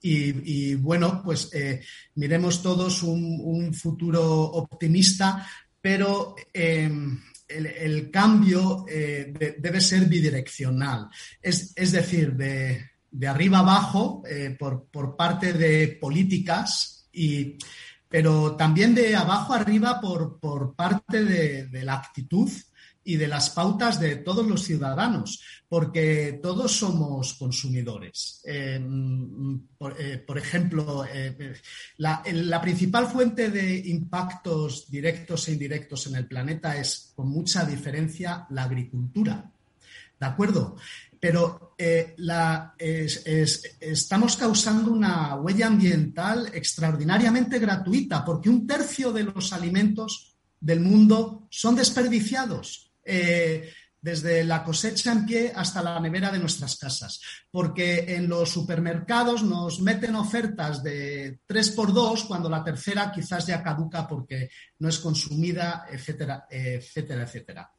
Y, 0.00 0.74
bueno, 0.76 1.22
pues 1.22 1.50
eh, 1.52 1.80
miremos 2.14 2.62
todos 2.62 3.02
un, 3.02 3.72
futuro 3.74 4.22
optimista, 4.42 5.46
pero 5.80 6.34
em, 6.52 7.20
el, 7.56 8.10
cambio 8.10 8.84
eh, 8.88 9.56
debe 9.58 9.80
ser 9.80 10.06
bidireccional, 10.06 11.08
es, 11.40 11.74
decir, 11.74 12.34
de, 12.34 12.90
arriba 13.26 13.58
abajo 13.58 14.22
eh, 14.28 14.56
por, 14.58 15.16
parte 15.16 15.52
de 15.52 15.98
políticas, 16.00 17.08
y, 17.12 17.56
pero 18.08 18.56
también 18.56 18.94
de 18.94 19.14
abajo 19.16 19.54
arriba 19.54 20.00
por, 20.00 20.38
por 20.38 20.74
parte 20.74 21.24
de 21.24 21.84
la 21.84 21.94
actitud 21.94 22.50
y 23.04 23.16
de 23.16 23.28
las 23.28 23.50
pautas 23.50 23.98
de 23.98 24.16
todos 24.16 24.46
los 24.46 24.62
ciudadanos, 24.62 25.42
porque 25.68 26.38
todos 26.42 26.70
somos 26.76 27.34
consumidores. 27.34 28.42
Eh, 28.44 28.80
eh, 29.98 30.18
por, 30.18 30.38
ejemplo, 30.38 31.04
eh, 31.04 31.54
la, 31.96 32.60
principal 32.60 33.06
fuente 33.06 33.50
de 33.50 33.78
impactos 33.88 34.90
directos 34.90 35.48
e 35.48 35.52
indirectos 35.52 36.06
en 36.06 36.16
el 36.16 36.26
planeta 36.26 36.76
es, 36.76 37.12
con 37.14 37.28
mucha 37.28 37.64
diferencia, 37.64 38.46
la 38.50 38.64
agricultura. 38.64 39.50
¿De 40.20 40.26
acuerdo? 40.26 40.76
Pero 41.18 41.74
estamos 43.78 44.36
causando 44.36 44.92
una 44.92 45.36
huella 45.36 45.68
ambiental 45.68 46.50
extraordinariamente 46.52 47.58
gratuita, 47.58 48.24
porque 48.24 48.50
un 48.50 48.66
tercio 48.66 49.12
de 49.12 49.24
los 49.24 49.52
alimentos 49.52 50.36
del 50.60 50.80
mundo 50.80 51.46
son 51.50 51.74
desperdiciados. 51.74 52.91
Eh, 53.04 53.72
desde 54.02 54.42
la 54.42 54.64
cosecha 54.64 55.12
en 55.12 55.24
pie 55.24 55.52
hasta 55.54 55.80
la 55.80 56.00
nevera 56.00 56.32
de 56.32 56.40
nuestras 56.40 56.76
casas, 56.76 57.20
porque 57.48 58.16
en 58.16 58.28
los 58.28 58.50
supermercados 58.50 59.44
nos 59.44 59.80
meten 59.80 60.16
ofertas 60.16 60.82
de 60.82 61.38
3 61.46 61.70
por 61.70 61.92
2 61.92 62.24
cuando 62.24 62.50
la 62.50 62.64
tercera 62.64 63.12
quizás 63.12 63.46
ya 63.46 63.62
caduca 63.62 64.08
porque 64.08 64.50
no 64.80 64.88
es 64.88 64.98
consumida, 64.98 65.86
etcétera, 65.88 66.46
etcétera, 66.50 67.22
etcétera. 67.22 67.70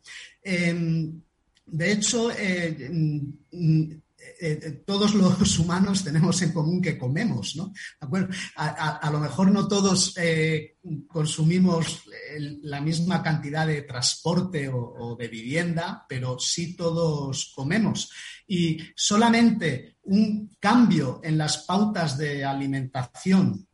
Em, 0.42 1.22
de 1.66 1.92
hecho, 1.92 2.32
eh, 2.32 2.90
eh, 4.40 4.60
eh, 4.62 4.72
todos 4.86 5.14
los 5.16 5.60
humanos 5.60 6.04
tenemos 6.04 6.42
en 6.42 6.52
común 6.52 6.82
que 6.82 6.98
comemos, 6.98 7.56
¿no? 7.56 7.74
A, 8.56 9.10
lo 9.12 9.20
mejor 9.20 9.52
no 9.52 9.68
todos 9.68 10.16
eh, 10.18 10.78
consumimos 11.08 12.04
la 12.62 12.82
misma 12.82 13.22
cantidad 13.22 13.68
de 13.68 13.84
transporte 13.84 14.70
o, 14.70 15.16
de 15.18 15.28
vivienda, 15.28 16.06
pero 16.08 16.40
sí 16.40 16.76
todos 16.76 17.54
comemos. 17.56 18.12
Y 18.48 18.80
solamente 18.96 19.98
un 20.04 20.56
cambio 20.60 21.22
en 21.24 21.38
las 21.38 21.60
pautas 21.60 22.18
de 22.18 22.44
alimentación 22.44 23.68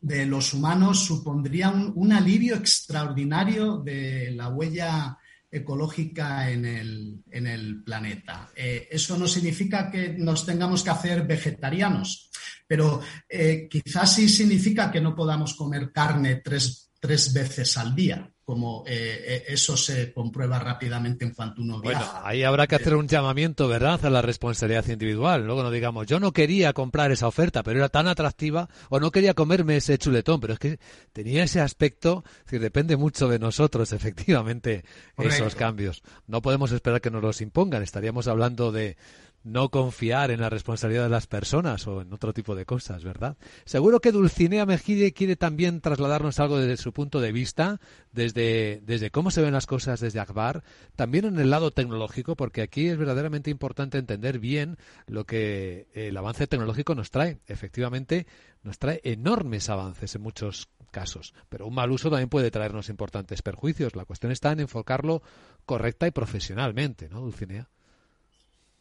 de 0.00 0.26
los 0.26 0.52
humanos 0.52 1.04
supondría 1.04 1.70
un 1.70 2.12
alivio 2.12 2.56
extraordinario 2.56 3.78
de 3.78 4.32
la 4.32 4.48
huella 4.48 5.16
ecológica 5.52 6.50
en 6.50 6.64
el, 6.64 7.82
planeta. 7.84 8.50
Eh, 8.56 8.88
eso 8.90 9.18
no 9.18 9.28
significa 9.28 9.90
que 9.90 10.14
nos 10.16 10.46
tengamos 10.46 10.82
que 10.82 10.90
hacer 10.90 11.26
vegetarianos, 11.26 12.30
pero 12.66 13.00
eh, 13.28 13.68
quizás 13.70 14.14
sí 14.14 14.28
significa 14.28 14.90
que 14.90 15.00
no 15.00 15.14
podamos 15.14 15.54
comer 15.54 15.92
carne 15.92 16.36
tres, 16.36 16.90
tres 16.98 17.32
veces 17.34 17.76
al 17.76 17.94
día 17.94 18.31
como 18.44 18.82
eh, 18.86 19.24
eh, 19.26 19.44
eso 19.48 19.76
se 19.76 20.12
comprueba 20.12 20.58
rápidamente 20.58 21.24
en 21.24 21.32
cuanto 21.32 21.62
uno 21.62 21.80
viaja. 21.80 22.12
Bueno, 22.12 22.26
ahí 22.26 22.42
habrá 22.42 22.66
que 22.66 22.74
hacer 22.74 22.96
un 22.96 23.06
llamamiento, 23.06 23.68
¿verdad?, 23.68 24.04
a 24.04 24.10
la 24.10 24.20
responsabilidad 24.20 24.86
individual. 24.88 25.46
Luego 25.46 25.62
no 25.62 25.70
digamos, 25.70 26.06
yo 26.06 26.18
no 26.18 26.32
quería 26.32 26.72
comprar 26.72 27.12
esa 27.12 27.28
oferta, 27.28 27.62
pero 27.62 27.78
era 27.78 27.88
tan 27.88 28.08
atractiva, 28.08 28.68
o 28.88 28.98
no 28.98 29.10
quería 29.10 29.34
comerme 29.34 29.76
ese 29.76 29.96
chuletón, 29.96 30.40
pero 30.40 30.54
es 30.54 30.58
que 30.58 30.78
tenía 31.12 31.44
ese 31.44 31.60
aspecto, 31.60 32.24
que 32.48 32.58
depende 32.58 32.96
mucho 32.96 33.28
de 33.28 33.38
nosotros, 33.38 33.92
efectivamente, 33.92 34.84
esos 35.18 35.54
cambios. 35.54 36.02
No 36.26 36.42
podemos 36.42 36.72
esperar 36.72 37.00
que 37.00 37.10
nos 37.10 37.22
los 37.22 37.40
impongan, 37.40 37.82
estaríamos 37.82 38.26
hablando 38.26 38.72
de, 38.72 38.96
no 39.44 39.70
confiar 39.70 40.30
en 40.30 40.40
la 40.40 40.50
responsabilidad 40.50 41.04
de 41.04 41.10
las 41.10 41.26
personas 41.26 41.86
o 41.86 42.00
en 42.00 42.12
otro 42.12 42.32
tipo 42.32 42.54
de 42.54 42.64
cosas, 42.64 43.04
¿verdad? 43.04 43.36
Seguro 43.64 44.00
que 44.00 44.12
Dulcinea 44.12 44.66
Mejide 44.66 45.12
quiere 45.12 45.36
también 45.36 45.80
trasladarnos 45.80 46.38
algo 46.38 46.58
desde 46.58 46.76
su 46.76 46.92
punto 46.92 47.20
de 47.20 47.32
vista, 47.32 47.80
desde, 48.12 48.80
desde 48.84 49.10
cómo 49.10 49.30
se 49.30 49.42
ven 49.42 49.52
las 49.52 49.66
cosas 49.66 50.00
desde 50.00 50.20
Akbar, 50.20 50.62
también 50.96 51.24
en 51.24 51.38
el 51.38 51.50
lado 51.50 51.70
tecnológico, 51.70 52.36
porque 52.36 52.62
aquí 52.62 52.88
es 52.88 52.96
verdaderamente 52.96 53.50
importante 53.50 53.98
entender 53.98 54.38
bien 54.38 54.76
lo 55.06 55.24
que 55.24 55.88
el 55.94 56.16
avance 56.16 56.46
tecnológico 56.46 56.94
nos 56.94 57.10
trae. 57.10 57.40
Efectivamente, 57.46 58.26
nos 58.62 58.78
trae 58.78 59.00
enormes 59.04 59.68
avances 59.68 60.14
en 60.14 60.22
muchos 60.22 60.68
casos, 60.90 61.34
pero 61.48 61.66
un 61.66 61.74
mal 61.74 61.90
uso 61.90 62.10
también 62.10 62.28
puede 62.28 62.50
traernos 62.50 62.88
importantes 62.88 63.42
perjuicios. 63.42 63.96
La 63.96 64.04
cuestión 64.04 64.30
está 64.30 64.52
en 64.52 64.60
enfocarlo 64.60 65.22
correcta 65.64 66.06
y 66.06 66.10
profesionalmente, 66.10 67.08
¿no, 67.08 67.20
Dulcinea? 67.20 67.68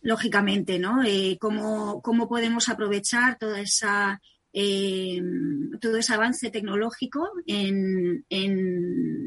Lógicamente, 0.02 0.80
¿no? 0.80 1.04
Eh, 1.04 1.38
cómo, 1.40 2.02
podemos 2.28 2.70
aprovechar 2.70 3.38
toda 3.38 3.62
esa, 3.62 4.22
eh, 4.54 5.22
todo 5.80 5.98
ese 5.98 6.14
avance 6.14 6.50
tecnológico 6.50 7.30
en, 7.46 8.26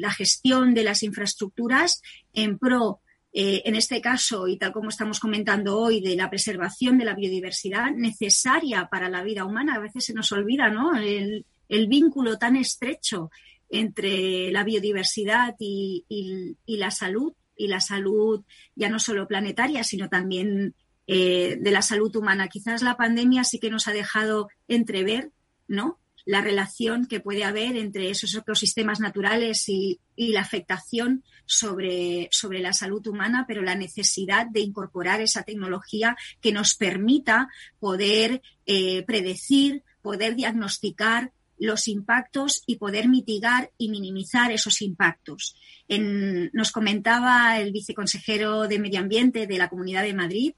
la 0.01 0.11
gestión 0.11 0.75
de 0.75 0.85
las 0.85 1.03
infraestructuras 1.03 2.03
en 2.33 2.59
pro, 2.59 3.01
eh, 3.33 3.63
en 3.65 3.75
este 3.75 4.01
caso, 4.01 4.49
y 4.49 4.59
tal 4.59 4.73
como 4.73 4.91
estamos 4.91 5.19
comentando 5.19 5.79
hoy, 5.79 6.01
de 6.01 6.17
la 6.17 6.29
preservación 6.29 6.99
de 6.99 7.07
la 7.07 7.15
biodiversidad 7.15 7.93
necesaria 7.93 8.89
para 8.91 9.09
la 9.09 9.23
vida 9.23 9.45
humana. 9.45 9.77
A 9.77 9.81
veces 9.81 10.05
se 10.05 10.15
nos 10.15 10.31
olvida, 10.33 10.69
¿no? 10.69 10.97
El, 10.97 11.47
vínculo 11.89 12.39
tan 12.39 12.55
estrecho 12.57 13.31
entre 13.69 14.53
la 14.53 14.63
biodiversidad 14.63 15.57
y 15.59 16.05
la 16.67 16.91
salud 16.93 17.33
y 17.57 17.69
la 17.69 17.81
salud 17.81 18.45
ya 18.75 18.89
no 18.89 18.99
solo 18.99 19.27
planetaria, 19.27 19.85
sino 19.85 20.09
también 20.09 20.75
de 21.07 21.71
la 21.71 21.83
salud 21.83 22.17
humana. 22.17 22.49
Quizás 22.49 22.81
la 22.81 22.97
pandemia 22.97 23.45
sí 23.45 23.59
que 23.59 23.69
nos 23.69 23.89
ha 23.89 23.93
dejado 23.93 24.49
entrever, 24.69 25.33
¿no? 25.69 26.01
la 26.25 26.41
relación 26.41 27.07
que 27.07 27.21
puede 27.21 27.45
haber 27.45 27.77
entre 27.77 28.11
esos 28.11 28.35
ecosistemas 28.35 29.01
naturales 29.01 29.69
y, 29.69 30.01
la 30.17 30.41
afectación 30.41 31.25
sobre, 31.45 32.29
sobre, 32.31 32.61
la 32.61 32.73
salud 32.73 33.07
humana, 33.07 33.45
pero 33.47 33.63
la 33.63 33.75
necesidad 33.75 34.47
de 34.47 34.61
incorporar 34.61 35.21
esa 35.21 35.43
tecnología 35.43 36.17
que 36.41 36.53
nos 36.53 36.75
permita 36.77 37.49
poder 37.79 38.43
eh, 38.65 39.03
predecir, 39.03 39.83
poder 40.03 40.37
diagnosticar 40.37 41.33
los 41.65 41.89
impactos 41.89 42.63
y 42.67 42.77
poder 42.77 43.09
mitigar 43.09 43.71
y 43.79 43.89
minimizar 43.89 44.53
esos 44.53 44.83
impactos. 44.83 45.57
nos 45.89 46.73
comentaba 46.73 47.59
el 47.59 47.73
viceconsejero 47.73 48.69
de 48.69 48.79
Medio 48.79 49.01
Ambiente 49.01 49.47
de 49.47 49.59
la 49.59 49.69
Comunidad 49.69 50.03
de 50.03 50.15
Madrid 50.15 50.55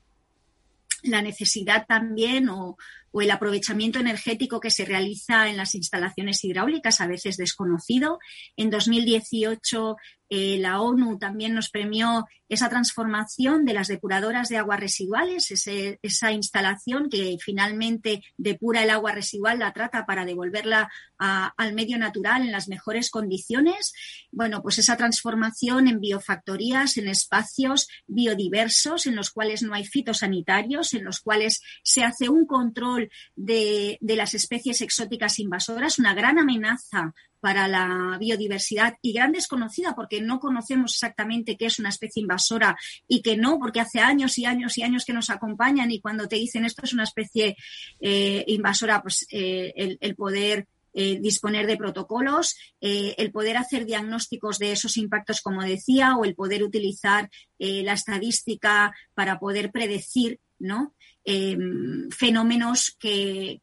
la 1.06 1.22
necesidad 1.22 1.86
también 1.86 2.48
o, 2.48 2.76
el 3.18 3.30
aprovechamiento 3.30 3.98
energético 3.98 4.60
que 4.60 4.70
se 4.70 4.84
realiza 4.84 5.48
en 5.48 5.56
las 5.56 5.74
instalaciones 5.74 6.44
hidráulicas, 6.44 7.00
a 7.00 7.06
veces 7.06 7.38
desconocido. 7.38 8.18
En 8.58 8.68
2018 8.68 9.96
eh, 10.28 10.58
la 10.58 10.80
ONU 10.80 11.18
también 11.18 11.54
nos 11.54 11.70
premió 11.70 12.26
esa 12.48 12.68
transformación 12.68 13.64
de 13.64 13.74
las 13.74 13.88
depuradoras 13.88 14.48
de 14.48 14.56
aguas 14.56 14.80
residuales, 14.80 15.50
esa 15.50 16.32
instalación 16.32 17.08
que 17.10 17.36
finalmente 17.40 18.22
depura 18.36 18.84
el 18.84 18.90
agua 18.90 19.12
residual, 19.12 19.58
la 19.58 19.72
trata 19.72 20.06
para 20.06 20.24
devolverla 20.24 20.88
al 21.18 21.74
medio 21.74 21.98
natural 21.98 22.42
en 22.42 22.52
las 22.52 22.68
mejores 22.68 23.10
condiciones. 23.10 23.92
Bueno, 24.30 24.62
pues 24.62 24.78
esa 24.78 24.96
transformación 24.96 25.88
en 25.88 26.00
biofactorías, 26.00 26.96
en 26.98 27.08
espacios 27.08 27.88
biodiversos, 28.06 29.06
en 29.06 29.16
los 29.16 29.30
cuales 29.30 29.62
no 29.62 29.74
hay 29.74 29.84
fitosanitarios, 29.84 30.94
en 30.94 31.04
los 31.04 31.20
cuales 31.20 31.62
se 31.82 32.04
hace 32.04 32.28
un 32.28 32.46
control 32.46 33.10
de, 33.34 33.98
de 34.00 34.16
las 34.16 34.34
especies 34.34 34.82
exóticas 34.82 35.38
invasoras, 35.38 35.98
una 35.98 36.14
gran 36.14 36.38
amenaza 36.38 37.12
para 37.46 37.68
la 37.68 38.16
biodiversidad 38.18 38.98
y 39.02 39.12
gran 39.12 39.30
desconocida 39.30 39.94
porque 39.94 40.20
no 40.20 40.40
conocemos 40.40 40.94
exactamente 40.94 41.56
qué 41.56 41.66
es 41.66 41.78
una 41.78 41.90
especie 41.90 42.22
invasora 42.22 42.76
y 43.06 43.22
que 43.22 43.36
no, 43.36 43.60
porque 43.60 43.78
hace 43.78 44.00
años 44.00 44.36
y 44.38 44.46
años 44.46 44.76
y 44.76 44.82
años 44.82 45.04
que 45.04 45.12
nos 45.12 45.30
acompañan 45.30 45.92
y 45.92 46.00
cuando 46.00 46.26
te 46.26 46.34
dicen 46.34 46.64
esto 46.64 46.82
es 46.82 46.92
una 46.92 47.04
especie 47.04 47.56
eh, 48.00 48.42
invasora, 48.48 49.00
pues 49.00 49.28
eh, 49.30 49.96
el, 50.00 50.16
poder 50.16 50.66
eh, 50.92 51.20
disponer 51.20 51.68
de 51.68 51.76
protocolos, 51.76 52.56
el 52.80 53.30
poder 53.30 53.58
hacer 53.58 53.86
diagnósticos 53.86 54.58
de 54.58 54.72
esos 54.72 54.96
impactos, 54.96 55.40
como 55.40 55.62
decía, 55.62 56.16
o 56.16 56.24
el 56.24 56.34
poder 56.34 56.64
utilizar 56.64 57.30
la 57.60 57.92
estadística 57.92 58.92
para 59.14 59.38
poder 59.38 59.70
predecir 59.70 60.40
¿no? 60.58 60.94
Em, 61.28 62.08
fenómenos 62.10 62.96
que, 63.00 63.60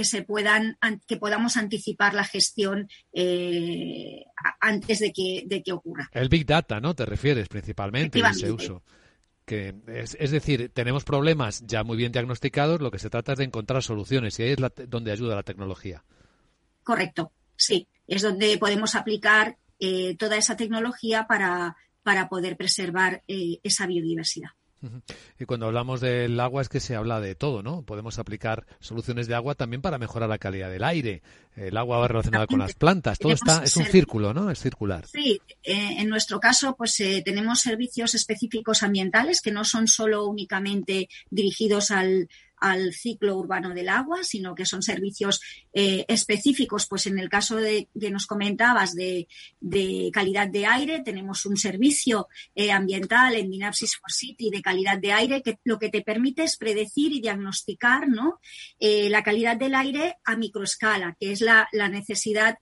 se 0.00 0.22
puedan, 0.22 0.78
que 1.08 1.16
podamos 1.16 1.56
anticipar 1.56 2.14
la 2.14 2.22
gestión 2.22 2.88
eh, 3.12 4.26
antes 4.60 5.00
de 5.00 5.12
que, 5.12 5.42
de 5.44 5.60
que 5.64 5.72
ocurra. 5.72 6.08
El 6.12 6.28
Big 6.28 6.46
Data, 6.46 6.78
¿no? 6.78 6.94
Te 6.94 7.04
refieres 7.04 7.48
principalmente 7.48 8.22
a 8.22 8.30
ese 8.30 8.52
uso. 8.52 8.84
Que 9.44 9.74
es, 9.88 10.30
decir, 10.30 10.70
tenemos 10.72 11.02
problemas 11.02 11.64
ya 11.66 11.82
muy 11.82 11.96
bien 11.96 12.12
diagnosticados, 12.12 12.80
lo 12.80 12.92
que 12.92 13.00
se 13.00 13.10
trata 13.10 13.32
es 13.32 13.38
de 13.38 13.44
encontrar 13.44 13.82
soluciones 13.82 14.38
y 14.38 14.44
ahí 14.44 14.50
es 14.50 14.88
donde 14.88 15.10
ayuda 15.10 15.34
la 15.34 15.42
tecnología. 15.42 16.04
Correcto, 16.84 17.32
sí. 17.56 17.88
Es 18.06 18.22
donde 18.22 18.56
podemos 18.56 18.94
aplicar 18.94 19.58
eh, 19.80 20.14
toda 20.16 20.36
esa 20.36 20.56
tecnología 20.56 21.26
para, 21.26 21.76
para 22.04 22.28
poder 22.28 22.56
preservar 22.56 23.24
eh, 23.26 23.58
esa 23.64 23.88
biodiversidad. 23.88 24.50
Y 25.38 25.44
cuando 25.44 25.66
hablamos 25.66 26.00
del 26.00 26.38
agua 26.40 26.62
es 26.62 26.68
que 26.68 26.80
se 26.80 26.96
habla 26.96 27.20
de 27.20 27.34
todo, 27.34 27.62
¿no? 27.62 27.82
Podemos 27.82 28.18
aplicar 28.18 28.66
soluciones 28.80 29.26
de 29.26 29.34
agua 29.34 29.54
también 29.54 29.82
para 29.82 29.98
mejorar 29.98 30.28
la 30.28 30.38
calidad 30.38 30.70
del 30.70 30.84
aire. 30.84 31.22
El 31.56 31.76
agua 31.76 31.98
va 31.98 32.08
relacionada 32.08 32.46
con 32.46 32.58
las 32.58 32.74
plantas. 32.74 33.18
Todo 33.18 33.32
está 33.32 33.62
es 33.62 33.76
un 33.76 33.86
círculo, 33.86 34.34
¿no? 34.34 34.50
Es 34.50 34.58
circular. 34.58 35.06
Sí, 35.06 35.40
eh, 35.62 35.96
en 35.98 36.08
nuestro 36.08 36.40
caso, 36.40 36.74
pues 36.76 36.98
eh, 37.00 37.22
tenemos 37.24 37.60
servicios 37.60 38.14
específicos 38.14 38.82
ambientales 38.82 39.40
que 39.40 39.52
no 39.52 39.64
son 39.64 39.86
solo 39.86 40.26
únicamente 40.26 41.08
dirigidos 41.30 41.90
al, 41.90 42.28
al 42.64 42.94
ciclo 42.94 43.36
urbano 43.36 43.74
del 43.74 43.90
agua, 43.90 44.24
sino 44.24 44.54
que 44.54 44.64
son 44.64 44.82
servicios 44.82 45.42
eh, 45.74 46.06
específicos. 46.08 46.86
Pues 46.86 47.06
en 47.06 47.18
el 47.18 47.28
caso 47.28 47.56
de 47.56 47.90
que 48.00 48.10
nos 48.10 48.26
comentabas 48.26 48.94
de, 48.94 49.28
calidad 50.14 50.48
de 50.48 50.64
aire, 50.64 51.00
tenemos 51.00 51.44
un 51.44 51.58
servicio 51.58 52.26
eh, 52.54 52.72
ambiental 52.72 53.34
en 53.34 53.50
Minapsis 53.50 53.98
for 53.98 54.10
City 54.10 54.48
de 54.50 54.62
calidad 54.62 54.96
de 54.96 55.12
aire 55.12 55.42
que 55.42 55.58
lo 55.64 55.78
que 55.78 55.90
te 55.90 56.00
permite 56.00 56.44
es 56.44 56.56
predecir 56.56 57.12
y 57.12 57.20
diagnosticar 57.20 58.08
¿no? 58.08 58.40
Eh, 58.80 59.10
la 59.10 59.22
calidad 59.22 59.58
del 59.58 59.74
aire 59.74 60.16
a 60.24 60.34
microescala, 60.34 61.18
que 61.20 61.32
es 61.32 61.42
la, 61.42 61.68
necesidad 61.90 62.56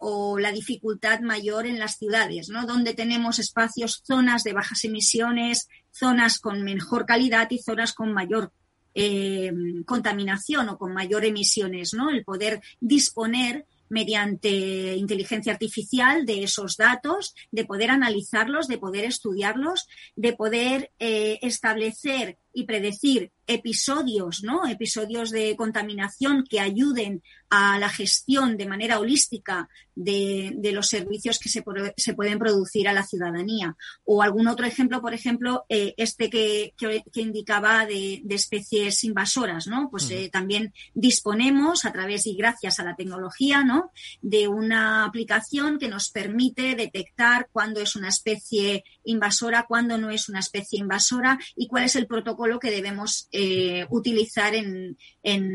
o 0.00 0.38
la 0.38 0.50
dificultad 0.50 1.20
mayor 1.20 1.66
en 1.66 1.78
las 1.78 1.98
ciudades, 1.98 2.48
¿no? 2.48 2.64
Donde 2.64 2.94
tenemos 2.94 3.38
espacios, 3.38 4.02
zonas 4.04 4.44
de 4.44 4.54
bajas 4.54 4.82
emisiones, 4.84 5.68
zonas 5.92 6.38
con 6.38 6.62
mejor 6.62 7.04
calidad 7.04 7.48
y 7.50 7.58
zonas 7.58 7.92
con 7.92 8.12
mayor 8.12 8.52
eh, 8.94 9.52
contaminación 9.86 10.68
o 10.68 10.78
con 10.78 10.92
mayor 10.92 11.24
emisiones, 11.24 11.94
¿no? 11.94 12.10
El 12.10 12.24
poder 12.24 12.60
disponer 12.80 13.66
mediante 13.92 14.96
inteligencia 14.96 15.52
artificial 15.52 16.24
de 16.24 16.44
esos 16.44 16.78
datos, 16.78 17.34
de 17.50 17.66
poder 17.66 17.90
analizarlos, 17.90 18.66
de 18.66 18.78
poder 18.78 19.04
estudiarlos, 19.04 19.86
de 20.16 20.32
poder 20.32 20.90
eh, 20.98 21.38
establecer 21.42 22.38
y 22.54 22.64
predecir 22.64 23.32
episodios, 23.46 24.42
¿no? 24.42 24.66
Episodios 24.66 25.30
de 25.30 25.56
contaminación 25.56 26.44
que 26.48 26.60
ayuden 26.60 27.22
a 27.54 27.78
la 27.78 27.90
gestión 27.90 28.56
de 28.56 28.66
manera 28.66 28.98
holística 28.98 29.68
de, 29.94 30.70
los 30.72 30.86
servicios 30.86 31.38
que 31.38 31.50
se, 31.50 31.62
se, 31.98 32.14
pueden 32.14 32.38
producir 32.38 32.88
a 32.88 32.94
la 32.94 33.04
ciudadanía. 33.04 33.76
O 34.04 34.22
algún 34.22 34.48
otro 34.48 34.64
ejemplo, 34.64 35.02
por 35.02 35.12
ejemplo, 35.12 35.66
eh, 35.68 35.92
este 35.98 36.30
que, 36.30 36.72
que, 36.78 37.20
indicaba 37.20 37.84
de, 37.84 38.22
especies 38.30 39.04
invasoras, 39.04 39.66
¿no? 39.66 39.90
Pues 39.90 40.10
eh, 40.10 40.30
también 40.32 40.72
disponemos 40.94 41.84
a 41.84 41.92
través 41.92 42.26
y 42.26 42.34
gracias 42.36 42.80
a 42.80 42.84
la 42.84 42.96
tecnología, 42.96 43.62
¿no? 43.62 43.92
De 44.22 44.48
una 44.48 45.04
aplicación 45.04 45.78
que 45.78 45.88
nos 45.88 46.10
permite 46.10 46.74
detectar 46.74 47.48
cuándo 47.52 47.80
es 47.80 47.96
una 47.96 48.08
especie 48.08 48.84
invasora, 49.04 49.66
cuándo 49.68 49.98
no 49.98 50.10
es 50.10 50.30
una 50.30 50.38
especie 50.38 50.78
invasora 50.78 51.38
y 51.54 51.66
cuál 51.66 51.84
es 51.84 51.96
el 51.96 52.06
protocolo 52.06 52.58
que 52.58 52.70
debemos 52.70 53.28
eh, 53.30 53.41
utilizar 53.90 54.54
en, 54.54 54.96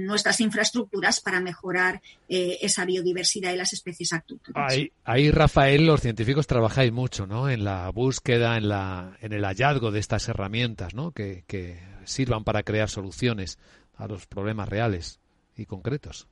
nuestras 0.06 0.40
infraestructuras 0.42 1.20
para 1.20 1.40
mejorar 1.40 2.02
eh, 2.30 2.58
esa 2.62 2.86
biodiversidad 2.86 3.54
y 3.54 3.58
las 3.58 3.74
especies 3.74 4.14
actuales. 4.14 4.92
Ahí, 5.04 5.32
Rafael, 5.32 5.86
los 5.86 6.02
científicos 6.02 6.48
trabajáis 6.48 6.92
mucho 6.92 7.28
¿no? 7.28 7.50
en 7.50 7.64
la 7.64 7.90
búsqueda, 7.90 8.58
en, 8.58 8.70
la, 8.70 9.18
en 9.22 9.34
el 9.34 9.44
hallazgo 9.44 9.92
de 9.92 10.00
estas 10.00 10.28
herramientas 10.30 10.94
¿no? 10.94 11.12
que, 11.12 11.44
sirvan 12.06 12.46
para 12.46 12.64
crear 12.64 12.90
soluciones 12.90 13.60
a 13.98 14.08
los 14.08 14.28
problemas 14.28 14.70
reales 14.70 15.20
y 15.58 15.66
concretos. 15.66 16.28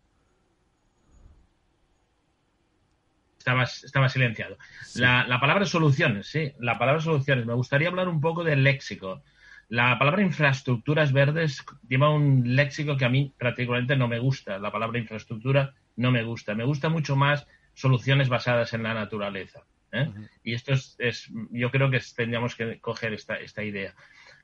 Estaba, 3.38 4.10
silenciado. 4.10 4.58
La, 4.96 5.28
la, 5.28 5.40
palabra 5.40 5.66
soluciones, 5.66 6.26
sí, 6.26 6.52
la 6.60 6.80
palabra 6.80 7.02
soluciones. 7.02 7.46
Me 7.46 7.54
gustaría 7.54 7.90
hablar 7.90 8.08
un 8.08 8.20
poco 8.20 8.44
del 8.44 8.64
léxico. 8.64 9.22
La 9.68 9.98
palabra 9.98 10.22
infraestructuras 10.22 11.12
verdes 11.12 11.66
lleva 11.88 12.10
un 12.10 12.56
léxico 12.56 12.98
que 12.98 13.06
a 13.06 13.10
mí 13.10 13.34
particularmente 13.38 13.96
no 13.96 14.08
me 14.08 14.20
gusta. 14.20 14.60
La 14.60 14.72
palabra 14.72 15.00
infraestructura 15.00 15.74
no 15.96 16.12
me 16.12 16.24
gusta. 16.24 16.54
Me 16.54 16.66
gusta 16.66 16.90
mucho 16.90 17.16
más 17.16 17.48
soluciones 17.74 18.30
basadas 18.30 18.74
en 18.74 18.84
la 18.84 18.94
naturaleza. 18.94 19.62
¿eh? 19.92 20.10
Y 20.44 20.54
esto 20.54 20.74
es, 20.74 21.32
yo 21.52 21.72
creo 21.72 21.90
que 21.90 22.02
tendríamos 22.16 22.56
que 22.56 22.80
coger 22.80 23.14
esta, 23.14 23.38
esta 23.38 23.64
idea. 23.64 23.96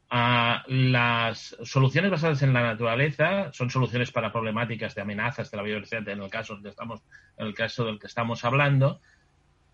Ah, 0.10 0.64
las 0.68 1.56
soluciones 1.64 2.12
basadas 2.12 2.42
en 2.42 2.52
la 2.52 2.64
naturaleza 2.64 3.54
son 3.54 3.70
soluciones 3.70 4.12
para 4.12 4.32
problemáticas 4.32 4.94
de 4.94 5.02
amenazas 5.02 5.50
de 5.50 5.56
la 5.56 5.64
biodiversidad 5.64 6.10
en 6.10 6.22
el 6.22 6.30
caso 6.30 6.60
estamos, 6.66 7.02
en 7.38 7.48
el 7.48 7.54
caso 7.54 7.86
del 7.86 7.98
que 7.98 8.08
estamos 8.08 8.44
hablando, 8.44 9.00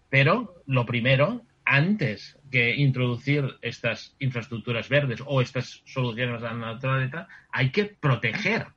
pero 0.09 0.61
lo 0.67 0.85
primero 0.85 1.41
antes 1.67 2.39
que 2.49 2.75
introducir 2.75 3.57
estas 3.61 4.15
infraestructuras 4.19 4.87
verdes 4.87 5.21
o 5.25 5.41
estas 5.41 5.83
soluciones 5.85 6.41
a 6.41 6.53
la 6.53 6.73
naturaleza, 6.73 7.27
hay 7.51 7.71
que 7.71 7.85
proteger 7.85 8.67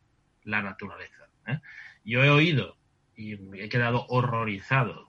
la 0.42 0.60
naturaleza. 0.60 1.28
¿eh? 1.46 1.60
Yo 2.04 2.24
he 2.24 2.30
oído 2.30 2.76
y 3.14 3.34
he 3.60 3.68
quedado 3.68 4.06
horrorizado 4.08 5.08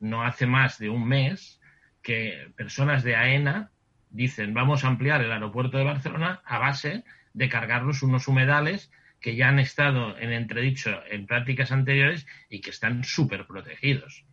no 0.00 0.24
hace 0.24 0.46
más 0.46 0.78
de 0.78 0.88
un 0.88 1.06
mes 1.06 1.60
que 2.02 2.50
personas 2.56 3.02
de 3.02 3.16
AENA 3.16 3.72
dicen 4.10 4.54
vamos 4.54 4.84
a 4.84 4.88
ampliar 4.88 5.20
el 5.22 5.32
aeropuerto 5.32 5.76
de 5.76 5.84
Barcelona 5.84 6.40
a 6.46 6.58
base 6.58 7.04
de 7.34 7.48
cargarnos 7.48 8.02
unos 8.02 8.26
humedales 8.28 8.90
que 9.20 9.36
ya 9.36 9.48
han 9.48 9.58
estado 9.58 10.16
en 10.18 10.32
entredicho 10.32 11.02
en 11.10 11.26
prácticas 11.26 11.72
anteriores 11.72 12.26
y 12.48 12.60
que 12.60 12.70
están 12.70 13.04
súper 13.04 13.46
protegidos 13.46 14.24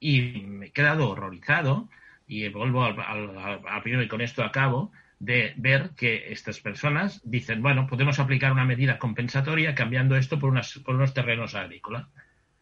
y 0.00 0.42
me 0.42 0.66
he 0.66 0.70
quedado 0.70 1.10
horrorizado 1.10 1.88
y 2.26 2.48
vuelvo 2.48 2.84
al, 2.84 3.80
primero 3.82 4.02
y 4.02 4.08
con 4.08 4.20
esto 4.20 4.44
acabo 4.44 4.92
de 5.18 5.54
ver 5.56 5.90
que 5.96 6.32
estas 6.32 6.60
personas 6.60 7.20
dicen, 7.24 7.62
bueno, 7.62 7.86
podemos 7.86 8.18
aplicar 8.18 8.52
una 8.52 8.64
medida 8.64 8.98
compensatoria 8.98 9.74
cambiando 9.74 10.16
esto 10.16 10.38
por, 10.38 10.50
unas, 10.50 10.78
por 10.78 10.94
unos 10.94 11.14
terrenos 11.14 11.54
agrícolas. 11.54 12.06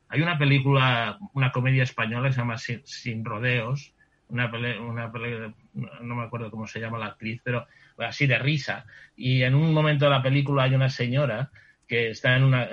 Hay 0.08 0.22
una 0.22 0.38
película, 0.38 1.18
una 1.34 1.52
comedia 1.52 1.82
española 1.82 2.28
que 2.28 2.34
se 2.34 2.40
llama 2.40 2.58
Sin, 2.58 3.24
Rodeos, 3.24 3.92
una, 4.28 4.50
una 4.80 5.12
no 6.00 6.14
me 6.14 6.22
acuerdo 6.22 6.50
cómo 6.50 6.66
se 6.66 6.80
llama 6.80 6.98
la 6.98 7.06
actriz, 7.06 7.40
pero 7.44 7.66
así 7.98 8.26
de 8.26 8.38
risa. 8.38 8.86
Y 9.16 9.42
en 9.42 9.54
un 9.54 9.74
momento 9.74 10.04
de 10.04 10.12
la 10.12 10.22
película 10.22 10.64
hay 10.64 10.74
una 10.74 10.88
señora 10.88 11.50
que 11.86 12.10
está 12.10 12.36
en 12.36 12.44
una, 12.44 12.68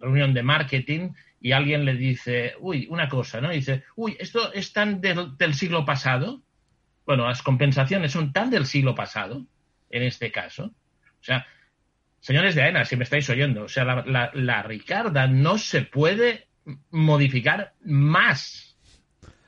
reunión 0.00 0.32
de 0.32 0.42
marketing 0.42 1.10
y 1.40 1.52
alguien 1.52 1.84
le 1.84 1.94
dice, 1.94 2.54
uy, 2.60 2.86
una 2.90 3.08
cosa, 3.08 3.40
¿no? 3.40 3.50
dice, 3.50 3.84
uy, 3.96 4.16
esto 4.20 4.52
es 4.52 4.72
tan 4.72 5.00
del 5.00 5.54
siglo 5.54 5.84
pasado 5.84 6.42
bueno, 7.10 7.26
las 7.26 7.42
compensaciones 7.42 8.12
son 8.12 8.32
tan 8.32 8.50
del 8.50 8.66
siglo 8.66 8.94
pasado, 8.94 9.44
en 9.90 10.04
este 10.04 10.30
caso. 10.30 10.66
O 10.66 11.24
sea, 11.24 11.44
señores 12.20 12.54
de 12.54 12.62
AENA, 12.62 12.84
si 12.84 12.94
me 12.94 13.02
estáis 13.02 13.28
oyendo, 13.30 13.64
o 13.64 13.68
sea, 13.68 13.84
la, 13.84 14.30
la, 14.32 14.62
Ricarda 14.62 15.26
no 15.26 15.58
se 15.58 15.82
puede 15.82 16.46
modificar 16.90 17.72
más. 17.84 18.76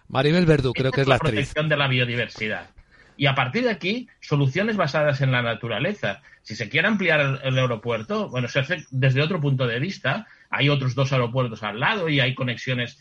Maribel 0.08 0.44
Verdú, 0.44 0.72
creo 0.72 0.90
que 0.90 1.02
es 1.02 1.06
la, 1.06 1.18
protección 1.18 1.68
de 1.68 1.76
la 1.76 1.86
biodiversidad. 1.86 2.70
Y 3.16 3.26
a 3.26 3.36
partir 3.36 3.62
de 3.62 3.70
aquí, 3.70 4.08
soluciones 4.20 4.76
basadas 4.76 5.20
en 5.20 5.30
la 5.30 5.42
naturaleza. 5.42 6.20
Si 6.42 6.56
se 6.56 6.68
quiere 6.68 6.88
ampliar 6.88 7.42
el, 7.44 7.58
aeropuerto, 7.58 8.28
bueno, 8.28 8.48
se 8.48 8.58
hace 8.58 8.86
desde 8.90 9.22
otro 9.22 9.40
punto 9.40 9.68
de 9.68 9.78
vista. 9.78 10.26
Hay 10.52 10.68
otros 10.68 10.94
dos 10.94 11.12
aeropuertos 11.12 11.64
al 11.64 11.80
lado 11.80 12.08
y 12.08 12.20
hay 12.20 12.34
conexiones 12.34 13.00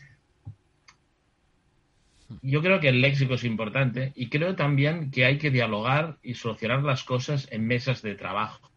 yo 2.40 2.62
creo 2.62 2.80
que 2.80 2.88
el 2.88 3.00
léxico 3.00 3.34
es 3.34 3.44
importante 3.44 4.12
y 4.14 4.28
creo 4.28 4.54
también 4.54 5.10
que 5.10 5.24
hay 5.24 5.38
que 5.38 5.50
dialogar 5.50 6.16
y 6.22 6.34
solucionar 6.34 6.82
las 6.82 7.04
cosas 7.04 7.48
en 7.50 7.66
mesas 7.66 8.02
de 8.02 8.14
trabajo. 8.14 8.70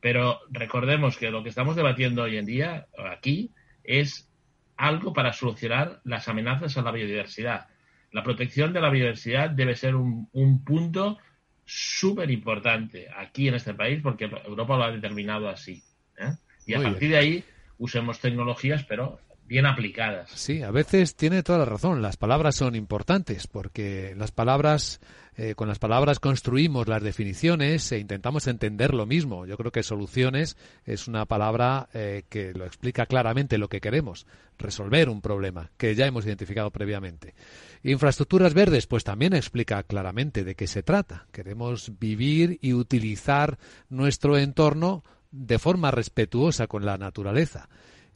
Pero 0.00 0.40
recordemos 0.50 1.18
que 1.18 1.30
lo 1.30 1.42
que 1.42 1.48
estamos 1.48 1.76
debatiendo 1.76 2.22
hoy 2.22 2.36
en 2.36 2.46
día 2.46 2.86
aquí 3.10 3.50
es 3.82 4.28
algo 4.76 5.12
para 5.12 5.32
solucionar 5.32 6.00
las 6.04 6.28
amenazas 6.28 6.76
a 6.76 6.82
la 6.82 6.92
biodiversidad. 6.92 7.66
La 8.12 8.22
protección 8.22 8.72
de 8.72 8.80
la 8.80 8.90
biodiversidad 8.90 9.50
debe 9.50 9.74
ser 9.74 9.96
un, 9.96 10.64
punto 10.64 11.18
súper 11.64 12.30
importante 12.30 13.08
aquí 13.16 13.48
en 13.48 13.54
este 13.54 13.74
país 13.74 14.00
porque 14.02 14.24
Europa 14.24 14.76
lo 14.76 14.84
ha 14.84 14.92
determinado 14.92 15.48
así. 15.48 15.82
¿eh? 16.18 16.32
Y 16.66 16.74
a 16.74 16.82
partir 16.82 17.10
de 17.10 17.16
ahí 17.16 17.44
usemos 17.78 18.20
tecnologías, 18.20 18.84
pero 18.84 19.18
bien 19.46 19.66
aplicadas. 19.66 20.30
Sí, 20.30 20.62
a 20.62 20.70
veces 20.70 21.16
tiene 21.16 21.42
toda 21.42 21.58
la 21.58 21.64
razón. 21.64 22.02
Las 22.02 22.16
palabras 22.16 22.56
son 22.56 22.74
importantes 22.74 23.46
porque 23.46 24.14
las 24.16 24.32
palabras, 24.32 25.00
eh, 25.36 25.54
con 25.54 25.68
las 25.68 25.78
palabras 25.78 26.18
construimos 26.18 26.88
las 26.88 27.02
definiciones 27.02 27.90
e 27.92 27.98
intentamos 27.98 28.46
entender 28.46 28.94
lo 28.94 29.06
mismo. 29.06 29.46
Yo 29.46 29.56
creo 29.56 29.72
que 29.72 29.82
soluciones 29.82 30.56
es 30.84 31.08
una 31.08 31.26
palabra 31.26 31.88
eh, 31.94 32.24
que 32.28 32.52
lo 32.52 32.64
explica 32.64 33.06
claramente 33.06 33.58
lo 33.58 33.68
que 33.68 33.80
queremos, 33.80 34.26
resolver 34.58 35.08
un 35.08 35.20
problema 35.20 35.70
que 35.76 35.94
ya 35.94 36.06
hemos 36.06 36.26
identificado 36.26 36.70
previamente. 36.70 37.34
Infraestructuras 37.82 38.54
verdes, 38.54 38.86
pues 38.86 39.04
también 39.04 39.32
explica 39.32 39.82
claramente 39.84 40.42
de 40.42 40.56
qué 40.56 40.66
se 40.66 40.82
trata. 40.82 41.26
Queremos 41.30 41.92
vivir 42.00 42.58
y 42.60 42.72
utilizar 42.72 43.58
nuestro 43.88 44.38
entorno 44.38 45.04
de 45.30 45.58
forma 45.58 45.90
respetuosa 45.90 46.66
con 46.66 46.84
la 46.84 46.96
naturaleza 46.96 47.68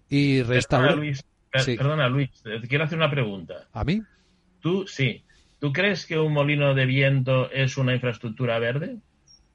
y 0.09 0.43
restaurar. 0.43 0.99
Perdona, 1.51 2.09
Luis, 2.09 2.31
te 2.43 2.61
quiero 2.69 2.85
hacer 2.85 2.99
una 2.99 3.11
pregunta. 3.11 3.69
¿A 3.73 3.85
mí? 3.85 4.03
Tú, 4.61 4.87
sí. 4.87 5.25
¿Tú 5.59 5.73
crees 5.73 6.07
que 6.07 6.19
un 6.19 6.33
molino 6.33 6.75
de 6.75 6.87
viento 6.87 7.51
es 7.51 7.77
una 7.77 7.95
infraestructura 7.95 8.59
verde? 8.59 8.99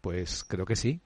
Pues 0.01 0.43
creo 0.43 0.65
que 0.65 0.75
sí. 0.75 0.99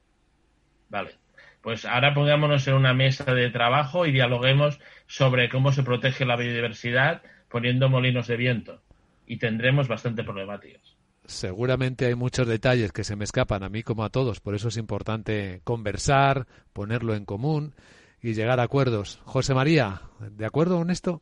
Vale. 0.89 1.15
Pues 1.61 1.85
ahora 1.85 2.13
pongámonos 2.13 2.67
en 2.67 2.73
una 2.73 2.93
mesa 2.93 3.33
de 3.33 3.49
trabajo 3.49 4.05
y 4.05 4.11
dialoguemos 4.11 4.79
sobre 5.07 5.49
cómo 5.49 5.71
se 5.71 5.83
protege 5.83 6.25
la 6.25 6.35
biodiversidad 6.35 7.21
poniendo 7.49 7.89
molinos 7.89 8.27
de 8.27 8.37
viento. 8.37 8.81
Y 9.25 9.37
tendremos 9.37 9.87
bastante 9.87 10.23
problemáticas. 10.23 10.98
Seguramente 11.29 12.07
hay 12.07 12.15
muchos 12.15 12.47
detalles 12.47 12.91
que 12.91 13.03
se 13.03 13.15
me 13.15 13.23
escapan 13.23 13.61
a 13.61 13.69
mí 13.69 13.83
como 13.83 14.03
a 14.03 14.09
todos, 14.09 14.39
por 14.39 14.55
eso 14.55 14.69
es 14.69 14.77
importante 14.77 15.61
conversar, 15.63 16.47
ponerlo 16.73 17.13
en 17.13 17.23
común 17.23 17.75
y 18.19 18.33
llegar 18.33 18.59
a 18.59 18.63
acuerdos. 18.63 19.21
José 19.25 19.53
María, 19.53 20.01
¿de 20.19 20.45
acuerdo 20.47 20.77
con 20.77 20.89
esto? 20.89 21.21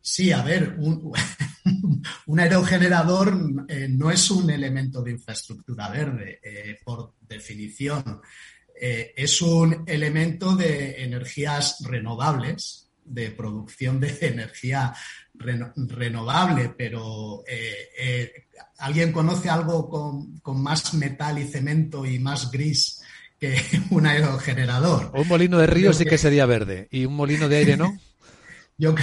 Sí, 0.00 0.32
a 0.32 0.42
ver, 0.42 0.74
un, 0.78 1.12
aerogenerador 2.40 3.64
eh, 3.68 3.86
no 3.90 4.10
es 4.10 4.28
un 4.32 4.50
elemento 4.50 5.02
de 5.02 5.12
infraestructura 5.12 5.88
verde, 5.88 6.40
eh, 6.42 6.80
por 6.84 7.14
definición. 7.20 8.20
Eh, 8.80 9.14
es 9.16 9.40
un 9.40 9.84
elemento 9.86 10.56
de 10.56 11.04
energías 11.04 11.78
renovables, 11.84 12.90
de 13.04 13.30
producción 13.30 14.00
de 14.00 14.18
energía 14.20 14.92
renovable, 15.38 16.74
pero 16.76 17.42
¿alguien 18.78 19.12
conoce 19.12 19.48
algo 19.48 19.88
con, 19.88 20.40
con, 20.40 20.62
más 20.62 20.94
metal 20.94 21.38
y 21.38 21.44
cemento 21.44 22.04
y 22.04 22.18
más 22.18 22.50
gris 22.50 23.00
que 23.38 23.56
un 23.90 24.06
aerogenerador. 24.06 25.10
Un 25.14 25.28
molino 25.28 25.58
de 25.58 25.66
río 25.66 25.92
sí 25.92 26.04
que... 26.04 26.18
sería 26.18 26.46
verde. 26.46 26.88
¿Y 26.90 27.04
un 27.04 27.14
molino 27.14 27.48
de 27.48 27.56
aire 27.56 27.76
no? 27.76 27.98
yo, 28.78 28.94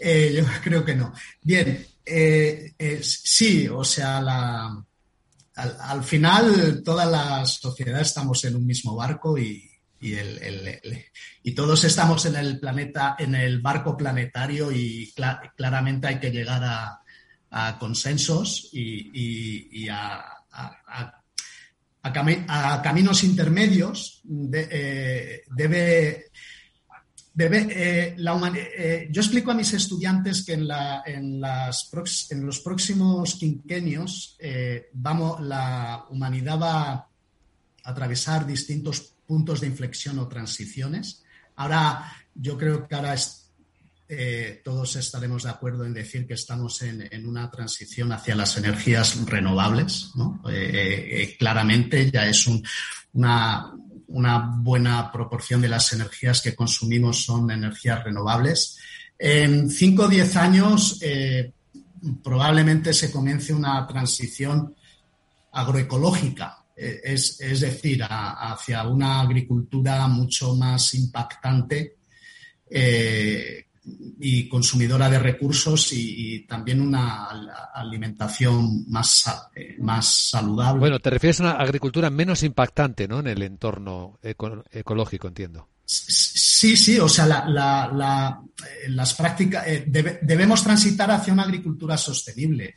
eh, 0.00 0.34
yo 0.36 0.44
creo 0.62 0.84
que 0.84 0.94
no. 0.94 1.12
Bien, 1.42 1.86
eh, 2.04 2.72
sí, 3.02 3.68
o 3.68 3.84
sea, 3.84 4.20
la, 4.20 4.84
al, 5.54 6.04
final 6.04 6.82
toda 6.84 7.04
la 7.06 7.44
sociedad 7.46 8.00
estamos 8.00 8.44
en 8.44 8.56
un 8.56 8.66
mismo 8.66 8.94
barco 8.96 9.38
y, 9.38 9.69
el, 10.00 11.04
y 11.42 11.52
todos 11.52 11.84
estamos 11.84 12.24
en 12.24 12.36
el 12.36 12.58
planeta, 12.58 13.16
en 13.18 13.34
el 13.34 13.60
barco 13.60 13.96
planetario 13.96 14.72
y 14.72 15.12
claramente 15.56 16.08
hay 16.08 16.18
que 16.18 16.30
llegar 16.30 16.62
a, 16.64 16.96
consensos 17.78 18.70
y, 18.72 19.88
a, 19.88 20.24
a, 20.52 22.82
caminos 22.82 23.24
intermedios, 23.24 24.22
eh, 24.52 25.42
debe, 25.54 26.26
debe 27.34 27.68
eh, 27.70 28.14
la 28.18 28.52
eh, 28.54 29.08
yo 29.10 29.20
explico 29.20 29.50
a 29.50 29.54
mis 29.54 29.72
estudiantes 29.74 30.44
que 30.44 30.54
en, 30.54 30.68
la, 30.68 31.02
en, 31.04 31.40
las 31.40 31.90
en 32.30 32.46
los 32.46 32.60
próximos 32.60 33.34
quinquenios 33.34 34.38
vamos, 34.92 35.40
la 35.40 36.06
humanidad 36.08 36.58
va 36.58 36.92
a 36.92 37.08
atravesar 37.84 38.46
distintos 38.46 39.14
puntos 39.30 39.60
de 39.60 39.68
inflexión 39.68 40.18
o 40.18 40.26
transiciones. 40.26 41.22
Ahora, 41.54 42.16
yo 42.34 42.58
creo 42.58 42.88
que 42.88 42.96
ahora 42.96 43.14
eh, 44.08 44.60
todos 44.64 44.96
estaremos 44.96 45.44
de 45.44 45.50
acuerdo 45.50 45.84
en 45.84 45.94
decir 45.94 46.26
que 46.26 46.34
estamos 46.34 46.82
en, 46.82 47.24
una 47.24 47.48
transición 47.48 48.10
hacia 48.10 48.34
las 48.34 48.56
energías 48.56 49.24
renovables. 49.26 50.10
Eh, 50.50 50.50
eh, 51.12 51.36
claramente 51.38 52.10
ya 52.10 52.26
es 52.26 52.44
una, 53.12 53.72
buena 54.08 55.12
proporción 55.12 55.60
de 55.60 55.68
las 55.68 55.92
energías 55.92 56.42
que 56.42 56.56
consumimos 56.56 57.22
son 57.22 57.52
energías 57.52 58.02
renovables. 58.02 58.78
En 59.16 59.70
5 59.70 60.02
o 60.06 60.08
10 60.08 60.36
años 60.38 60.98
probablemente 62.24 62.92
se 62.92 63.12
comience 63.12 63.54
una 63.54 63.86
transición 63.86 64.74
agroecológica, 65.52 66.59
es, 66.80 67.38
decir, 67.60 68.02
hacia 68.02 68.86
una 68.88 69.20
agricultura 69.20 70.06
mucho 70.08 70.54
más 70.54 70.94
impactante 70.94 71.96
y 74.20 74.48
consumidora 74.48 75.08
de 75.08 75.18
recursos 75.18 75.92
y, 75.92 76.46
también 76.46 76.80
una 76.80 77.28
alimentación 77.74 78.84
más, 78.88 79.24
eh, 79.54 79.76
más 79.78 80.30
saludable. 80.30 80.80
Bueno, 80.80 80.98
te 80.98 81.10
refieres 81.10 81.40
a 81.40 81.44
una 81.44 81.52
agricultura 81.52 82.10
menos 82.10 82.42
impactante 82.42 83.08
¿no? 83.08 83.20
en 83.20 83.28
el 83.28 83.42
entorno 83.42 84.18
ecológico, 84.22 85.28
entiendo. 85.28 85.68
Sí, 85.84 86.76
sí, 86.76 87.00
o 87.00 87.08
sea, 87.08 87.26
la, 87.26 87.48
la, 87.48 88.40
eh, 88.84 88.88
las 88.90 89.14
prácticas, 89.14 89.66
eh, 89.66 89.84
debemos 90.22 90.62
transitar 90.62 91.10
hacia 91.10 91.32
una 91.32 91.42
agricultura 91.42 91.96
sostenible. 91.96 92.76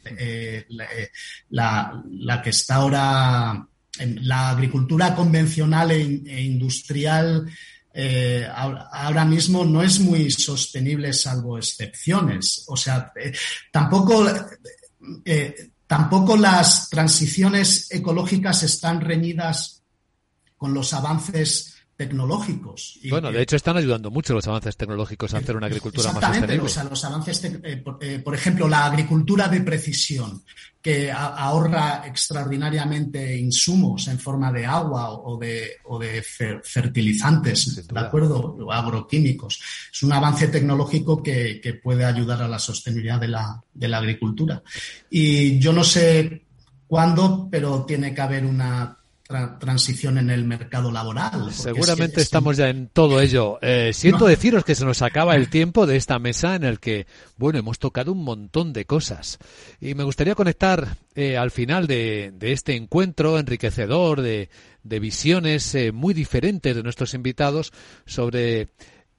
la, 1.49 2.41
que 2.43 2.49
está 2.49 2.75
ahora, 2.75 3.67
la 3.99 4.49
agricultura 4.49 5.13
convencional 5.13 5.91
e, 5.91 6.21
e 6.25 6.43
industrial 6.43 7.47
eh, 7.95 8.47
ahora 8.51 9.23
mismo 9.23 9.63
no 9.63 9.83
es 9.83 9.99
muy 9.99 10.31
sostenible 10.31 11.13
salvo 11.13 11.57
excepciones. 11.57 12.63
O 12.67 12.75
sea, 12.75 13.11
eh, 13.15 13.31
tampoco, 13.71 14.25
eh, 15.23 15.69
tampoco 15.85 16.35
las 16.35 16.89
transiciones 16.89 17.91
ecológicas 17.91 18.63
están 18.63 18.99
reñidas 18.99 19.83
con 20.57 20.73
los 20.73 20.91
avances 20.93 21.72
tecnológicos. 21.95 22.99
bueno, 23.09 23.31
de 23.31 23.41
hecho 23.41 23.55
están 23.55 23.77
ayudando 23.77 24.09
mucho 24.09 24.33
los 24.33 24.47
avances 24.47 24.75
tecnológicos 24.75 25.33
a 25.33 25.37
hacer 25.37 25.55
una 25.55 25.67
agricultura 25.67 26.11
más 26.11 26.23
sostenible. 26.23 26.59
O 26.61 26.69
sea, 26.69 26.83
los 26.85 27.05
avances, 27.05 27.43
eh, 27.45 27.83
eh, 28.01 28.19
por, 28.19 28.35
ejemplo, 28.35 28.67
la 28.67 28.85
agricultura 28.85 29.47
de 29.47 29.61
precisión, 29.61 30.43
que 30.81 31.11
ahorra 31.11 32.03
extraordinariamente 32.05 33.37
insumos 33.37 34.07
en 34.07 34.19
forma 34.19 34.51
de 34.51 34.65
agua 34.65 35.11
o 35.11 35.37
de, 35.37 35.77
o 35.85 35.99
de 35.99 36.21
fertilizantes, 36.21 37.87
¿de 37.87 37.99
acuerdo? 37.99 38.57
O 38.59 38.71
agroquímicos. 38.71 39.61
Es 39.93 40.03
un 40.03 40.11
avance 40.11 40.47
tecnológico 40.47 41.21
que, 41.21 41.61
que 41.61 41.75
puede 41.75 42.03
ayudar 42.03 42.41
a 42.41 42.47
la 42.47 42.59
sostenibilidad 42.59 43.19
de 43.19 43.29
la, 43.29 43.63
de 43.73 43.87
la 43.87 43.99
agricultura. 43.99 44.61
Y 45.09 45.57
yo 45.59 45.71
no 45.71 45.83
sé 45.83 46.43
cuándo, 46.87 47.47
pero 47.49 47.85
tiene 47.85 48.13
que 48.13 48.21
haber 48.21 48.45
una 48.45 49.02
transición 49.59 50.17
en 50.17 50.29
el 50.29 50.45
mercado 50.45 50.91
laboral. 50.91 51.51
Seguramente 51.51 52.21
estamos 52.21 52.57
ya 52.57 52.69
en 52.69 52.87
todo 52.87 53.19
ello. 53.21 53.59
Eh, 53.61 53.91
siento 53.93 54.25
deciros 54.25 54.63
que 54.63 54.75
se 54.75 54.85
nos 54.85 55.01
acaba 55.01 55.35
el 55.35 55.49
tiempo 55.51 55.85
de 55.85 55.95
esta 55.95 56.19
mesa 56.19 56.55
en 56.55 56.63
el 56.63 56.79
que, 56.79 57.07
bueno, 57.37 57.59
hemos 57.59 57.79
tocado 57.79 58.11
un 58.11 58.23
montón 58.23 58.73
de 58.73 58.85
cosas. 58.85 59.39
Y 59.81 59.95
me 59.95 60.03
gustaría 60.03 60.35
conectar 60.35 60.97
eh, 61.15 61.37
al 61.37 61.51
final 61.51 61.87
de, 61.87 62.33
este 62.41 62.75
encuentro 62.75 63.37
enriquecedor 63.39 64.21
de, 64.21 64.49
visiones 64.83 65.73
eh, 65.75 65.91
muy 65.91 66.13
diferentes 66.13 66.75
de 66.75 66.83
nuestros 66.83 67.13
invitados 67.13 67.71
sobre 68.05 68.69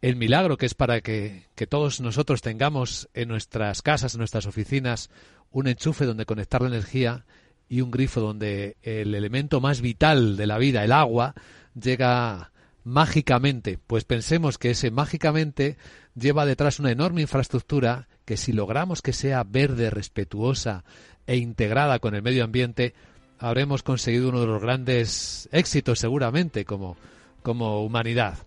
el 0.03 0.17
milagro 0.17 0.59
que 0.59 0.67
es 0.67 0.75
para 0.75 1.01
que, 1.01 1.49
que 1.55 1.67
todos 1.67 2.01
nosotros 2.01 2.43
tengamos 2.43 3.09
en 3.15 3.29
nuestras 3.29 3.81
casas, 3.81 4.15
en 4.15 4.19
nuestras 4.19 4.47
oficinas, 4.47 5.11
un 5.51 5.69
enchufe 5.69 6.05
donde 6.05 6.27
conectar 6.27 6.61
la 6.61 6.69
energía 6.69 7.25
y 7.69 7.81
un 7.81 7.91
grifo 7.91 8.21
donde 8.21 8.77
el 8.83 9.15
elemento 9.15 9.61
más 9.61 9.81
vital 9.81 10.37
de 10.37 10.47
la 10.47 10.59
vida, 10.59 10.85
el 10.85 10.93
agua, 10.93 11.35
llega 11.81 12.53
mágicamente. 12.85 13.79
Pues 13.87 14.05
pensemos 14.05 14.59
que 14.59 14.71
ese 14.71 14.91
mágicamente 14.91 15.77
lleva 16.15 16.47
detrás 16.47 16.79
una 16.79 16.93
enorme 16.93 17.23
infraestructura 17.23 18.09
que 18.25 18.37
si 18.37 18.53
logramos 18.53 19.03
que 19.03 19.13
sea 19.13 19.45
verde, 19.45 19.91
respetuosa 19.91 20.85
e 21.27 21.37
integrada 21.37 21.99
con 21.99 22.15
el 22.15 22.23
medio 22.23 22.45
ambiente, 22.45 22.95
habremos 23.39 23.83
conseguido 23.83 24.29
uno 24.29 24.41
de 24.41 24.47
los 24.47 24.63
grandes 24.63 25.49
éxitos 25.53 25.99
seguramente 25.99 26.65
como, 26.65 26.97
como 27.43 27.85
humanidad. 27.85 28.39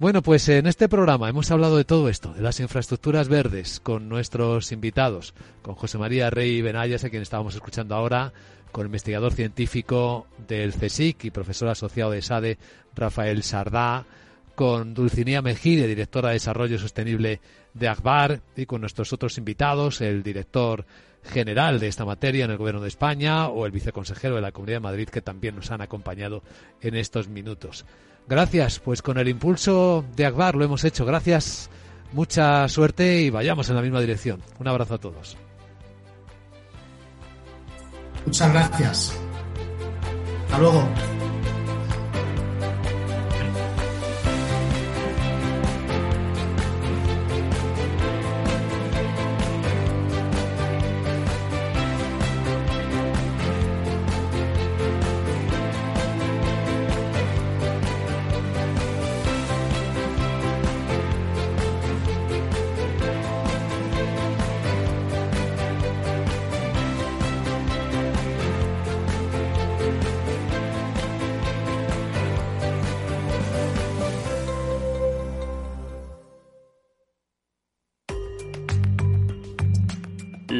Bueno, 0.00 0.22
pues 0.22 0.48
en 0.48 0.66
este 0.66 0.88
programa 0.88 1.28
hemos 1.28 1.50
hablado 1.50 1.76
de 1.76 1.84
todo 1.84 2.08
esto, 2.08 2.32
de 2.32 2.40
las 2.40 2.58
infraestructuras 2.58 3.28
verdes, 3.28 3.80
con 3.80 4.08
nuestros 4.08 4.72
invitados, 4.72 5.34
con 5.60 5.74
José 5.74 5.98
María 5.98 6.30
Rey 6.30 6.62
Benayas, 6.62 7.04
a 7.04 7.10
quien 7.10 7.20
estábamos 7.20 7.54
escuchando 7.54 7.94
ahora, 7.94 8.32
con 8.72 8.80
el 8.80 8.86
investigador 8.86 9.34
científico 9.34 10.26
del 10.48 10.72
CSIC 10.72 11.26
y 11.26 11.30
profesor 11.30 11.68
asociado 11.68 12.12
de 12.12 12.22
SADE, 12.22 12.56
Rafael 12.96 13.42
Sardá, 13.42 14.06
con 14.54 14.94
Dulcinea 14.94 15.42
Mejide, 15.42 15.86
directora 15.86 16.28
de 16.28 16.36
Desarrollo 16.36 16.78
Sostenible 16.78 17.42
de 17.74 17.88
ACBAR, 17.88 18.40
y 18.56 18.64
con 18.64 18.80
nuestros 18.80 19.12
otros 19.12 19.36
invitados, 19.36 20.00
el 20.00 20.22
director 20.22 20.86
general 21.24 21.78
de 21.78 21.88
esta 21.88 22.06
materia 22.06 22.46
en 22.46 22.52
el 22.52 22.56
Gobierno 22.56 22.80
de 22.80 22.88
España 22.88 23.48
o 23.48 23.66
el 23.66 23.72
viceconsejero 23.72 24.36
de 24.36 24.40
la 24.40 24.52
Comunidad 24.52 24.76
de 24.76 24.80
Madrid, 24.80 25.10
que 25.10 25.20
también 25.20 25.56
nos 25.56 25.70
han 25.70 25.82
acompañado 25.82 26.42
en 26.80 26.94
estos 26.94 27.28
minutos. 27.28 27.84
Gracias, 28.28 28.78
pues 28.78 29.02
con 29.02 29.18
el 29.18 29.28
impulso 29.28 30.04
de 30.14 30.26
Akbar 30.26 30.54
lo 30.54 30.64
hemos 30.64 30.84
hecho. 30.84 31.04
Gracias, 31.04 31.68
mucha 32.12 32.68
suerte 32.68 33.20
y 33.22 33.30
vayamos 33.30 33.68
en 33.68 33.76
la 33.76 33.82
misma 33.82 34.00
dirección. 34.00 34.40
Un 34.58 34.68
abrazo 34.68 34.94
a 34.94 34.98
todos. 34.98 35.36
Muchas 38.26 38.52
gracias. 38.52 39.16
Hasta 40.44 40.58
luego. 40.58 40.88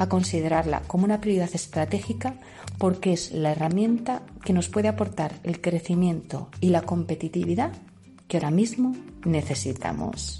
a 0.00 0.08
considerarla 0.08 0.80
como 0.86 1.04
una 1.04 1.20
prioridad 1.20 1.50
estratégica 1.52 2.34
porque 2.78 3.12
es 3.12 3.32
la 3.32 3.52
herramienta 3.52 4.22
que 4.44 4.54
nos 4.54 4.70
puede 4.70 4.88
aportar 4.88 5.34
el 5.44 5.60
crecimiento 5.60 6.48
y 6.60 6.70
la 6.70 6.82
competitividad 6.82 7.72
que 8.26 8.38
ahora 8.38 8.50
mismo 8.50 8.96
necesitamos. 9.26 10.39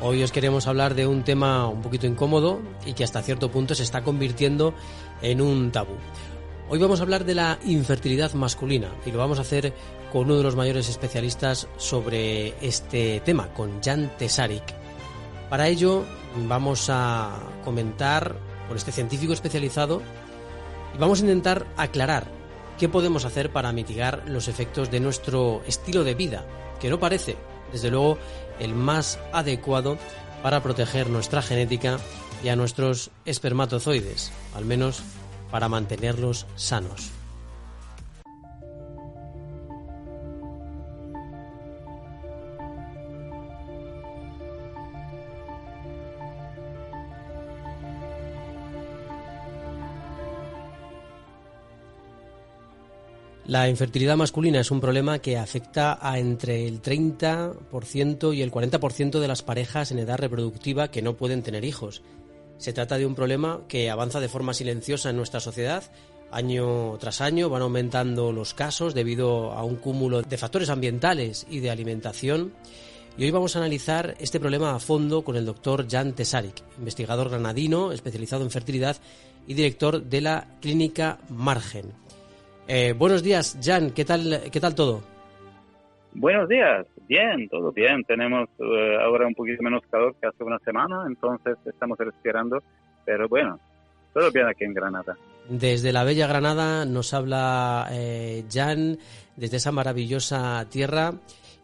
Hoy 0.00 0.22
os 0.22 0.30
queremos 0.30 0.68
hablar 0.68 0.94
de 0.94 1.08
un 1.08 1.24
tema 1.24 1.66
un 1.66 1.82
poquito 1.82 2.06
incómodo 2.06 2.60
y 2.86 2.92
que 2.92 3.02
hasta 3.02 3.20
cierto 3.20 3.50
punto 3.50 3.74
se 3.74 3.82
está 3.82 4.04
convirtiendo 4.04 4.72
en 5.22 5.40
un 5.40 5.72
tabú. 5.72 5.94
Hoy 6.68 6.78
vamos 6.78 7.00
a 7.00 7.02
hablar 7.02 7.24
de 7.24 7.34
la 7.34 7.58
infertilidad 7.64 8.32
masculina 8.34 8.94
y 9.04 9.10
lo 9.10 9.18
vamos 9.18 9.38
a 9.38 9.42
hacer 9.42 9.74
con 10.12 10.26
uno 10.26 10.36
de 10.36 10.44
los 10.44 10.54
mayores 10.54 10.88
especialistas 10.88 11.66
sobre 11.78 12.54
este 12.64 13.20
tema, 13.24 13.52
con 13.54 13.82
Jan 13.82 14.16
Tesarik. 14.16 14.62
Para 15.50 15.66
ello 15.66 16.04
vamos 16.46 16.86
a 16.90 17.40
comentar 17.64 18.36
con 18.68 18.76
este 18.76 18.92
científico 18.92 19.32
especializado 19.32 20.00
y 20.94 20.98
vamos 20.98 21.18
a 21.18 21.24
intentar 21.24 21.66
aclarar 21.76 22.30
qué 22.78 22.88
podemos 22.88 23.24
hacer 23.24 23.50
para 23.50 23.72
mitigar 23.72 24.22
los 24.28 24.46
efectos 24.46 24.92
de 24.92 25.00
nuestro 25.00 25.60
estilo 25.66 26.04
de 26.04 26.14
vida, 26.14 26.46
que 26.78 26.88
no 26.88 27.00
parece, 27.00 27.36
desde 27.72 27.90
luego, 27.90 28.18
el 28.60 28.74
más 28.74 29.18
adecuado 29.32 29.98
para 30.42 30.62
proteger 30.62 31.10
nuestra 31.10 31.42
genética 31.42 31.98
y 32.42 32.48
a 32.48 32.56
nuestros 32.56 33.10
espermatozoides, 33.24 34.32
al 34.54 34.64
menos 34.64 35.02
para 35.50 35.68
mantenerlos 35.68 36.46
sanos. 36.56 37.17
La 53.48 53.66
infertilidad 53.66 54.18
masculina 54.18 54.60
es 54.60 54.70
un 54.70 54.78
problema 54.78 55.20
que 55.20 55.38
afecta 55.38 55.98
a 56.02 56.18
entre 56.18 56.68
el 56.68 56.82
30% 56.82 58.36
y 58.36 58.42
el 58.42 58.52
40% 58.52 59.20
de 59.20 59.26
las 59.26 59.42
parejas 59.42 59.90
en 59.90 59.98
edad 59.98 60.18
reproductiva 60.18 60.90
que 60.90 61.00
no 61.00 61.16
pueden 61.16 61.42
tener 61.42 61.64
hijos. 61.64 62.02
Se 62.58 62.74
trata 62.74 62.98
de 62.98 63.06
un 63.06 63.14
problema 63.14 63.62
que 63.66 63.88
avanza 63.88 64.20
de 64.20 64.28
forma 64.28 64.52
silenciosa 64.52 65.08
en 65.08 65.16
nuestra 65.16 65.40
sociedad. 65.40 65.82
Año 66.30 66.98
tras 66.98 67.22
año 67.22 67.48
van 67.48 67.62
aumentando 67.62 68.32
los 68.32 68.52
casos 68.52 68.92
debido 68.92 69.52
a 69.52 69.64
un 69.64 69.76
cúmulo 69.76 70.20
de 70.20 70.36
factores 70.36 70.68
ambientales 70.68 71.46
y 71.48 71.60
de 71.60 71.70
alimentación. 71.70 72.52
Y 73.16 73.24
hoy 73.24 73.30
vamos 73.30 73.56
a 73.56 73.60
analizar 73.60 74.14
este 74.20 74.40
problema 74.40 74.74
a 74.74 74.78
fondo 74.78 75.24
con 75.24 75.36
el 75.36 75.46
doctor 75.46 75.86
Jan 75.90 76.12
Tesarik, 76.12 76.62
investigador 76.76 77.30
granadino 77.30 77.92
especializado 77.92 78.42
en 78.44 78.50
fertilidad 78.50 78.98
y 79.46 79.54
director 79.54 80.02
de 80.02 80.20
la 80.20 80.58
clínica 80.60 81.18
Margen. 81.30 82.07
Eh, 82.70 82.92
buenos 82.92 83.22
días, 83.22 83.56
Jan, 83.62 83.92
¿qué 83.92 84.04
tal, 84.04 84.42
qué 84.52 84.60
tal 84.60 84.74
todo? 84.74 85.02
Buenos 86.12 86.46
días, 86.50 86.86
bien, 87.08 87.48
todo 87.48 87.72
bien. 87.72 88.04
Tenemos 88.04 88.46
eh, 88.58 88.96
ahora 89.02 89.26
un 89.26 89.34
poquito 89.34 89.62
menos 89.62 89.82
calor 89.90 90.14
que 90.20 90.26
hace 90.26 90.44
una 90.44 90.58
semana, 90.58 91.04
entonces 91.06 91.56
estamos 91.64 91.96
respirando, 91.96 92.62
pero 93.06 93.26
bueno, 93.26 93.58
todo 94.12 94.30
bien 94.30 94.46
aquí 94.46 94.64
en 94.64 94.74
Granada. 94.74 95.16
Desde 95.48 95.92
la 95.92 96.04
bella 96.04 96.26
Granada 96.26 96.84
nos 96.84 97.14
habla 97.14 97.88
eh, 97.90 98.44
Jan, 98.52 98.98
desde 99.36 99.56
esa 99.56 99.72
maravillosa 99.72 100.66
tierra. 100.68 101.14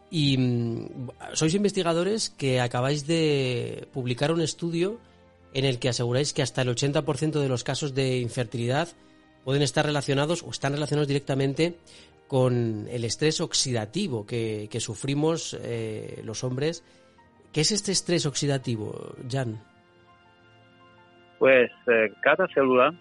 Y 0.09 0.37
mm, 0.39 1.09
sois 1.33 1.53
investigadores 1.53 2.31
que 2.31 2.61
acabáis 2.61 3.05
de 3.05 3.87
publicar 3.93 4.31
un 4.31 4.41
estudio 4.41 4.97
en 5.53 5.65
el 5.65 5.77
que 5.77 5.89
aseguráis 5.89 6.33
que 6.33 6.41
hasta 6.41 6.63
el 6.63 6.69
80% 6.69 7.39
de 7.39 7.49
los 7.49 7.63
casos 7.63 7.93
de 7.93 8.17
infertilidad 8.17 8.87
pueden 9.45 9.61
estar 9.61 9.85
relacionados 9.85 10.43
o 10.43 10.49
están 10.49 10.73
relacionados 10.73 11.07
directamente 11.07 11.75
con 12.27 12.87
el 12.89 13.05
estrés 13.05 13.39
oxidativo 13.39 14.25
que, 14.25 14.67
sufrimos 14.79 15.57
eh, 15.63 16.21
los 16.25 16.43
hombres. 16.43 16.83
¿Qué 17.53 17.61
es 17.61 17.71
este 17.71 17.91
estrés 17.91 18.25
oxidativo, 18.25 19.15
Jan? 19.29 19.59
Pues 21.37 21.69
eh, 21.87 22.11
cada 22.21 22.47
célula 22.47 22.91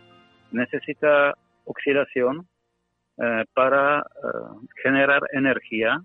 necesita 0.53 1.35
oxidación 1.65 2.47
eh, 3.17 3.45
para 3.55 4.05
generar 4.83 5.23
energía, 5.33 5.99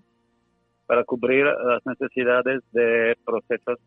para 0.86 1.04
cubrir 1.04 1.44
las 1.44 1.84
necesidades 1.84 2.62
de 2.72 3.14
procesos 3.26 3.78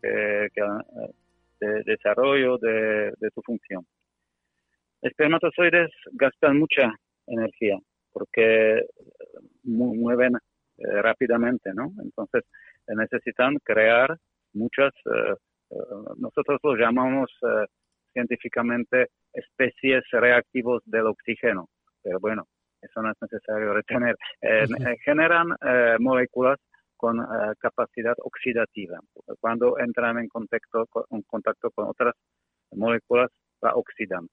de 0.00 1.82
desarrollo 1.84 2.58
de 2.58 3.30
su 3.34 3.42
función 3.42 3.84
espermatozoides 5.02 5.90
gastan 6.12 6.58
mucha 6.58 6.92
energía 7.26 7.78
porque 8.16 8.82
mueven 9.64 10.36
eh, 10.78 11.02
rápidamente, 11.02 11.74
¿no? 11.74 11.92
Entonces 12.02 12.44
necesitan 12.86 13.58
crear 13.62 14.16
muchas, 14.54 14.92
eh, 15.04 15.34
eh, 15.70 15.76
nosotros 16.16 16.58
lo 16.62 16.76
llamamos 16.76 17.30
científicamente 18.14 19.08
especies 19.34 20.02
reactivos 20.12 20.82
del 20.86 21.08
oxígeno, 21.08 21.68
pero 22.02 22.18
bueno, 22.20 22.44
eso 22.80 23.02
no 23.02 23.10
es 23.10 23.16
necesario 23.20 23.74
retener. 23.74 24.16
generan 25.04 25.48
moléculas 25.98 26.58
con 26.96 27.18
capacidad 27.58 28.14
oxidativa. 28.22 28.98
Cuando 29.40 29.78
entran 29.78 30.18
en 30.18 30.28
contacto, 30.28 30.86
en 31.10 31.22
contacto 31.22 31.70
con 31.70 31.88
otras 31.88 32.14
moléculas, 32.72 33.30
la 33.60 33.74
oxidan. 33.74 34.28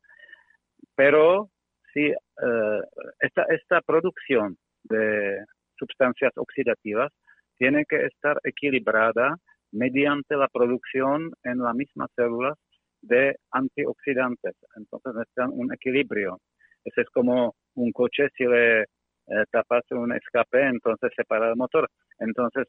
Pero 0.96 1.50
si 1.94 2.06
eh, 2.08 2.82
esta, 3.20 3.44
esta 3.50 3.82
producción 3.82 4.58
de 4.84 5.44
sustancias 5.78 6.32
oxidativas 6.36 7.12
tiene 7.58 7.86
que 7.86 8.06
estar 8.06 8.40
equilibrada 8.44 9.38
mediante 9.72 10.36
la 10.36 10.48
producción 10.48 11.32
en 11.44 11.60
la 11.60 11.74
misma 11.74 12.08
célula 12.16 12.54
de 13.02 13.36
antioxidantes. 13.52 14.56
Entonces 14.76 15.14
necesitan 15.14 15.50
un 15.54 15.74
equilibrio. 15.74 16.40
Ese 16.84 17.02
es 17.02 17.10
como 17.10 17.56
un 17.76 17.92
coche 17.92 18.30
si 18.36 18.46
le 18.46 18.82
eh, 18.82 19.46
tapas 19.52 19.84
un 19.92 20.14
escape, 20.14 20.62
entonces 20.68 21.12
se 21.16 21.24
para 21.24 21.50
el 21.50 21.56
motor. 21.56 21.90
Entonces 22.20 22.68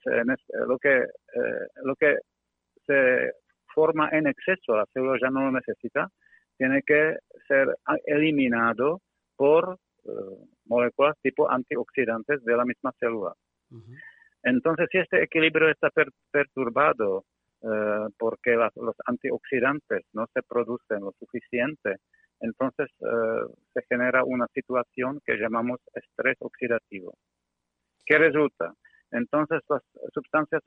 lo 0.67 0.79
que 0.79 0.99
eh, 0.99 1.67
lo 1.83 1.95
que 1.97 2.19
se 2.87 3.33
forma 3.75 4.09
en 4.11 4.27
exceso, 4.29 4.77
la 4.77 4.87
célula 4.93 5.19
ya 5.21 5.31
no 5.31 5.43
lo 5.45 5.53
necesita, 5.53 6.09
tiene 6.57 6.83
que 6.83 7.17
ser 7.49 7.77
eliminado 8.07 9.01
por 9.37 9.79
eh, 10.05 10.11
moléculas 10.67 11.17
tipo 11.23 11.51
antioxidantes 11.51 12.45
de 12.45 12.57
la 12.57 12.65
misma 12.65 12.93
célula. 12.99 13.35
Entonces, 14.43 14.87
si 14.91 14.99
este 14.99 15.23
equilibrio 15.23 15.69
está 15.69 15.89
perturbado 16.31 17.25
eh, 17.63 18.07
porque 18.19 18.53
los 18.55 18.95
antioxidantes 19.07 20.03
no 20.13 20.27
se 20.33 20.43
producen 20.43 21.01
lo 21.01 21.13
suficiente, 21.19 21.97
entonces 22.41 22.89
eh, 23.01 23.55
se 23.73 23.83
genera 23.89 24.23
una 24.25 24.47
situación 24.49 25.21
que 25.25 25.37
llamamos 25.37 25.81
estrés 25.95 26.37
oxidativo. 26.41 27.15
¿Qué 28.05 28.19
resulta? 28.19 28.75
Entonces 29.11 29.61
las 29.69 29.83
sustancias 30.13 30.63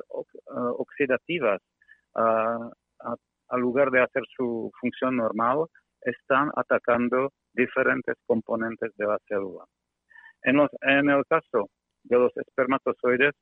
oxidativas, 0.47 1.61
al 3.49 3.61
lugar 3.61 3.91
de 3.91 4.01
hacer 4.01 4.23
su 4.35 4.71
función 4.79 5.17
normal, 5.17 5.65
están 6.01 6.49
atacando 6.55 7.31
diferentes 7.53 8.15
componentes 8.25 8.91
de 8.95 9.05
la 9.05 9.17
célula. 9.27 9.65
En, 10.43 10.59
en 10.81 11.09
el 11.09 11.23
caso 11.25 11.69
de 12.03 12.17
los 12.17 12.35
espermatozoides 12.37 13.33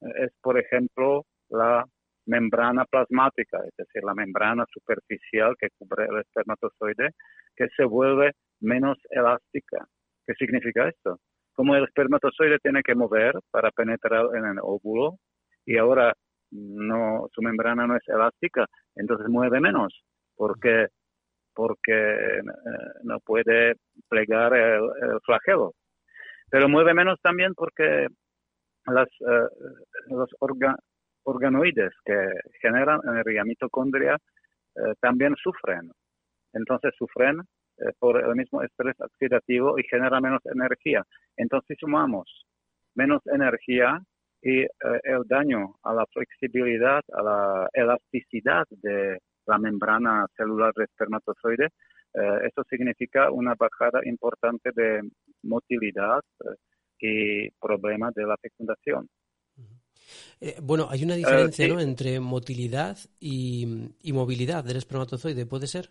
es, 0.00 0.30
por 0.40 0.58
ejemplo, 0.58 1.24
la 1.48 1.84
membrana 2.26 2.84
plasmática, 2.86 3.58
es 3.66 3.76
decir, 3.76 4.02
la 4.02 4.14
membrana 4.14 4.64
superficial 4.72 5.54
que 5.58 5.68
cubre 5.78 6.06
el 6.06 6.20
espermatozoide, 6.20 7.10
que 7.56 7.68
se 7.76 7.84
vuelve 7.84 8.32
menos 8.60 8.98
elástica. 9.10 9.86
¿Qué 10.26 10.34
significa 10.34 10.88
esto? 10.88 11.18
Como 11.54 11.76
el 11.76 11.84
espermatozoide 11.84 12.58
tiene 12.60 12.82
que 12.82 12.94
mover 12.94 13.34
para 13.50 13.70
penetrar 13.70 14.26
en 14.34 14.44
el 14.44 14.58
óvulo 14.60 15.18
y 15.66 15.76
ahora 15.76 16.14
no, 16.54 17.28
su 17.32 17.42
membrana 17.42 17.86
no 17.86 17.96
es 17.96 18.08
elástica, 18.08 18.66
entonces 18.94 19.28
mueve 19.28 19.60
menos, 19.60 19.92
porque, 20.36 20.86
porque 21.52 21.92
eh, 21.92 22.42
no 23.02 23.18
puede 23.20 23.74
plegar 24.08 24.54
el, 24.54 24.88
flagelo. 25.24 25.72
Pero 26.50 26.68
mueve 26.68 26.94
menos 26.94 27.20
también 27.20 27.54
porque 27.54 28.06
las, 28.86 29.08
eh, 29.08 29.48
los 30.08 30.30
organoides 31.24 31.92
que 32.04 32.28
generan 32.60 33.00
energía 33.04 33.44
mitocondria 33.44 34.16
eh, 34.76 34.94
también 35.00 35.34
sufren. 35.36 35.90
Entonces 36.52 36.94
sufren 36.96 37.40
por 37.98 38.22
el 38.22 38.36
mismo 38.36 38.62
estrés 38.62 38.94
oxidativo 39.00 39.76
y 39.80 39.82
generan 39.90 40.22
menos 40.22 40.40
energía. 40.46 41.02
Entonces 41.36 41.76
sumamos 41.80 42.46
menos 42.94 43.20
energía 43.26 44.00
y 44.44 44.60
eh, 44.60 44.68
el 45.04 45.24
daño 45.26 45.76
a 45.82 45.94
la 45.94 46.04
flexibilidad, 46.12 47.02
a 47.14 47.22
la 47.22 47.68
elasticidad 47.72 48.66
de 48.70 49.18
la 49.46 49.58
membrana 49.58 50.26
celular 50.36 50.72
del 50.74 50.84
espermatozoide, 50.84 51.68
eh, 52.12 52.46
eso 52.46 52.62
significa 52.68 53.30
una 53.30 53.54
bajada 53.54 54.00
importante 54.04 54.70
de 54.74 55.00
motilidad 55.44 56.20
eh, 56.40 56.56
y 57.00 57.50
problemas 57.58 58.12
de 58.14 58.26
la 58.26 58.36
fecundación. 58.36 59.08
bueno, 60.62 60.88
hay 60.90 61.02
una 61.04 61.14
diferencia 61.14 61.66
¿no? 61.66 61.80
entre 61.80 62.20
motilidad 62.20 62.98
y, 63.18 63.90
movilidad 64.12 64.62
del 64.62 64.76
espermatozoide, 64.76 65.46
¿puede 65.46 65.66
ser? 65.66 65.88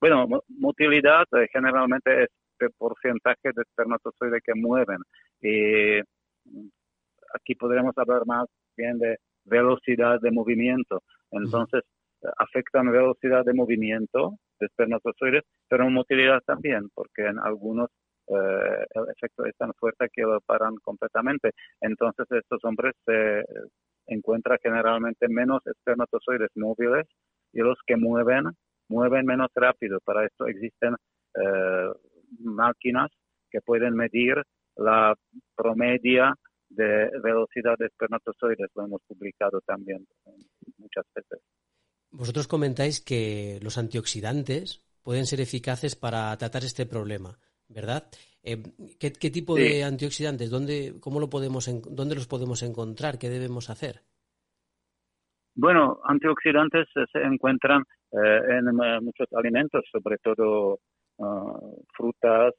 Bueno, 0.00 0.26
motilidad 0.48 1.24
generalmente 1.52 2.24
es 2.24 2.28
el 2.60 2.70
porcentaje 2.78 3.50
de 3.52 3.62
espermatozoide 3.62 4.40
que 4.44 4.54
mueven. 4.54 4.98
Y 5.42 6.00
aquí 7.36 7.54
podríamos 7.54 7.96
hablar 7.96 8.22
más 8.26 8.46
bien 8.76 8.98
de 8.98 9.18
velocidad 9.44 10.20
de 10.20 10.30
movimiento. 10.30 11.02
Entonces, 11.30 11.82
afectan 12.38 12.90
velocidad 12.90 13.44
de 13.44 13.54
movimiento 13.54 14.38
de 14.58 14.66
espermatozoides, 14.66 15.44
pero 15.68 15.88
motilidad 15.90 16.40
también, 16.46 16.88
porque 16.94 17.26
en 17.26 17.38
algunos 17.38 17.90
eh, 18.28 18.86
el 18.94 19.04
efecto 19.14 19.44
es 19.44 19.56
tan 19.56 19.72
fuerte 19.74 20.08
que 20.12 20.22
lo 20.22 20.40
paran 20.40 20.74
completamente. 20.82 21.52
Entonces, 21.80 22.26
estos 22.30 22.64
hombres 22.64 22.94
se 23.04 23.44
encuentran 24.06 24.58
generalmente 24.62 25.28
menos 25.28 25.60
espermatozoides 25.66 26.50
móviles 26.56 27.06
y 27.52 27.60
los 27.60 27.78
que 27.86 27.96
mueven, 27.96 28.44
mueven 28.88 29.26
menos 29.26 29.48
rápido. 29.54 30.00
Para 30.04 30.24
esto 30.26 30.46
existen 30.46 30.94
eh, 31.34 31.90
máquinas 32.40 33.10
que 33.50 33.60
pueden 33.60 33.94
medir 33.94 34.42
la 34.76 35.14
promedia 35.56 36.34
de 36.68 37.10
velocidad 37.22 37.76
de 37.78 37.86
espermatozoides, 37.86 38.70
lo 38.74 38.84
hemos 38.84 39.02
publicado 39.06 39.60
también 39.60 40.06
muchas 40.78 41.04
veces. 41.14 41.40
Vosotros 42.10 42.48
comentáis 42.48 43.00
que 43.00 43.58
los 43.62 43.78
antioxidantes 43.78 44.82
pueden 45.02 45.26
ser 45.26 45.40
eficaces 45.40 45.94
para 45.96 46.36
tratar 46.36 46.64
este 46.64 46.86
problema, 46.86 47.38
¿verdad? 47.68 48.08
Eh, 48.42 48.62
¿qué, 48.98 49.10
tipo 49.10 49.54
de 49.54 49.84
antioxidantes? 49.84 50.50
¿Dónde, 50.50 50.94
cómo 51.00 51.20
lo 51.20 51.28
podemos, 51.28 51.68
¿Dónde 51.90 52.14
los 52.14 52.26
podemos 52.26 52.62
encontrar? 52.62 53.18
¿Qué 53.18 53.28
debemos 53.28 53.70
hacer? 53.70 54.02
Bueno, 55.54 56.00
antioxidantes 56.04 56.86
se 57.12 57.18
encuentran 57.22 57.82
eh, 58.12 58.40
en 58.50 58.68
eh, 58.68 59.00
muchos 59.00 59.26
alimentos, 59.32 59.84
sobre 59.90 60.18
todo 60.18 60.80
ah, 61.18 61.58
frutas 61.96 62.54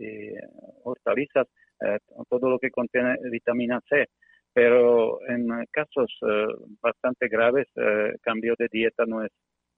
y 0.00 0.30
hortalizas, 0.84 1.46
eh, 1.80 1.98
todo 2.28 2.50
lo 2.50 2.58
que 2.58 2.70
contiene 2.70 3.16
vitamina 3.30 3.80
C. 3.88 4.06
Pero 4.52 5.20
en 5.28 5.48
casos 5.70 6.10
eh, 6.22 6.46
bastante 6.80 7.28
graves, 7.28 7.68
eh, 7.76 8.14
cambio 8.22 8.54
de 8.58 8.68
dieta 8.70 9.04
no 9.06 9.24
es 9.24 9.30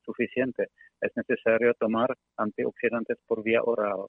suficiente. 0.05 0.69
Es 1.01 1.13
necesario 1.17 1.75
tomar 1.75 2.15
antioxidantes 2.37 3.19
por 3.27 3.43
vía 3.43 3.63
oral. 3.63 4.07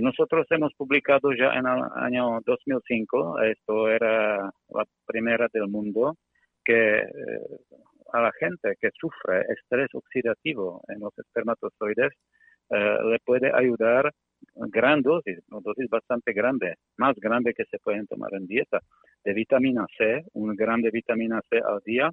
Nosotros 0.00 0.46
hemos 0.48 0.72
publicado 0.72 1.34
ya 1.34 1.52
en 1.52 1.66
el 1.66 1.82
año 1.96 2.40
2005, 2.46 3.42
esto 3.42 3.90
era 3.90 4.50
la 4.70 4.84
primera 5.04 5.48
del 5.52 5.68
mundo, 5.68 6.16
que 6.64 7.02
a 8.14 8.20
la 8.22 8.32
gente 8.40 8.74
que 8.80 8.88
sufre 8.98 9.42
estrés 9.50 9.88
oxidativo 9.92 10.80
en 10.88 11.00
los 11.00 11.12
espermatozoides 11.18 12.10
le 12.70 13.18
puede 13.22 13.52
ayudar 13.54 14.10
gran 14.54 15.02
dosis, 15.02 15.38
una 15.50 15.60
dosis 15.60 15.88
bastante 15.88 16.32
grande, 16.32 16.74
más 16.96 17.14
grande 17.16 17.54
que 17.54 17.64
se 17.66 17.78
pueden 17.78 18.06
tomar 18.06 18.32
en 18.34 18.46
dieta, 18.46 18.80
de 19.24 19.34
vitamina 19.34 19.86
C, 19.96 20.24
un 20.34 20.54
grande 20.54 20.90
vitamina 20.90 21.40
C 21.48 21.58
al 21.58 21.80
día 21.84 22.10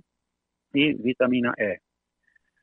y 0.74 0.94
vitamina 0.94 1.54
E. 1.58 1.80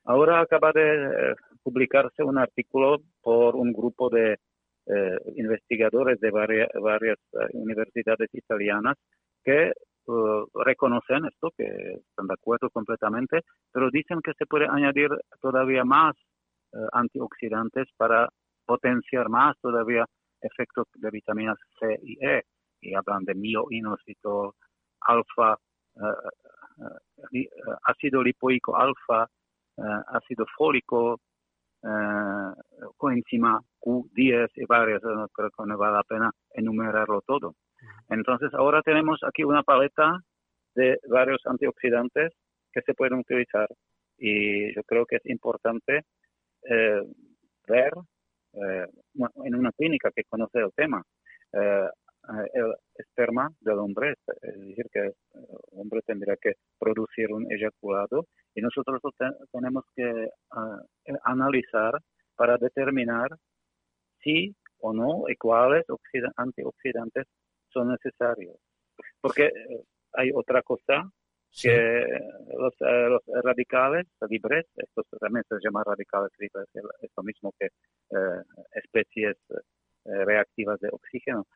Ahora 0.04 0.40
acaba 0.40 0.72
de 0.72 0.82
eh, 0.82 1.34
publicarse 1.62 2.22
un 2.22 2.38
artículo 2.38 2.98
por 3.22 3.54
un 3.56 3.72
grupo 3.72 4.08
de 4.08 4.38
eh, 4.86 5.18
investigadores 5.36 6.18
de 6.20 6.30
varias, 6.30 6.68
eh, 6.74 7.46
universidades 7.52 8.28
italianas 8.32 8.96
que 9.44 9.72
reconocen 10.64 11.24
esto, 11.26 11.52
que 11.56 11.64
están 11.64 12.26
de 12.26 12.34
acuerdo 12.34 12.68
completamente, 12.70 13.42
pero 13.70 13.90
dicen 13.90 14.20
que 14.24 14.32
se 14.32 14.44
puede 14.44 14.66
añadir 14.68 15.08
todavía 15.40 15.84
más 15.84 16.16
antioxidantes 16.92 17.86
para 17.96 18.28
potenciar 18.70 19.28
más 19.28 19.56
todavía 19.60 20.04
efectos 20.40 20.86
de 20.94 21.10
vitaminas 21.10 21.58
C 21.80 21.98
y 22.04 22.24
E, 22.24 22.44
y 22.80 22.94
hablan 22.94 23.24
de 23.24 23.34
mioinosito, 23.34 24.54
alfa, 25.00 25.58
eh, 27.32 27.48
ácido 27.82 28.22
lipoico 28.22 28.76
alfa, 28.76 29.26
ácido 30.18 30.46
fólico, 30.56 31.18
coenzima 32.96 33.60
Q10 33.80 34.50
y 34.54 34.64
varias, 34.66 35.02
creo 35.34 35.50
que 35.50 35.66
no 35.66 35.76
vale 35.76 35.96
la 35.96 36.04
pena 36.04 36.30
enumerarlo 36.54 37.22
todo. 37.22 37.54
Entonces, 38.08 38.54
ahora 38.54 38.82
tenemos 38.82 39.18
aquí 39.26 39.42
una 39.42 39.64
paleta 39.64 40.20
de 40.76 41.00
varios 41.08 41.40
antioxidantes 41.44 42.32
que 42.72 42.82
se 42.82 42.94
pueden 42.94 43.18
utilizar. 43.18 43.68
Y 44.16 44.72
yo 44.76 44.82
creo 44.84 45.06
que 45.06 45.16
es 45.16 45.26
importante 45.26 46.04
ver 47.66 47.94
eh, 48.52 48.86
en 49.44 49.54
una 49.54 49.72
clínica 49.72 50.10
que 50.14 50.24
conoce 50.24 50.58
el 50.58 50.72
tema, 50.74 51.02
eh, 51.52 51.88
el 52.52 52.74
esperma 52.94 53.50
del 53.60 53.78
hombre, 53.78 54.14
es 54.42 54.54
decir, 54.60 54.86
que 54.92 55.00
el 55.00 55.14
hombre 55.72 56.00
tendría 56.06 56.36
que 56.36 56.54
producir 56.78 57.32
un 57.32 57.50
eyaculado 57.50 58.26
y 58.54 58.60
nosotros 58.60 59.00
tenemos 59.50 59.84
que 59.96 60.02
eh, 60.04 61.12
analizar 61.24 61.98
para 62.36 62.56
determinar 62.58 63.28
si 64.22 64.54
o 64.78 64.92
no 64.92 65.24
y 65.28 65.36
cuáles 65.36 65.84
antioxidantes 66.36 67.26
son 67.72 67.88
necesarios. 67.88 68.56
Porque 69.20 69.50
hay 70.12 70.30
otra 70.34 70.62
cosa 70.62 71.10
que 71.58 72.06
los, 72.56 72.74
eh, 72.80 73.40
radicales 73.42 74.06
libres, 74.28 74.66
estos 74.76 75.06
también 75.18 75.44
se 75.48 75.56
llaman 75.62 75.84
radicales 75.84 76.30
libres, 76.38 76.68
es 76.74 77.10
lo 77.16 77.22
mismo 77.22 77.52
que 77.58 77.66
eh, 77.66 78.42
especies 78.72 79.36
eh, 79.50 80.24
reactivas 80.24 80.78
de 80.80 80.88
oxígeno, 80.90 81.46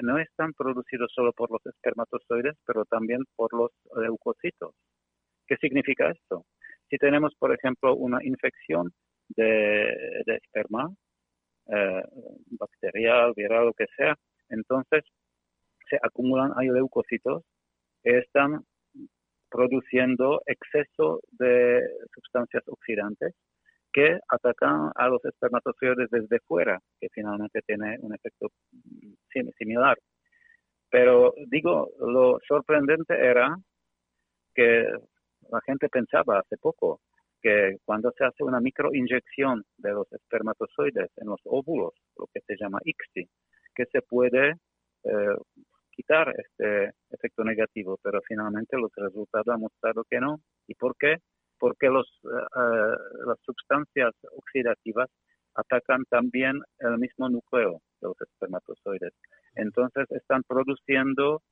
no 0.00 0.18
están 0.18 0.54
producidos 0.54 1.12
solo 1.14 1.30
por 1.34 1.50
los 1.50 1.60
espermatozoides, 1.66 2.56
pero 2.64 2.86
también 2.86 3.22
por 3.36 3.52
los 3.52 3.70
leucocitos. 3.94 4.74
¿Qué 5.46 5.56
significa 5.58 6.10
esto? 6.10 6.46
Si 6.88 6.96
tenemos, 6.96 7.34
por 7.38 7.52
ejemplo, 7.52 7.94
una 7.94 8.24
infección 8.24 8.90
de, 9.28 10.22
de 10.24 10.36
esperma, 10.36 10.88
bacterial, 12.58 13.34
viral, 13.36 13.66
lo 13.66 13.74
que 13.74 13.84
sea, 13.94 14.16
entonces 14.48 15.04
se 15.90 15.96
acumulan 16.02 16.52
ahí 16.56 16.68
leucocitos 16.68 17.42
que 18.02 18.20
están 18.20 18.64
produciendo 19.52 20.40
exceso 20.46 21.20
de 21.30 21.82
sustancias 22.14 22.62
oxidantes 22.66 23.34
que 23.92 24.18
atacan 24.28 24.90
a 24.94 25.08
los 25.08 25.22
espermatozoides 25.24 26.08
desde 26.10 26.40
fuera, 26.40 26.80
que 26.98 27.08
finalmente 27.12 27.60
tiene 27.66 27.98
un 28.00 28.14
efecto 28.14 28.48
similar. 29.58 29.98
Pero 30.90 31.34
digo, 31.48 31.90
lo 32.00 32.38
sorprendente 32.48 33.14
era 33.14 33.54
que 34.54 34.86
la 35.50 35.60
gente 35.66 35.88
pensaba 35.88 36.38
hace 36.40 36.56
poco 36.56 37.00
que 37.42 37.76
cuando 37.84 38.12
se 38.12 38.24
hace 38.24 38.44
una 38.44 38.60
microinyección 38.60 39.64
de 39.76 39.92
los 39.92 40.10
espermatozoides 40.12 41.10
en 41.16 41.28
los 41.28 41.40
óvulos, 41.44 41.92
lo 42.16 42.26
que 42.32 42.40
se 42.46 42.56
llama 42.56 42.78
ICSI, 42.84 43.28
que 43.74 43.84
se 43.86 44.00
puede 44.02 44.54
eh, 45.04 45.36
quitar 45.92 46.32
este 46.36 46.92
efecto 47.10 47.44
negativo, 47.44 47.98
pero 48.02 48.20
finalmente 48.26 48.76
los 48.76 48.90
resultados 48.96 49.48
han 49.48 49.60
mostrado 49.60 50.04
que 50.10 50.20
no. 50.20 50.40
¿Y 50.66 50.74
por 50.74 50.96
qué? 50.98 51.16
Porque 51.58 51.88
los, 51.88 52.08
eh, 52.24 52.96
las 53.26 53.38
sustancias 53.42 54.12
oxidativas 54.36 55.08
atacan 55.54 56.04
también 56.08 56.60
el 56.78 56.98
mismo 56.98 57.28
núcleo 57.28 57.80
de 58.00 58.08
los 58.08 58.20
espermatozoides. 58.20 59.12
Entonces 59.54 60.10
están 60.10 60.42
produciendo 60.42 61.42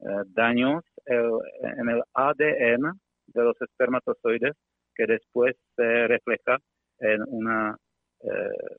eh, 0.00 0.04
daños 0.28 0.82
en 1.06 1.88
el 1.88 2.02
ADN 2.14 2.98
de 3.26 3.42
los 3.44 3.60
espermatozoides 3.60 4.54
que 4.94 5.06
después 5.06 5.56
se 5.76 6.06
refleja 6.06 6.58
en 6.98 7.22
una, 7.28 7.76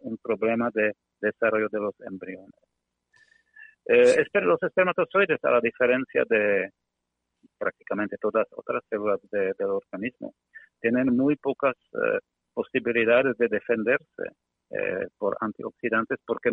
un 0.01 0.17
problema 0.17 0.69
de 0.73 0.93
desarrollo 1.19 1.67
de 1.71 1.79
los 1.79 1.99
embriones. 2.01 2.60
Eh, 3.85 4.25
los 4.41 4.61
espermatozoides, 4.61 5.43
a 5.43 5.51
la 5.51 5.59
diferencia 5.59 6.23
de 6.29 6.69
prácticamente 7.57 8.17
todas 8.19 8.47
otras 8.51 8.83
células 8.89 9.19
del 9.31 9.69
organismo, 9.69 10.33
tienen 10.79 11.15
muy 11.15 11.35
pocas 11.35 11.75
eh, 11.93 12.19
posibilidades 12.53 13.37
de 13.37 13.47
defenderse 13.47 14.23
eh, 14.69 15.07
por 15.17 15.35
antioxidantes 15.39 16.19
porque 16.25 16.49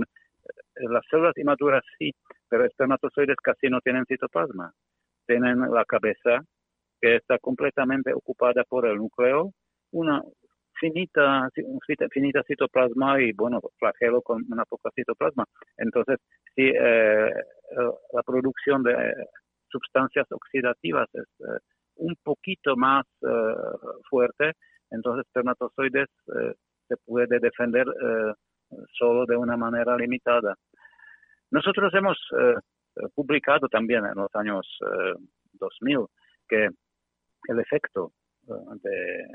las 0.77 1.05
células 1.11 1.37
inmaduras 1.37 1.83
sí, 1.99 2.13
pero 2.49 2.65
espermatozoides 2.65 3.37
casi 3.43 3.69
no 3.69 3.81
tienen 3.81 4.05
citoplasma. 4.07 4.73
Tienen 5.27 5.61
la 5.61 5.85
cabeza 5.85 6.43
que 7.01 7.17
está 7.17 7.39
completamente 7.39 8.13
ocupada 8.13 8.65
por 8.65 8.87
el 8.87 8.97
núcleo, 8.97 9.53
una 9.93 10.23
finita, 10.81 11.49
finita 12.11 12.43
citoplasma 12.45 13.21
y, 13.21 13.33
bueno, 13.33 13.61
flagelo 13.79 14.23
con 14.23 14.45
una 14.51 14.65
poca 14.65 14.91
citoplasma. 14.95 15.45
Entonces, 15.77 16.19
si 16.59 16.65
eh, 16.65 17.31
la 18.13 18.23
producción 18.25 18.83
de 18.83 19.15
sustancias 19.71 20.27
oxidativas 20.33 21.09
es 21.13 21.29
eh, 21.41 21.59
un 21.97 22.17
poquito 22.25 22.75
más 22.77 23.07
eh, 23.23 23.55
fuerte, 24.11 24.55
entonces 24.91 25.25
espermatozoides 25.27 26.09
se 26.89 26.97
puede 27.05 27.39
defender 27.39 27.85
solo 28.99 29.27
de 29.27 29.37
una 29.37 29.57
manera 29.57 29.97
limitada. 29.97 30.55
Nosotros 31.51 31.93
hemos 31.93 32.17
publicado 33.15 33.69
también 33.69 34.07
en 34.07 34.15
los 34.15 34.35
años 34.35 34.67
2000 35.53 36.07
que 36.49 36.69
el 37.49 37.61
efecto 37.61 38.13
de 38.47 39.27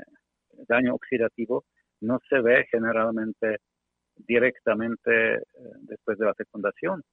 daño 0.66 0.94
oxidativo 0.94 1.64
no 2.00 2.18
se 2.28 2.40
ve 2.40 2.66
generalmente 2.68 3.58
directamente 4.16 5.42
después 5.82 6.18
de 6.18 6.26
la 6.26 6.34
fecundación. 6.34 7.04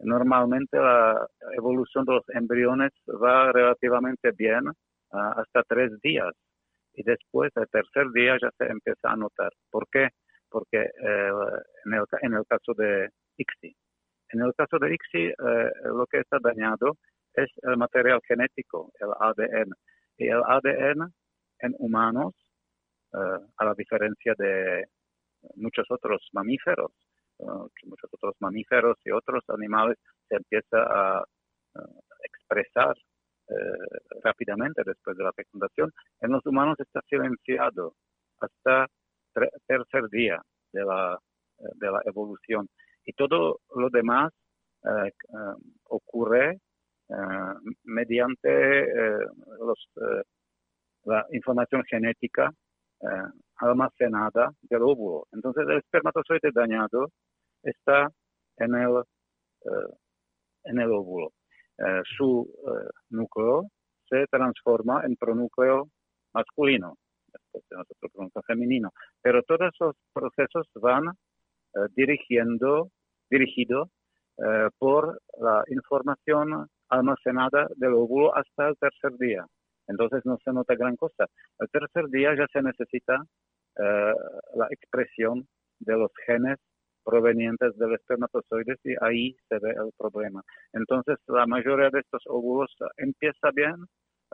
Normalmente 0.00 0.76
la 0.78 1.26
evolución 1.56 2.04
de 2.04 2.14
los 2.14 2.28
embriones 2.30 2.92
va 3.08 3.52
relativamente 3.52 4.30
bien 4.32 4.64
hasta 5.10 5.62
tres 5.64 5.92
días 6.02 6.32
y 6.94 7.02
después 7.02 7.52
del 7.54 7.68
tercer 7.68 8.10
día 8.12 8.36
ya 8.40 8.50
se 8.58 8.66
empieza 8.66 9.10
a 9.10 9.16
notar. 9.16 9.50
¿Por 9.70 9.86
qué? 9.90 10.08
Porque 10.50 10.82
eh, 10.82 11.30
en, 11.84 11.92
el, 11.92 12.04
el, 12.34 12.46
caso 12.46 12.72
de 12.74 13.08
ICSI, 13.36 13.76
en 14.30 14.40
el 14.40 14.52
caso 14.54 14.78
de 14.78 14.94
ICSI 14.94 15.32
lo 15.84 16.06
que 16.06 16.20
está 16.20 16.38
dañado 16.40 16.96
es 17.34 17.50
el 17.62 17.76
material 17.76 18.20
genético, 18.26 18.90
el 19.00 19.10
ADN 19.18 19.72
y 20.16 20.28
el 20.28 20.42
ADN 20.44 21.12
en 21.60 21.74
humanos, 21.78 22.34
eh, 23.12 23.38
a 23.56 23.64
la 23.64 23.74
diferencia 23.74 24.34
de 24.36 24.86
muchos 25.56 25.86
otros 25.90 26.28
mamíferos, 26.32 26.92
eh, 27.38 27.84
muchos 27.84 28.10
otros 28.12 28.34
mamíferos 28.40 28.96
y 29.04 29.10
otros 29.10 29.42
animales, 29.48 29.96
se 30.28 30.36
empieza 30.36 30.78
a 30.78 31.24
expresar 32.24 32.96
eh, 33.48 33.54
rápidamente 34.22 34.82
después 34.84 35.16
de 35.16 35.24
la 35.24 35.32
fecundación. 35.32 35.92
En 36.20 36.32
los 36.32 36.44
humanos 36.46 36.76
está 36.80 37.00
silenciado 37.08 37.94
hasta 38.40 38.86
tercer 39.66 40.08
día 40.10 40.40
de 40.72 40.84
la, 40.84 41.18
de 41.58 41.90
la 41.90 42.02
evolución. 42.04 42.68
Y 43.04 43.12
todo 43.12 43.60
lo 43.74 43.88
demás 43.90 44.32
ocurre 45.84 46.58
eh, 47.10 47.14
mediante 47.84 48.50
eh, 48.50 49.26
los, 49.60 49.88
eh, 49.96 50.22
la 51.04 51.24
información 51.32 51.82
genética 51.84 52.52
almacenada 53.56 54.50
del 54.62 54.82
óvulo. 54.82 55.26
Entonces 55.32 55.64
el 55.68 55.78
espermatozoide 55.78 56.50
dañado 56.52 57.10
está 57.62 58.08
en 58.56 58.74
el, 58.74 59.02
en 60.64 60.80
el 60.80 60.92
óvulo. 60.92 61.32
su 62.16 62.48
núcleo 63.10 63.70
se 64.08 64.26
transforma 64.26 65.02
en 65.04 65.16
pronúcleo 65.16 65.88
masculino, 66.32 66.96
después 67.26 67.64
de 67.68 67.76
nuestro 67.76 68.08
pronúcleo 68.10 68.42
femenino. 68.42 68.90
Pero 69.22 69.42
todos 69.42 69.72
esos 69.74 69.96
procesos 70.12 70.66
van 70.74 71.12
dirigiendo, 71.94 72.90
dirigidos 73.30 73.88
por 74.78 75.20
la 75.38 75.62
información 75.68 76.68
almacenada 76.88 77.68
del 77.76 77.94
óvulo 77.94 78.34
hasta 78.34 78.68
el 78.68 78.76
tercer 78.78 79.12
día. 79.18 79.46
Entonces 79.86 80.24
no 80.24 80.38
se 80.44 80.52
nota 80.52 80.74
gran 80.74 80.96
cosa. 80.96 81.26
El 81.58 81.68
tercer 81.70 82.08
día 82.08 82.34
ya 82.36 82.46
se 82.52 82.62
necesita 82.62 83.22
eh, 83.78 84.14
la 84.54 84.66
expresión 84.70 85.46
de 85.80 85.96
los 85.96 86.10
genes 86.26 86.58
provenientes 87.08 87.74
del 87.78 87.94
espermatozoide 87.94 88.76
y 88.84 88.94
ahí 89.00 89.34
se 89.48 89.58
ve 89.58 89.70
el 89.70 89.90
problema. 89.96 90.42
Entonces 90.74 91.16
la 91.26 91.46
mayoría 91.46 91.88
de 91.88 92.00
estos 92.00 92.22
óvulos 92.26 92.70
empieza 92.98 93.50
bien 93.54 93.76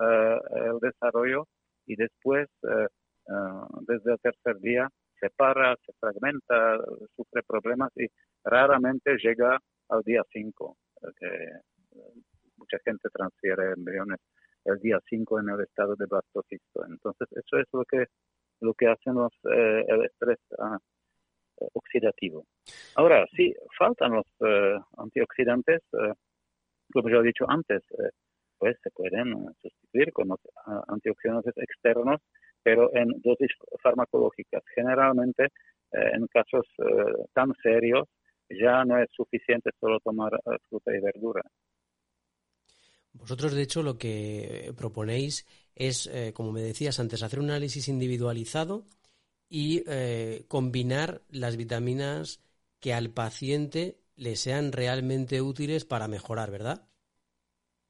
eh, 0.00 0.38
el 0.56 0.78
desarrollo 0.80 1.46
y 1.86 1.94
después, 1.94 2.48
eh, 2.64 2.88
desde 3.86 4.12
el 4.14 4.18
tercer 4.20 4.58
día, 4.58 4.88
se 5.20 5.30
para, 5.30 5.76
se 5.86 5.92
fragmenta, 6.00 6.78
sufre 7.14 7.42
problemas 7.46 7.92
y 7.94 8.06
raramente 8.42 9.16
llega 9.22 9.56
al 9.90 10.02
día 10.02 10.22
5, 10.32 10.76
mucha 12.56 12.78
gente 12.84 13.08
transfiere 13.12 13.72
embriones 13.72 14.18
el 14.64 14.80
día 14.80 14.98
5 15.08 15.40
en 15.40 15.50
el 15.50 15.60
estado 15.60 15.94
de 15.94 16.06
blastocisto. 16.06 16.84
Entonces, 16.86 17.28
eso 17.30 17.58
es 17.58 17.66
lo 17.72 17.84
que, 17.84 18.06
lo 18.60 18.74
que 18.74 18.88
hacen 18.88 19.14
los, 19.14 19.32
eh, 19.44 19.84
el 19.86 20.04
estrés 20.06 20.38
ah, 20.58 20.78
oxidativo. 21.74 22.44
Ahora, 22.96 23.26
sí, 23.36 23.54
faltan 23.78 24.12
los 24.12 24.26
eh, 24.40 24.78
antioxidantes, 24.96 25.82
eh, 25.92 26.12
como 26.92 27.08
ya 27.08 27.16
he 27.16 27.22
dicho 27.22 27.44
antes, 27.48 27.82
pues 28.58 28.76
se 28.82 28.90
pueden 28.90 29.34
sustituir 29.60 30.12
con 30.12 30.28
los 30.28 30.40
antioxidantes 30.88 31.54
externos, 31.56 32.20
pero 32.62 32.94
en 32.94 33.08
dosis 33.20 33.50
farmacológicas. 33.82 34.62
Generalmente, 34.74 35.48
en 35.90 36.26
casos 36.28 36.64
tan 37.32 37.52
serios, 37.62 38.08
ya 38.48 38.84
no 38.84 38.98
es 39.02 39.08
suficiente 39.12 39.70
solo 39.80 39.98
tomar 40.00 40.30
fruta 40.68 40.96
y 40.96 41.00
verdura. 41.00 41.42
Vosotros, 43.14 43.54
de 43.54 43.62
hecho, 43.62 43.82
lo 43.82 43.96
que 43.96 44.72
proponéis 44.76 45.46
es, 45.74 46.08
eh, 46.08 46.32
como 46.34 46.52
me 46.52 46.60
decías 46.60 46.98
antes, 46.98 47.22
hacer 47.22 47.38
un 47.38 47.50
análisis 47.50 47.88
individualizado 47.88 48.84
y 49.48 49.84
eh, 49.86 50.44
combinar 50.48 51.22
las 51.30 51.56
vitaminas 51.56 52.40
que 52.84 52.92
al 52.92 53.08
paciente 53.08 53.96
le 54.14 54.36
sean 54.36 54.70
realmente 54.70 55.40
útiles 55.40 55.86
para 55.86 56.06
mejorar, 56.06 56.50
¿verdad? 56.50 56.82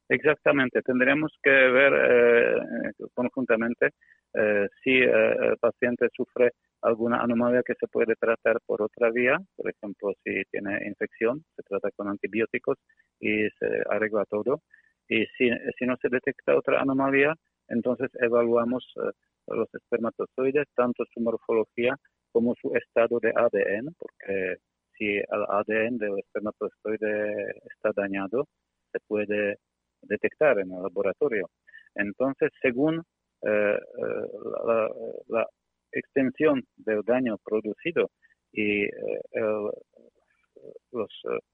Exactamente. 0.08 0.82
Tendríamos 0.82 1.32
que 1.42 1.50
ver 1.50 1.92
eh, 1.92 2.92
conjuntamente 3.12 3.90
si 4.82 4.90
el 4.90 5.56
paciente 5.60 6.08
sufre 6.12 6.50
alguna 6.82 7.22
anomalía 7.22 7.62
que 7.62 7.74
se 7.74 7.86
puede 7.86 8.14
tratar 8.16 8.58
por 8.66 8.82
otra 8.82 9.10
vía, 9.10 9.38
por 9.56 9.70
ejemplo, 9.70 10.12
si 10.22 10.42
tiene 10.50 10.86
infección, 10.86 11.44
se 11.56 11.62
trata 11.62 11.90
con 11.96 12.08
antibióticos 12.08 12.78
y 13.20 13.48
se 13.58 13.82
arregla 13.88 14.24
todo 14.28 14.62
y 15.08 15.24
si, 15.36 15.50
si 15.78 15.86
no 15.86 15.96
se 15.96 16.08
detecta 16.08 16.56
otra 16.56 16.80
anomalía, 16.80 17.34
entonces 17.68 18.10
evaluamos 18.20 18.84
eh, 18.96 19.10
los 19.48 19.68
espermatozoides, 19.74 20.66
tanto 20.74 21.04
su 21.12 21.20
morfología 21.20 21.96
como 22.32 22.54
su 22.60 22.74
estado 22.74 23.20
de 23.20 23.32
ADN, 23.34 23.94
porque 23.98 24.56
si 24.96 25.16
el 25.16 25.44
ADN 25.48 25.98
del 25.98 26.18
espermatozoide 26.18 27.50
está 27.70 27.90
dañado, 27.94 28.46
se 28.92 28.98
puede 29.06 29.58
detectar 30.02 30.58
en 30.58 30.72
el 30.72 30.82
laboratorio. 30.82 31.50
Entonces, 31.94 32.50
según 32.60 33.02
eh, 33.42 33.78
eh, 33.78 34.88
la, 35.28 35.46
extensión 35.96 36.60
del 36.76 37.02
daño 37.02 37.36
producido 37.44 38.10
y 38.50 38.84
los 40.90 41.08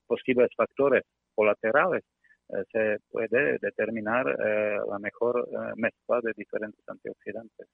posibles 0.07 0.49
factores 0.57 1.03
colaterales 1.35 2.03
se 2.73 2.97
puede 3.11 3.59
determinar 3.61 4.25
la 4.25 4.99
mejor 4.99 5.47
mezcla 5.77 6.21
de 6.23 6.33
diferentes 6.35 6.83
antioxidantes. 6.89 7.69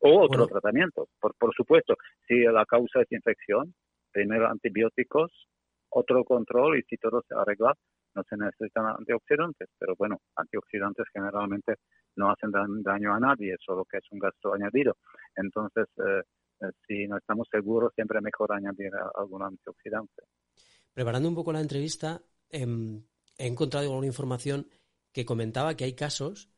O 0.00 0.20
otro 0.20 0.46
tratamiento, 0.46 1.08
por, 1.20 1.34
por 1.34 1.52
supuesto. 1.54 1.94
Si 2.26 2.40
la 2.44 2.64
causa 2.64 3.02
es 3.02 3.10
infección, 3.10 3.74
primero 4.12 4.48
antibióticos, 4.48 5.30
otro 5.90 6.24
control 6.24 6.78
y 6.78 6.82
si 6.82 6.96
todo 6.96 7.22
se 7.26 7.34
arregla, 7.34 7.74
no 8.14 8.22
se 8.28 8.36
necesitan 8.36 8.86
antioxidantes. 8.86 9.68
Pero 9.78 9.94
bueno, 9.96 10.20
antioxidantes 10.36 11.06
generalmente 11.12 11.74
no 12.16 12.30
hacen 12.30 12.50
daño 12.82 13.14
a 13.14 13.20
nadie, 13.20 13.56
solo 13.64 13.84
que 13.84 13.98
es 13.98 14.04
un 14.10 14.18
gasto 14.18 14.54
añadido. 14.54 14.96
Entonces, 15.36 15.86
eh, 15.98 16.22
eh, 16.60 16.70
si 16.86 17.06
no 17.06 17.16
estamos 17.16 17.46
seguros, 17.50 17.92
siempre 17.94 18.20
mejor 18.20 18.52
añadir 18.52 18.90
algún 19.14 19.42
antioxidante. 19.42 20.22
Preparando 20.92 21.28
un 21.28 21.34
poco 21.34 21.52
la 21.52 21.60
entrevista, 21.60 22.20
em, 22.50 23.02
he 23.36 23.46
encontrado 23.46 23.86
alguna 23.86 24.06
información 24.06 24.66
que 25.12 25.24
comentaba 25.24 25.74
que 25.74 25.84
hay 25.84 25.94
casos 25.94 26.50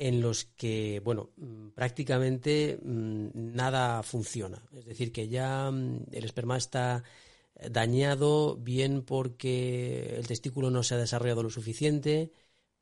en 0.00 0.22
los 0.22 0.46
que, 0.46 1.00
bueno, 1.04 1.30
mm, 1.36 1.68
prácticamente 1.70 2.80
mm, 2.82 3.28
nada 3.34 4.02
funciona. 4.02 4.62
Es 4.74 4.86
decir, 4.86 5.12
que 5.12 5.28
ya 5.28 5.70
mm, 5.70 6.06
el 6.12 6.24
esperma 6.24 6.56
está 6.56 7.04
dañado 7.70 8.56
bien 8.56 9.02
porque 9.02 10.16
el 10.16 10.26
testículo 10.26 10.70
no 10.70 10.82
se 10.82 10.94
ha 10.94 10.98
desarrollado 10.98 11.42
lo 11.42 11.50
suficiente 11.50 12.32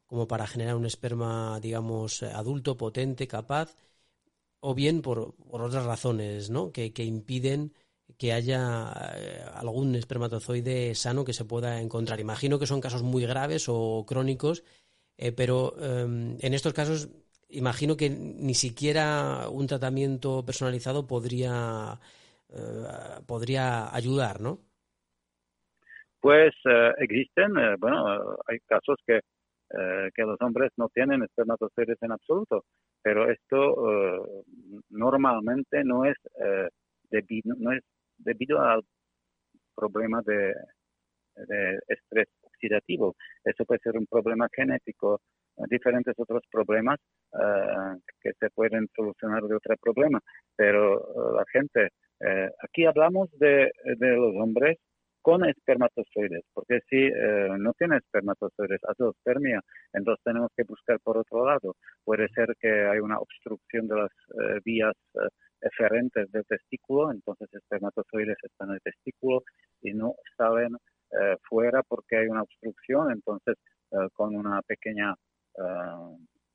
como 0.07 0.29
para 0.29 0.47
generar 0.47 0.77
un 0.77 0.87
esperma, 0.87 1.61
digamos, 1.61 2.23
adulto, 2.23 2.77
potente, 2.77 3.29
capaz, 3.29 3.77
o 4.61 4.75
bien 4.75 5.03
por, 5.03 5.35
otras 5.51 5.85
razones, 5.85 6.51
¿no? 6.51 6.73
Que, 6.73 6.93
impiden 7.05 7.75
que 8.17 8.33
haya 8.33 8.93
eh, 9.17 9.45
algún 9.55 9.95
espermatozoide 9.97 10.95
sano 10.95 11.25
que 11.25 11.35
se 11.35 11.45
pueda 11.45 11.81
encontrar. 11.83 12.21
Imagino 12.21 12.59
que 12.59 12.67
son 12.67 12.81
casos 12.81 13.03
muy 13.03 13.25
graves 13.27 13.67
o 13.69 14.05
crónicos, 14.07 14.65
eh, 15.19 15.33
pero 15.33 15.75
em, 15.81 16.39
en 16.41 16.55
estos 16.55 16.73
casos 16.73 17.11
imagino 17.51 17.97
que 17.97 18.09
ni 18.09 18.55
siquiera 18.55 19.49
un 19.51 19.67
tratamiento 19.67 20.45
personalizado 20.47 21.07
podría, 21.09 21.99
eh, 22.51 23.21
podría 23.27 23.93
ayudar, 23.93 24.41
¿no? 24.41 24.61
Pues 26.21 26.55
eh, 26.65 26.93
existen, 26.99 27.53
bueno, 27.79 28.37
hay 28.47 28.59
casos 28.61 28.97
que, 29.07 29.21
que 30.15 30.23
los 30.23 30.41
hombres 30.41 30.73
no 30.77 30.89
tienen 30.89 31.23
espermatozoides 31.23 32.03
en 32.03 32.13
absoluto, 32.13 32.65
pero 33.03 33.31
esto 33.31 34.45
normalmente 34.89 35.85
no 35.85 36.07
es, 36.07 36.17
debido, 37.11 37.55
no 37.59 37.73
es 37.73 37.83
debido 38.17 38.61
al 38.63 38.83
problema 39.75 40.23
de 40.23 40.55
estrés 41.87 42.29
oxidativo. 42.59 43.15
Eso 43.45 43.65
puede 43.65 43.81
ser 43.83 43.97
un 43.97 44.07
problema 44.07 44.49
genético, 44.55 45.21
diferentes 45.71 46.15
otros 46.19 46.43
problemas 46.51 46.99
que 48.21 48.33
se 48.39 48.51
pueden 48.51 48.89
solucionar 48.95 49.43
de 49.43 49.57
otro 49.57 49.75
problema. 49.81 50.21
Pero 50.57 51.35
la 51.35 51.45
gente, 51.53 51.89
aquí 52.63 52.85
hablamos 52.85 53.31
de, 53.39 53.71
de 53.85 54.17
los 54.17 54.35
hombres 54.37 54.79
con 55.29 55.45
espermatozoides, 55.45 56.43
porque 56.55 56.81
si 56.89 56.97
eh, 56.97 57.49
no 57.59 57.75
tiene 57.75 57.99
espermatozoides, 57.99 58.81
azoospermia, 58.85 59.61
entonces 59.93 60.23
tenemos 60.25 60.51
que 60.57 60.65
buscar 60.65 60.99
por 61.01 61.19
otro 61.19 61.45
lado. 61.45 61.77
Puede 62.03 62.29
ser 62.29 62.55
que 62.59 62.87
hay 62.87 62.99
una 63.01 63.19
obstrucción 63.19 63.89
de 63.89 63.97
las 63.97 64.11
eh, 64.11 64.61
vías 64.65 64.95
eh, 65.15 65.29
eferentes 65.61 66.31
del 66.31 66.47
testículo, 66.47 67.13
entonces 67.13 67.53
espermatozoides 67.53 68.39
están 68.43 68.71
en 68.71 68.75
el 68.77 68.81
testículo 68.81 69.43
y 69.83 69.93
no 69.93 70.15
salen 70.39 70.77
fuera 71.49 71.83
porque 71.83 72.17
hay 72.19 72.27
una 72.29 72.43
obstrucción, 72.43 73.11
entonces 73.13 73.57
con 74.15 74.37
una 74.37 74.61
pequeña 74.63 75.15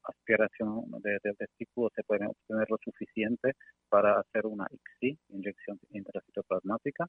aspiración 0.04 0.86
del 1.02 1.38
testículo 1.38 1.90
se 1.96 2.04
puede 2.04 2.26
obtener 2.26 2.70
lo 2.70 2.78
suficiente 2.84 3.54
para 3.90 4.20
hacer 4.20 4.46
una 4.46 4.68
ICSI, 4.70 5.18
inyección 5.30 5.80
intracitoplasmática. 5.92 7.08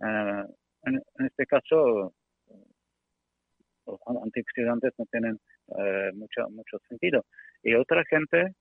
En, 0.00 1.02
este 1.26 1.46
caso, 1.46 2.12
los 3.86 4.00
antioxidantes 4.22 4.92
no 4.98 5.06
tienen 5.10 5.38
eh, 5.78 6.10
mucho, 6.14 6.48
mucho 6.50 6.78
sentido. 6.88 7.24
Y 7.62 7.74
otra 7.74 8.04
gente, 8.04 8.52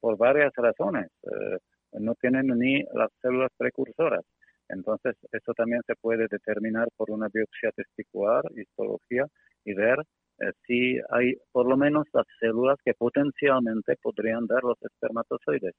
por 0.00 0.16
varias 0.16 0.52
razones, 0.56 1.08
eh, 1.24 1.58
no 1.92 2.14
tienen 2.16 2.46
ni 2.46 2.82
las 2.94 3.10
células 3.20 3.50
precursoras. 3.56 4.24
Entonces, 4.68 5.16
eso 5.32 5.52
también 5.54 5.82
se 5.86 5.94
puede 5.96 6.26
determinar 6.28 6.88
por 6.96 7.10
una 7.10 7.28
biopsia 7.32 7.70
testicular, 7.72 8.42
histología, 8.56 9.26
y 9.64 9.74
ver 9.74 9.98
eh, 10.38 10.52
si 10.66 10.98
hay 11.10 11.34
por 11.52 11.66
lo 11.66 11.76
menos 11.76 12.06
las 12.12 12.26
células 12.40 12.78
que 12.84 12.94
potencialmente 12.94 13.96
podrían 14.02 14.46
dar 14.46 14.62
los 14.62 14.80
espermatozoides. 14.82 15.74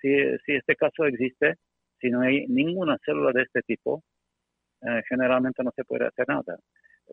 si, 0.00 0.10
si 0.44 0.52
este 0.52 0.76
caso 0.76 1.04
existe, 1.04 1.54
si 2.00 2.10
no 2.10 2.20
hay 2.20 2.46
ninguna 2.46 2.96
célula 3.04 3.32
de 3.32 3.42
este 3.42 3.62
tipo, 3.62 4.02
eh, 4.82 5.02
generalmente 5.08 5.62
no 5.62 5.72
se 5.74 5.84
puede 5.84 6.06
hacer 6.06 6.26
nada. 6.28 6.58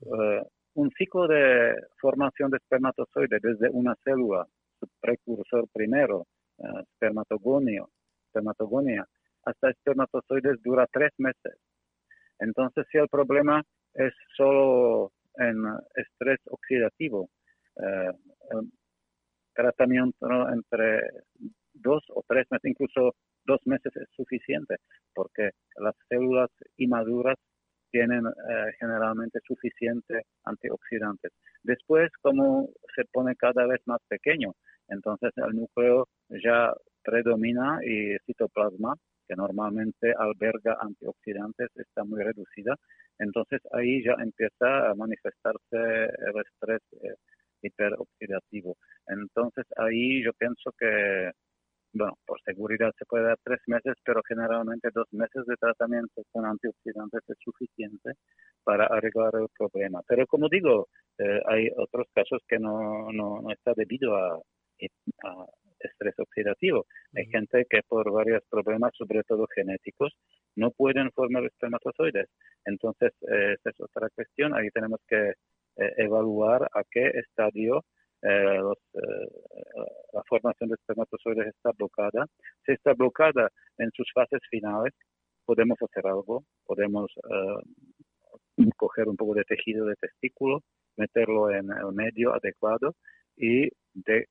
Eh, 0.01 0.43
un 0.75 0.91
ciclo 0.91 1.27
de 1.27 1.75
formación 1.99 2.51
de 2.51 2.57
espermatozoides 2.57 3.41
desde 3.41 3.69
una 3.69 3.95
célula, 4.03 4.45
su 4.79 4.87
precursor 4.99 5.67
primero, 5.73 6.27
uh, 6.57 6.79
espermatogonio, 6.79 7.89
espermatogonia, 8.27 9.05
hasta 9.45 9.69
espermatozoides 9.69 10.61
dura 10.63 10.87
tres 10.91 11.11
meses. 11.17 11.57
Entonces, 12.39 12.85
si 12.91 12.97
el 12.97 13.07
problema 13.07 13.63
es 13.93 14.13
solo 14.35 15.11
en 15.37 15.55
estrés 15.95 16.39
oxidativo, 16.49 17.29
el 17.77 18.71
tratamiento 19.53 20.27
entre 20.51 21.01
dos 21.73 22.03
o 22.09 22.23
tres 22.27 22.45
meses, 22.49 22.71
incluso 22.71 23.15
dos 23.45 23.59
meses 23.65 23.95
es 23.95 24.07
suficiente 24.15 24.77
porque 25.13 25.51
las 25.77 25.95
células 26.09 26.49
inmaduras 26.77 27.37
tienen 27.91 28.25
eh, 28.25 28.71
generalmente 28.79 29.39
suficiente 29.47 30.23
antioxidantes. 30.43 31.31
Después, 31.63 32.11
como 32.21 32.67
se 32.93 33.03
pone 33.11 33.35
cada 33.35 33.65
vez 33.67 33.79
más 33.85 34.01
pequeño, 34.09 34.53
entonces 34.89 35.31
el 35.37 35.55
núcleo 35.55 36.07
ya 36.43 36.73
predomina 37.03 37.79
y 37.83 38.17
citoplasma, 38.25 38.95
que 39.27 39.35
normalmente 39.35 40.13
alberga 40.17 40.77
antioxidantes, 40.81 41.69
está 41.75 42.03
muy 42.03 42.21
reducida. 42.23 42.75
Entonces 43.19 43.61
ahí 43.71 44.03
ya 44.03 44.13
empieza 44.19 44.89
a 44.89 44.95
manifestarse 44.95 45.61
el 45.71 46.41
estrés 46.45 46.81
eh, 47.03 47.15
hiperoxidativo. 47.61 48.77
Entonces 49.07 49.65
ahí 49.77 50.23
yo 50.23 50.31
pienso 50.33 50.71
que 50.77 51.31
bueno, 51.95 52.17
por 52.25 52.41
seguridad 52.41 52.91
se 52.99 53.05
puede 53.05 53.23
dar 53.23 53.37
tres 53.41 53.61
meses, 53.67 53.95
pero 54.03 54.21
generalmente 54.27 54.89
dos 54.93 55.07
meses 55.13 55.45
de 55.45 55.55
tratamiento 55.55 56.23
con 56.31 56.45
antioxidantes 56.45 57.21
es 57.25 57.37
suficiente 57.39 58.11
para 58.65 58.85
arreglar 58.87 59.31
el 59.39 59.47
problema. 59.57 60.01
Pero 60.05 60.27
como 60.27 60.49
digo, 60.49 60.89
eh, 61.17 61.41
hay 61.47 61.69
otros 61.77 62.07
casos 62.13 62.41
que 62.49 62.59
no, 62.59 63.11
no, 63.13 63.41
no 63.41 63.49
está 63.49 63.71
debido 63.77 64.13
a, 64.17 64.41
estrés 65.79 66.15
oxidativo. 66.19 66.85
Hay 67.15 67.25
gente 67.27 67.65
que 67.69 67.81
por 67.87 68.11
varios 68.11 68.43
problemas, 68.49 68.91
sobre 68.97 69.23
todo 69.23 69.47
genéticos, 69.53 70.13
no 70.55 70.71
pueden 70.71 71.11
formar 71.11 71.45
espermatozoides. 71.45 72.29
Entonces, 72.65 73.11
eh, 73.29 73.53
esa 73.53 73.69
es 73.69 73.79
otra 73.79 74.09
cuestión. 74.09 74.55
Ahí 74.55 74.69
tenemos 74.71 74.99
que 75.07 75.33
eh, 75.77 75.93
evaluar 75.97 76.63
a 76.73 76.83
qué 76.89 77.07
estadio 77.07 77.83
eh, 78.21 78.61
eh, 78.93 79.27
la 80.13 80.23
formación 80.27 80.69
de 80.69 80.75
espermatozoides 80.75 81.47
está 81.47 81.71
bloqueada. 81.77 82.25
Si 82.65 82.71
está 82.71 82.93
bloqueada 82.93 83.49
en 83.77 83.91
sus 83.91 84.09
fases 84.13 84.39
finales, 84.49 84.93
podemos 85.45 85.77
hacer 85.81 86.07
algo, 86.07 86.43
podemos 86.65 87.11
coger 88.77 89.09
un 89.09 89.17
poco 89.17 89.35
de 89.35 89.43
tejido 89.43 89.85
de 89.85 89.95
testículo, 89.95 90.61
meterlo 90.97 91.51
en 91.51 91.69
el 91.71 91.93
medio 91.93 92.33
adecuado 92.33 92.95
y 93.35 93.69
de, 93.93 94.27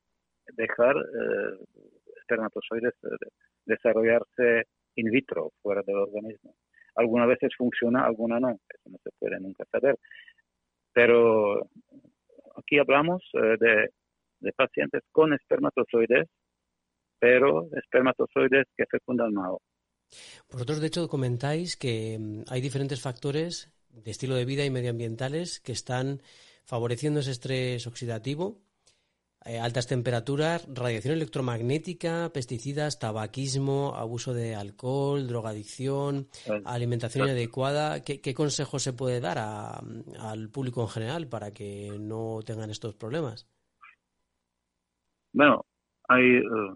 dejar 0.52 0.94
espermatozoides 2.20 2.94
desarrollarse 3.64 4.66
in 4.96 5.10
vitro, 5.10 5.52
fuera 5.62 5.82
del 5.86 5.96
organismo. 5.96 6.54
Algunas 6.96 7.28
veces 7.28 7.52
funciona, 7.56 8.04
algunas 8.04 8.40
no, 8.40 8.50
eso 8.50 8.88
no 8.90 8.98
se 9.02 9.10
puede 9.18 9.40
nunca 9.40 9.64
saber. 9.70 9.98
Pero 10.92 11.68
aquí 12.56 12.78
hablamos 12.78 13.22
eh, 13.34 13.56
de, 13.58 14.52
pacientes 14.52 15.02
con 15.10 15.32
espermatozoides, 15.32 16.28
pero 17.18 17.68
espermatozoides 17.72 18.66
que 18.76 18.84
fecundan 18.86 19.32
mal. 19.32 19.56
Vosotros, 20.50 20.80
de 20.80 20.86
hecho, 20.86 21.08
comentáis 21.08 21.76
que 21.76 22.18
mm, 22.20 22.42
hay 22.48 22.60
diferentes 22.60 23.00
factores 23.00 23.72
de 23.88 24.10
estilo 24.10 24.34
de 24.36 24.44
vida 24.44 24.64
y 24.64 24.70
medioambientales 24.70 25.60
que 25.60 25.72
están 25.72 26.20
favoreciendo 26.64 27.20
ese 27.20 27.32
estrés 27.32 27.86
oxidativo. 27.86 28.60
Eh, 29.46 29.60
altas 29.60 29.86
temperaturas, 29.86 30.66
radiación 30.74 31.14
electromagnética, 31.14 32.30
pesticidas, 32.32 32.98
tabaquismo, 32.98 33.94
abuso 33.94 34.32
de 34.32 34.54
alcohol, 34.54 35.26
drogadicción, 35.28 36.28
alimentación 36.64 37.26
inadecuada. 37.26 38.02
¿Qué, 38.02 38.20
¿Qué, 38.22 38.32
consejo 38.34 38.78
se 38.78 38.94
puede 38.94 39.20
dar 39.20 39.38
al 39.38 40.48
público 40.50 40.80
en 40.82 40.88
general 40.88 41.28
para 41.28 41.52
que 41.52 41.90
no 42.00 42.40
tengan 42.46 42.70
estos 42.70 42.94
problemas? 42.94 43.46
Bueno, 45.34 45.66
hay 46.08 46.36
eh, 46.36 46.74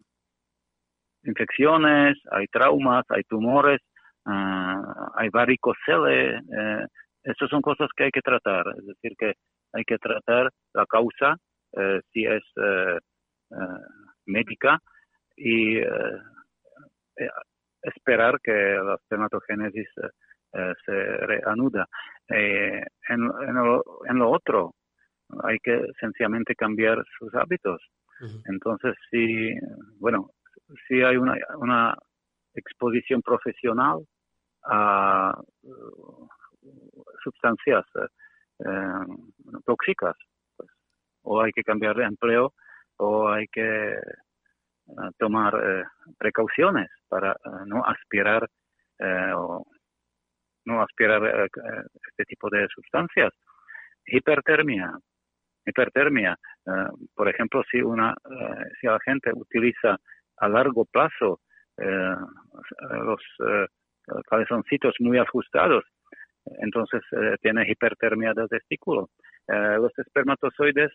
infecciones, 1.24 2.18
hay 2.30 2.46
traumas, 2.48 3.04
hay 3.08 3.22
tumores, 3.22 3.80
uh, 4.26 5.10
hay 5.14 5.28
varicocele. 5.30 6.36
Eh, 6.36 6.86
estas 7.22 7.48
son 7.50 7.62
cosas 7.62 7.88
que 7.96 8.04
hay 8.04 8.10
que 8.10 8.20
tratar. 8.20 8.64
Es 8.76 8.86
decir, 8.86 9.12
que 9.16 9.34
hay 9.72 9.84
que 9.84 9.98
tratar 9.98 10.50
la 10.74 10.86
causa 10.86 11.32
eh, 11.32 11.47
si 12.12 12.24
es 12.24 12.42
eh, 12.56 12.98
eh, 13.50 13.56
médica 14.26 14.78
y 15.36 15.78
esperar 17.82 18.40
que 18.42 18.52
la 18.52 18.94
espermatogénesis 18.94 19.88
se 20.84 21.16
reanuda. 21.18 21.86
En, 22.28 22.84
en, 23.08 23.54
lo, 23.54 23.82
en, 24.06 24.18
lo, 24.18 24.30
otro, 24.30 24.74
hay 25.44 25.58
que 25.58 25.86
sencillamente 26.00 26.54
cambiar 26.54 27.02
sus 27.18 27.32
hábitos. 27.34 27.80
Entonces, 28.46 28.94
si, 29.10 29.54
bueno, 30.00 30.30
si 30.88 31.02
hay 31.02 31.16
una, 31.16 31.36
una 31.56 31.96
exposición 32.54 33.22
profesional 33.22 34.04
a 34.64 35.40
sustancias 37.22 37.84
tóxicas, 39.64 40.16
o 41.28 41.42
hay 41.42 41.52
que 41.52 41.62
cambiar 41.62 41.94
de 41.96 42.04
empleo 42.04 42.54
o 42.96 43.28
hay 43.28 43.46
que 43.48 43.92
eh, 43.92 45.10
tomar 45.18 45.54
eh, 45.54 45.84
precauciones 46.18 46.88
para 47.08 47.32
eh, 47.32 47.64
no 47.66 47.84
aspirar 47.84 48.48
o 49.36 49.64
no 50.64 50.82
aspirar 50.82 51.48
este 52.10 52.24
tipo 52.24 52.50
de 52.50 52.66
sustancias. 52.66 53.32
Hipertermia. 54.04 54.90
Hipertermia. 55.64 56.36
por 57.14 57.28
ejemplo, 57.28 57.62
si 57.70 57.80
una 57.80 58.12
si 58.80 58.88
la 58.88 58.98
gente 59.04 59.30
utiliza 59.32 59.96
a 60.38 60.48
largo 60.48 60.84
plazo 60.86 61.38
los 61.76 63.22
calzoncitos 64.28 64.96
muy 64.98 65.18
ajustados, 65.18 65.84
entonces 66.60 67.02
tiene 67.40 67.70
hipertermia 67.70 68.32
del 68.34 68.48
testículo. 68.48 69.10
los 69.46 69.96
espermatozoides 69.96 70.90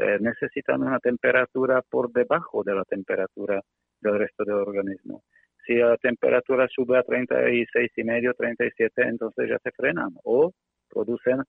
eh, 0.00 0.18
necesitan 0.20 0.80
una 0.82 1.00
temperatura 1.00 1.82
por 1.82 2.12
debajo 2.12 2.62
de 2.62 2.72
la 2.72 2.84
temperatura 2.84 3.60
del 4.00 4.18
resto 4.18 4.44
del 4.44 4.54
organismo. 4.54 5.24
Si 5.66 5.74
la 5.74 5.96
temperatura 5.96 6.68
sube 6.68 6.96
a 6.96 7.02
36 7.02 7.90
y 7.96 8.04
medio, 8.04 8.32
37, 8.34 9.02
entonces 9.02 9.48
ya 9.48 9.58
se 9.58 9.72
frenan 9.72 10.10
o 10.22 10.52
producen 10.88 11.40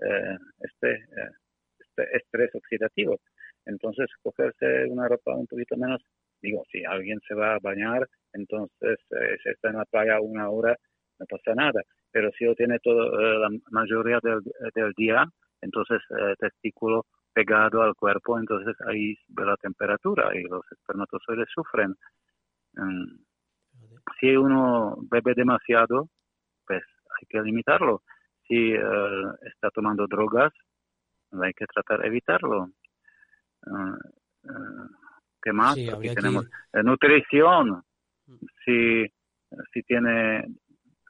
eh, 0.00 0.36
este, 0.60 0.92
eh, 0.94 1.30
este 1.78 2.16
estrés 2.16 2.54
oxidativo. 2.54 3.20
Entonces, 3.66 4.06
cogerse 4.22 4.86
una 4.88 5.06
ropa 5.06 5.34
un 5.34 5.46
poquito 5.46 5.76
menos, 5.76 6.02
digo, 6.40 6.64
si 6.72 6.82
alguien 6.86 7.20
se 7.28 7.34
va 7.34 7.56
a 7.56 7.58
bañar, 7.60 8.08
entonces 8.32 8.98
si 9.42 9.50
está 9.50 9.68
en 9.68 9.76
la 9.76 9.84
playa 9.84 10.18
una 10.20 10.48
hora, 10.48 10.74
no 11.18 11.26
pasa 11.26 11.54
nada. 11.54 11.82
Pero 12.10 12.30
si 12.38 12.46
lo 12.46 12.54
tiene 12.54 12.78
todo, 12.78 13.38
la 13.38 13.50
mayoría 13.70 14.18
del, 14.22 14.40
del 14.74 14.92
día, 14.96 15.26
entonces 15.60 16.00
el 16.10 16.36
testículo 16.38 17.04
pegado 17.38 17.82
al 17.82 17.94
cuerpo, 17.94 18.36
entonces 18.36 18.74
ahí 18.88 19.16
ve 19.28 19.44
la 19.44 19.56
temperatura 19.58 20.36
y 20.36 20.42
los 20.42 20.62
espermatozoides 20.72 21.48
sufren. 21.54 21.94
Mm, 22.74 23.16
si 24.18 24.36
uno 24.36 24.96
bebe 25.08 25.34
demasiado, 25.36 26.08
pues 26.66 26.82
hay 26.82 27.26
que 27.28 27.40
limitarlo. 27.40 28.02
Si 28.48 28.72
eh, 28.72 28.80
está 29.54 29.70
tomando 29.70 30.08
drogas, 30.08 30.52
hay 31.40 31.52
que 31.52 31.66
tratar 31.66 32.00
de 32.00 32.08
evitarlo. 32.08 32.70
Eh, 33.66 33.98
eh, 34.44 34.88
¿Qué 35.40 35.52
más? 35.52 35.76
Aquí 35.76 36.12
tenemos 36.12 36.44
nutrición. 36.82 37.84
Mm. 38.26 38.46
Si, 38.64 39.06
si 39.72 39.82
tiene, 39.84 40.44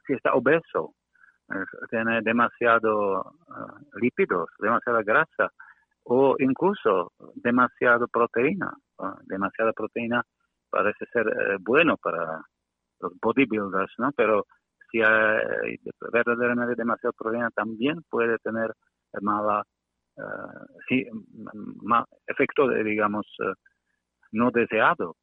si 0.05 0.13
está 0.13 0.33
obeso, 0.33 0.93
tiene 1.89 2.21
demasiado 2.21 3.33
lípidos, 3.99 4.51
demasiada 4.59 5.01
grasa, 5.01 5.51
o 6.03 6.35
incluso 6.39 7.11
demasiada 7.35 8.07
proteína. 8.07 8.71
Demasiada 9.23 9.73
proteína 9.73 10.23
parece 10.69 11.05
ser 11.11 11.27
eh, 11.27 11.57
bueno 11.59 11.97
para 11.97 12.41
los 12.99 13.13
bodybuilders, 13.21 13.93
¿no? 13.97 14.11
Pero 14.15 14.45
si 14.91 15.01
hay 15.01 15.77
verdaderamente 16.11 16.75
demasiada 16.75 17.13
proteína 17.13 17.49
también 17.51 18.01
puede 18.09 18.37
tener 18.39 18.73
mala, 19.21 19.63
uh, 20.17 20.65
sí, 20.87 21.05
mal 21.81 22.05
efecto, 22.27 22.67
de, 22.67 22.83
digamos, 22.83 23.25
uh, 23.39 23.53
no 24.31 24.51
deseado. 24.51 25.15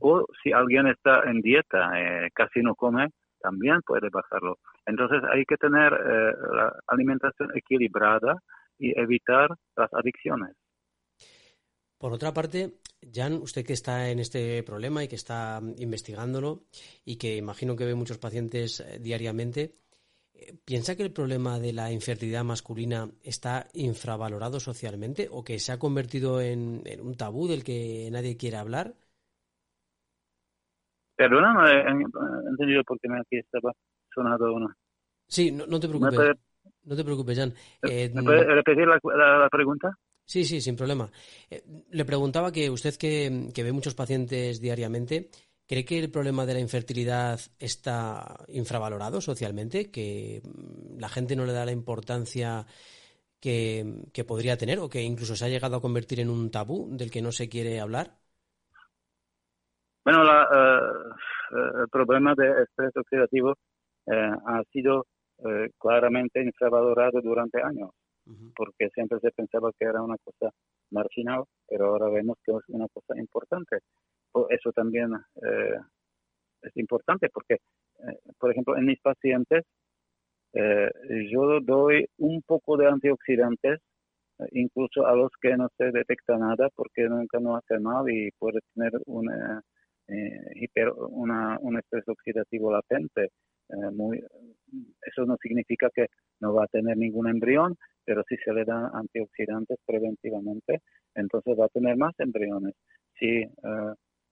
O 0.00 0.26
si 0.42 0.52
alguien 0.52 0.88
está 0.88 1.22
en 1.22 1.40
dieta, 1.40 1.92
eh, 2.00 2.30
casi 2.34 2.62
no 2.62 2.74
come, 2.74 3.08
también 3.40 3.80
puede 3.86 4.08
bajarlo. 4.10 4.58
Entonces 4.86 5.22
hay 5.32 5.44
que 5.44 5.56
tener 5.56 5.92
la 5.92 6.74
alimentación 6.88 7.56
equilibrada 7.56 8.34
y 8.78 8.98
evitar 8.98 9.48
las 9.76 9.92
adicciones. 9.92 10.56
Por 11.98 12.12
otra 12.12 12.32
parte, 12.32 12.74
Jan, 13.12 13.34
usted 13.34 13.66
que 13.66 13.72
está 13.72 14.08
en 14.08 14.20
este 14.20 14.62
problema 14.62 15.02
y 15.02 15.08
que 15.08 15.16
está 15.16 15.60
investigándolo 15.78 16.62
y 17.04 17.16
que 17.16 17.36
imagino 17.36 17.74
que 17.74 17.84
ve 17.84 17.94
muchos 17.96 18.18
pacientes 18.18 18.80
eh, 18.80 19.00
diariamente, 19.00 19.74
eh, 20.32 20.54
¿piensa 20.64 20.96
que 20.96 21.02
el 21.02 21.12
problema 21.12 21.58
de 21.58 21.72
la 21.72 21.90
infertilidad 21.90 22.44
masculina 22.44 23.10
está 23.22 23.66
infravalorado 23.74 24.60
socialmente 24.60 25.28
o 25.30 25.42
que 25.42 25.58
se 25.58 25.72
ha 25.72 25.78
convertido 25.80 26.40
en, 26.40 26.82
un 27.02 27.16
tabú 27.16 27.48
del 27.48 27.64
que 27.64 28.08
nadie 28.12 28.36
quiere 28.36 28.58
hablar? 28.58 28.94
Perdona, 31.16 31.52
no 31.52 31.66
he 31.66 32.48
entendido 32.48 32.84
porque 32.86 33.08
me 33.08 33.18
aquí 33.18 33.38
estaba 33.38 33.72
sonado 34.14 34.54
una. 34.54 34.76
Sí, 35.26 35.50
no, 35.50 35.80
te 35.80 35.88
preocupes. 35.88 36.36
No 36.88 36.96
te 36.96 37.04
preocupes, 37.04 37.38
Jan. 37.38 37.52
Eh, 37.82 38.10
¿Me 38.14 38.22
puede 38.22 38.44
repetir 38.44 38.86
la, 38.88 39.48
pregunta? 39.50 39.94
Sí, 40.24 40.44
sí, 40.44 40.60
sin 40.60 40.74
problema. 40.74 41.10
Eh, 41.50 41.62
le 41.90 42.04
preguntaba 42.06 42.50
que 42.50 42.70
usted 42.70 42.94
que, 42.96 43.52
ve 43.62 43.72
muchos 43.72 43.94
pacientes 43.94 44.58
diariamente, 44.58 45.28
¿cree 45.66 45.84
que 45.84 45.98
el 45.98 46.10
problema 46.10 46.46
de 46.46 46.54
la 46.54 46.60
infertilidad 46.60 47.38
está 47.58 48.38
infravalorado 48.48 49.20
socialmente? 49.20 49.90
¿Que 49.90 50.40
mm, 50.42 50.98
la 50.98 51.10
gente 51.10 51.36
no 51.36 51.44
le 51.44 51.52
da 51.52 51.66
la 51.66 51.72
importancia 51.72 52.64
que, 53.38 53.84
podría 54.26 54.56
tener 54.56 54.78
o 54.78 54.88
que 54.88 55.02
incluso 55.02 55.36
se 55.36 55.44
ha 55.44 55.48
llegado 55.48 55.76
a 55.76 55.82
convertir 55.82 56.20
en 56.20 56.30
un 56.30 56.50
tabú 56.50 56.88
del 56.90 57.10
que 57.10 57.20
no 57.20 57.32
se 57.32 57.50
quiere 57.50 57.80
hablar? 57.80 58.12
Bueno, 60.06 60.24
eh, 60.24 60.80
el 61.82 61.88
problema 61.90 62.32
de 62.34 62.62
estrés 62.62 62.96
oxidativo 62.96 63.54
ha 64.06 64.62
sido 64.72 65.04
eh, 65.44 65.70
claramente 65.78 66.42
infravalorado 66.42 67.20
durante 67.20 67.62
años, 67.62 67.90
porque 68.56 68.88
siempre 68.90 69.20
se 69.20 69.30
pensaba 69.30 69.70
que 69.78 69.84
era 69.84 70.02
una 70.02 70.16
cosa 70.18 70.52
marginal, 70.90 71.44
pero 71.68 71.86
ahora 71.86 72.08
vemos 72.08 72.36
que 72.44 72.50
es 72.50 72.68
una 72.68 72.88
cosa 72.88 73.16
importante. 73.16 73.78
Eso 74.50 74.72
también 74.72 75.12
eh, 75.14 75.78
es 76.62 76.76
importante 76.76 77.28
porque, 77.32 77.54
eh, 77.54 78.18
por 78.36 78.50
ejemplo, 78.50 78.76
en 78.76 78.86
mis 78.86 79.00
pacientes, 79.00 79.64
yo 81.30 81.60
doy 81.60 82.08
un 82.16 82.42
poco 82.42 82.76
de 82.76 82.88
antioxidantes 82.88 83.80
incluso 84.52 85.06
a 85.06 85.14
los 85.14 85.30
que 85.40 85.56
no 85.56 85.68
se 85.76 85.92
detecta 85.92 86.36
nada 86.36 86.68
porque 86.74 87.08
nunca 87.08 87.38
no 87.38 87.54
hace 87.54 87.78
mal 87.78 88.10
y 88.10 88.30
puede 88.32 88.60
tener 88.74 88.92
una, 89.06 89.62
hiper, 90.54 90.90
una, 91.10 91.58
un 91.60 91.78
estrés 91.78 92.08
oxidativo 92.08 92.72
latente. 92.72 93.30
Muy, 93.92 94.22
eso 95.06 95.24
no 95.24 95.36
significa 95.40 95.88
que 95.94 96.06
no 96.40 96.54
va 96.54 96.64
a 96.64 96.68
tener 96.68 96.96
ningún 96.96 97.28
embrión, 97.28 97.76
pero 98.04 98.22
si 98.28 98.36
se 98.38 98.52
le 98.52 98.64
dan 98.64 98.90
antioxidantes 98.94 99.78
preventivamente, 99.86 100.80
entonces 101.14 101.58
va 101.58 101.66
a 101.66 101.68
tener 101.68 101.96
más 101.96 102.14
embriones. 102.18 102.74
Si, 103.18 103.26
eh, 103.26 103.48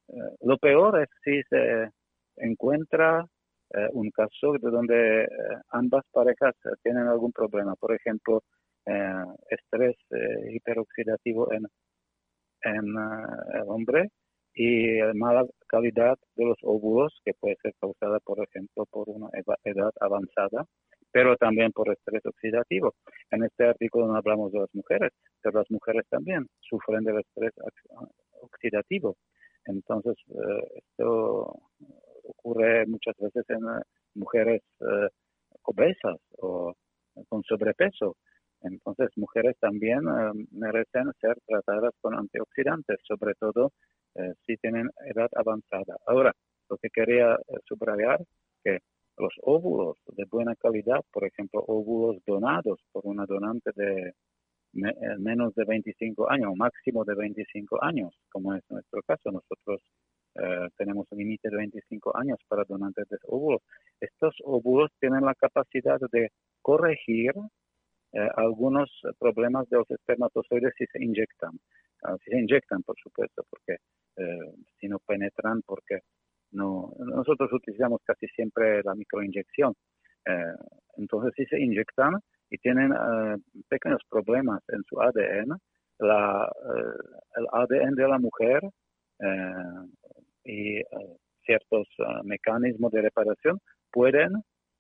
eh, 0.09 0.15
lo 0.43 0.57
peor 0.59 1.03
es 1.03 1.09
si 1.25 1.43
se 1.51 1.91
encuentra 2.37 3.25
eh, 3.75 3.89
un 3.93 4.11
caso 4.11 4.53
de 4.53 4.71
donde 4.71 5.29
ambas 5.71 6.05
parejas 6.13 6.55
tienen 6.83 7.07
algún 7.07 7.33
problema, 7.33 7.75
por 7.77 7.95
ejemplo, 7.95 8.43
estrés 9.51 9.97
hiperoxidativo 10.53 11.53
en, 11.53 11.67
en 12.63 12.85
el 13.53 13.65
hombre 13.67 14.11
y 14.59 14.99
mala 15.15 15.45
calidad 15.69 16.17
de 16.35 16.47
los 16.47 16.57
óvulos, 16.63 17.21
que 17.25 17.35
puede 17.35 17.57
ser 17.63 17.75
causada, 17.79 18.19
por 18.21 18.43
ejemplo, 18.43 18.87
por 18.87 19.09
una 19.11 19.29
edad 19.65 19.93
avanzada, 20.01 20.65
pero 21.13 21.37
también 21.37 21.73
por 21.73 21.93
estrés 21.93 22.25
oxidativo. 22.25 22.95
En 23.31 23.45
este 23.45 23.65
artículo 23.65 24.07
no 24.07 24.17
hablamos 24.17 24.53
de 24.53 24.61
las 24.61 24.75
mujeres, 24.75 25.13
pero 25.43 25.59
las 25.59 25.71
mujeres 25.71 26.05
también 26.09 26.47
sufren 26.61 27.05
del 27.05 27.21
estrés 27.21 27.53
oxidativo. 28.41 29.17
Entonces, 29.67 30.17
esto 30.75 31.61
ocurre 32.25 32.87
muchas 32.87 33.15
veces 33.19 33.45
en 33.51 33.61
mujeres 34.15 34.63
obesas 35.63 36.17
o 36.39 36.75
con 37.29 37.43
sobrepeso. 37.43 38.17
Entonces, 38.63 39.11
mujeres 39.17 39.55
también 39.61 40.01
merecen 40.51 41.13
ser 41.21 41.37
tratadas 41.47 41.93
con 42.01 42.15
antioxidantes, 42.15 42.99
sobre 43.03 43.35
todo 43.35 43.73
si 44.47 44.57
tienen 44.57 44.89
edad 45.07 45.29
avanzada. 45.35 45.97
Ahora, 46.07 46.33
lo 46.71 46.77
que 46.79 46.89
quería 46.91 47.37
subrayar 47.69 48.21
que 48.63 48.79
los 49.19 49.35
óvulos 49.43 49.97
de 50.09 50.25
buena 50.25 50.55
calidad, 50.57 51.01
por 51.13 51.25
ejemplo, 51.25 51.65
óvulos 51.67 52.23
donados 52.27 52.81
por 52.93 53.07
una 53.07 53.27
donante 53.27 53.71
de 53.75 54.15
eh, 54.75 55.17
menos 55.19 55.55
de 55.55 55.65
25 55.65 56.31
años, 56.31 56.53
máximo 56.55 57.05
de 57.05 57.15
25 57.15 57.83
años, 57.83 58.15
como 58.31 58.55
es 58.55 58.63
nuestro 58.69 59.01
caso. 59.03 59.31
Nosotros 59.33 59.81
eh, 60.35 60.69
tenemos 60.77 61.07
un 61.11 61.19
límite 61.19 61.49
de 61.49 61.57
25 61.57 62.17
años 62.17 62.39
para 62.47 62.65
donantes 62.65 63.09
de 63.09 63.17
óvulos. 63.25 63.63
Estos 64.01 64.35
óvulos 64.45 64.91
tienen 65.01 65.25
la 65.25 65.35
capacidad 65.35 65.99
de 66.13 66.31
corregir 66.61 67.33
eh, 68.13 68.29
algunos 68.37 68.91
problemas 69.19 69.69
de 69.71 69.79
los 69.79 69.91
espermatozoides 69.91 70.75
si 70.77 70.85
se 70.87 71.03
inyectan. 71.03 71.59
Ah, 72.03 72.17
si 72.23 72.31
se 72.31 72.39
inyectan, 72.39 72.83
por 72.83 72.97
supuesto, 73.03 73.45
porque 73.49 73.79
si 74.81 74.89
no 74.89 74.99
penetran, 75.01 75.63
porque 75.67 76.01
no, 76.53 76.93
nosotros 76.99 77.53
utilizamos 77.53 78.01
casi 78.05 78.27
siempre 78.29 78.83
la 78.83 78.95
microinyección. 78.95 79.75
Eh, 80.27 80.55
entonces, 80.97 81.33
si 81.37 81.45
se 81.47 81.61
inyectan 81.61 82.15
y 82.51 82.59
tienen 82.59 82.93
eh, 82.93 83.37
pequeños 83.69 84.01
problemas 84.09 84.63
en 84.69 84.83
su 84.85 85.01
ADN, 85.01 85.57
la, 85.99 86.47
eh, 86.47 87.15
el 87.37 87.47
ADN 87.53 87.95
de 87.95 88.09
la 88.09 88.19
mujer 88.19 88.63
y 90.45 90.83
ciertos 91.47 91.89
mecanismos 92.25 92.93
de 92.93 93.01
reparación 93.01 93.59
pueden 93.91 94.35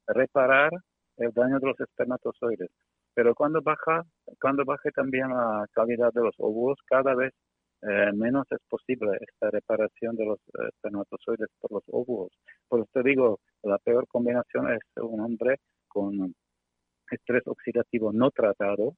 reparar 0.07 0.71
el 1.17 1.33
daño 1.33 1.59
de 1.59 1.69
los 1.69 1.81
espermatozoides. 1.81 2.69
Pero 3.15 3.35
cuando 3.35 3.63
baja, 3.63 4.03
cuando 4.39 4.67
baje 4.67 4.91
también 4.91 5.31
la 5.31 5.65
calidad 5.73 6.13
de 6.13 6.21
los 6.21 6.35
óvulos, 6.37 6.79
cada 6.87 7.15
vez 7.15 7.33
eh, 7.83 8.13
menos 8.15 8.47
es 8.51 8.59
posible 8.69 9.19
esta 9.21 9.51
reparación 9.51 10.17
de 10.17 10.25
los 10.25 10.39
eh, 10.39 10.69
espermatozoides 10.69 11.49
por 11.61 11.73
los 11.73 11.83
óvulos. 11.89 12.33
Por 12.69 12.81
eso 12.81 13.03
digo, 13.03 13.41
la 13.63 13.79
peor 13.79 14.07
combinación 14.09 14.73
es 14.73 14.83
un 14.97 15.21
hombre 15.21 15.61
con 15.87 16.35
estrés 17.11 17.43
oxidativo 17.47 18.13
no 18.13 18.31
tratado, 18.31 18.97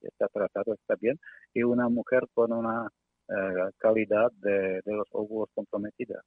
está 0.00 0.26
tratado, 0.28 0.74
está 0.74 0.96
bien, 1.00 1.18
y 1.54 1.62
una 1.62 1.88
mujer 1.88 2.24
con 2.34 2.52
una 2.52 2.90
eh, 3.28 3.70
calidad 3.78 4.30
de, 4.32 4.82
los 4.84 5.08
óvulos 5.12 5.48
comprometida. 5.54 6.22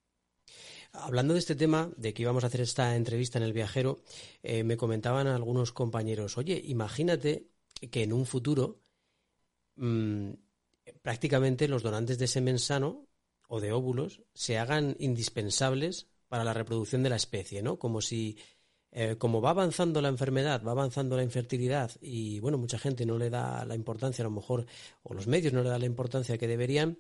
Hablando 0.93 1.34
de 1.34 1.39
este 1.39 1.55
tema, 1.55 1.89
de 1.97 2.13
que 2.13 2.23
íbamos 2.23 2.43
a 2.43 2.47
hacer 2.47 2.61
esta 2.61 2.95
entrevista 2.95 3.38
en 3.38 3.45
el 3.45 3.53
viajero, 3.53 3.99
me 4.43 4.76
comentaban 4.76 5.27
algunos 5.27 5.72
compañeros, 5.72 6.38
oye, 6.38 6.59
imagínate 6.65 7.47
que 7.91 8.03
en 8.03 8.11
un 8.11 8.26
futuro 8.26 8.80
mm, 9.76 10.31
prácticamente 11.01 11.68
los 11.68 11.84
donantes 11.84 12.18
de 12.18 12.27
semen 12.27 12.59
sano 12.59 13.07
o 13.47 13.59
de 13.59 13.72
óvulos 13.72 14.22
se 14.34 14.57
hagan 14.57 14.95
indispensables 14.99 16.07
para 16.27 16.43
la 16.43 16.53
reproducción 16.53 17.03
de 17.03 17.09
la 17.09 17.18
especie, 17.18 17.61
¿no? 17.61 17.77
Como 17.77 18.01
si, 18.01 18.38
eh, 18.91 19.18
como 19.18 19.41
va 19.41 19.49
avanzando 19.49 20.01
la 20.01 20.07
enfermedad, 20.07 20.63
va 20.63 20.72
avanzando 20.72 21.18
la 21.18 21.23
infertilidad 21.23 21.91
y, 21.99 22.39
bueno, 22.39 22.57
mucha 22.57 22.80
gente 22.80 23.05
no 23.05 23.18
le 23.18 23.30
da 23.30 23.65
la 23.65 23.76
importancia, 23.76 24.23
a 24.23 24.30
lo 24.30 24.31
mejor, 24.31 24.65
o 25.03 25.13
los 25.13 25.27
medios 25.27 25.51
no 25.53 25.63
le 25.63 25.69
dan 25.69 25.81
la 25.81 25.88
importancia 25.88 26.38
que 26.38 26.47
deberían, 26.47 26.99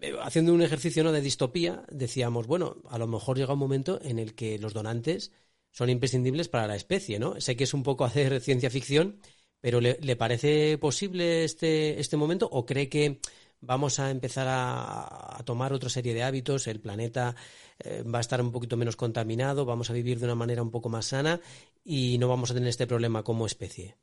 eh, 0.00 0.14
haciendo 0.22 0.52
un 0.52 0.62
ejercicio 0.62 1.02
¿no? 1.02 1.12
de 1.12 1.20
distopía, 1.20 1.84
decíamos, 1.90 2.46
bueno, 2.46 2.76
a 2.88 2.98
lo 2.98 3.06
mejor 3.06 3.38
llega 3.38 3.54
un 3.54 3.58
momento 3.58 3.98
en 4.02 4.18
el 4.18 4.34
que 4.34 4.58
los 4.58 4.74
donantes 4.74 5.32
son 5.70 5.90
imprescindibles 5.90 6.48
para 6.48 6.66
la 6.66 6.76
especie, 6.76 7.18
¿no? 7.18 7.40
Sé 7.40 7.56
que 7.56 7.64
es 7.64 7.74
un 7.74 7.82
poco 7.82 8.04
hacer 8.04 8.40
ciencia 8.42 8.70
ficción, 8.70 9.20
pero 9.60 9.80
¿le, 9.80 10.16
parece 10.16 10.78
posible 10.78 11.44
este, 11.44 11.98
este 11.98 12.16
momento 12.16 12.48
o 12.50 12.64
cree 12.64 12.88
que 12.88 13.18
vamos 13.60 13.98
a 13.98 14.10
empezar 14.10 14.46
a, 14.48 15.42
tomar 15.44 15.72
otra 15.72 15.88
serie 15.88 16.14
de 16.14 16.22
hábitos, 16.22 16.66
el 16.66 16.80
planeta 16.80 17.34
eh, 17.82 18.02
va 18.02 18.18
a 18.18 18.20
estar 18.20 18.40
un 18.40 18.52
poquito 18.52 18.76
menos 18.76 18.96
contaminado, 18.96 19.64
vamos 19.64 19.90
a 19.90 19.94
vivir 19.94 20.18
de 20.18 20.26
una 20.26 20.34
manera 20.34 20.62
un 20.62 20.70
poco 20.70 20.88
más 20.88 21.06
sana 21.06 21.40
y 21.84 22.18
no 22.18 22.28
vamos 22.28 22.50
a 22.50 22.54
tener 22.54 22.68
este 22.68 22.86
problema 22.86 23.22
como 23.22 23.46
especie? 23.46 23.94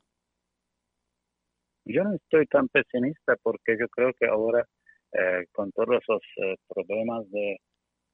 Yo 1.84 2.02
no 2.02 2.14
estoy 2.16 2.46
tan 2.46 2.68
pesimista 2.68 3.36
porque 3.42 3.76
yo 3.78 3.88
creo 3.88 4.12
que 4.18 4.26
ahora 4.26 4.66
eh, 5.12 5.46
con 5.52 5.70
todos 5.72 6.02
esos 6.02 6.20
eh, 6.36 6.56
problemas 6.68 7.30
de, 7.30 7.60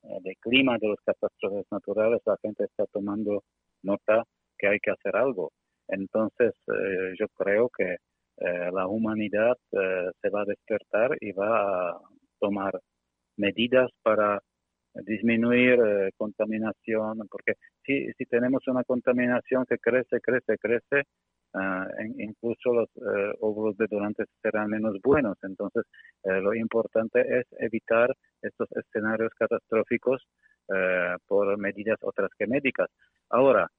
de 0.02 0.36
clima, 0.40 0.76
de 0.78 0.88
las 0.88 1.00
catástrofes 1.04 1.64
naturales, 1.70 2.20
la 2.26 2.36
gente 2.42 2.64
está 2.64 2.84
tomando 2.86 3.42
nota 3.82 4.24
que 4.58 4.68
hay 4.68 4.78
que 4.78 4.90
hacer 4.90 5.16
algo. 5.16 5.50
Entonces, 5.88 6.54
eh, 6.68 7.14
yo 7.18 7.26
creo 7.28 7.68
que 7.68 7.96
eh, 8.38 8.70
la 8.72 8.86
humanidad 8.86 9.56
eh, 9.72 10.10
se 10.20 10.30
va 10.30 10.42
a 10.42 10.46
despertar 10.46 11.16
y 11.20 11.32
va 11.32 11.90
a 11.90 12.00
tomar 12.40 12.80
medidas 13.36 13.90
para 14.02 14.40
disminuir 14.94 15.78
contaminación, 16.18 17.26
porque 17.30 17.54
si, 17.84 18.12
si 18.12 18.26
tenemos 18.26 18.66
una 18.68 18.84
contaminación 18.84 19.64
que 19.64 19.78
crece, 19.78 20.20
crece, 20.20 20.58
crece, 20.58 21.04
incluso 22.18 22.74
los 22.74 22.88
óvulos 23.40 23.76
de 23.78 23.86
donantes 23.90 24.26
serán 24.42 24.68
menos 24.68 24.96
buenos. 25.02 25.38
Entonces, 25.42 25.84
lo 26.24 26.54
importante 26.54 27.20
es 27.38 27.46
evitar 27.58 28.14
estos 28.42 28.68
escenarios 28.72 29.32
catastróficos 29.34 30.22
por 31.26 31.56
medidas 31.56 31.98
otras 32.02 32.28
que 32.36 32.46
médicas. 32.46 32.90
Ahora, 33.30 33.70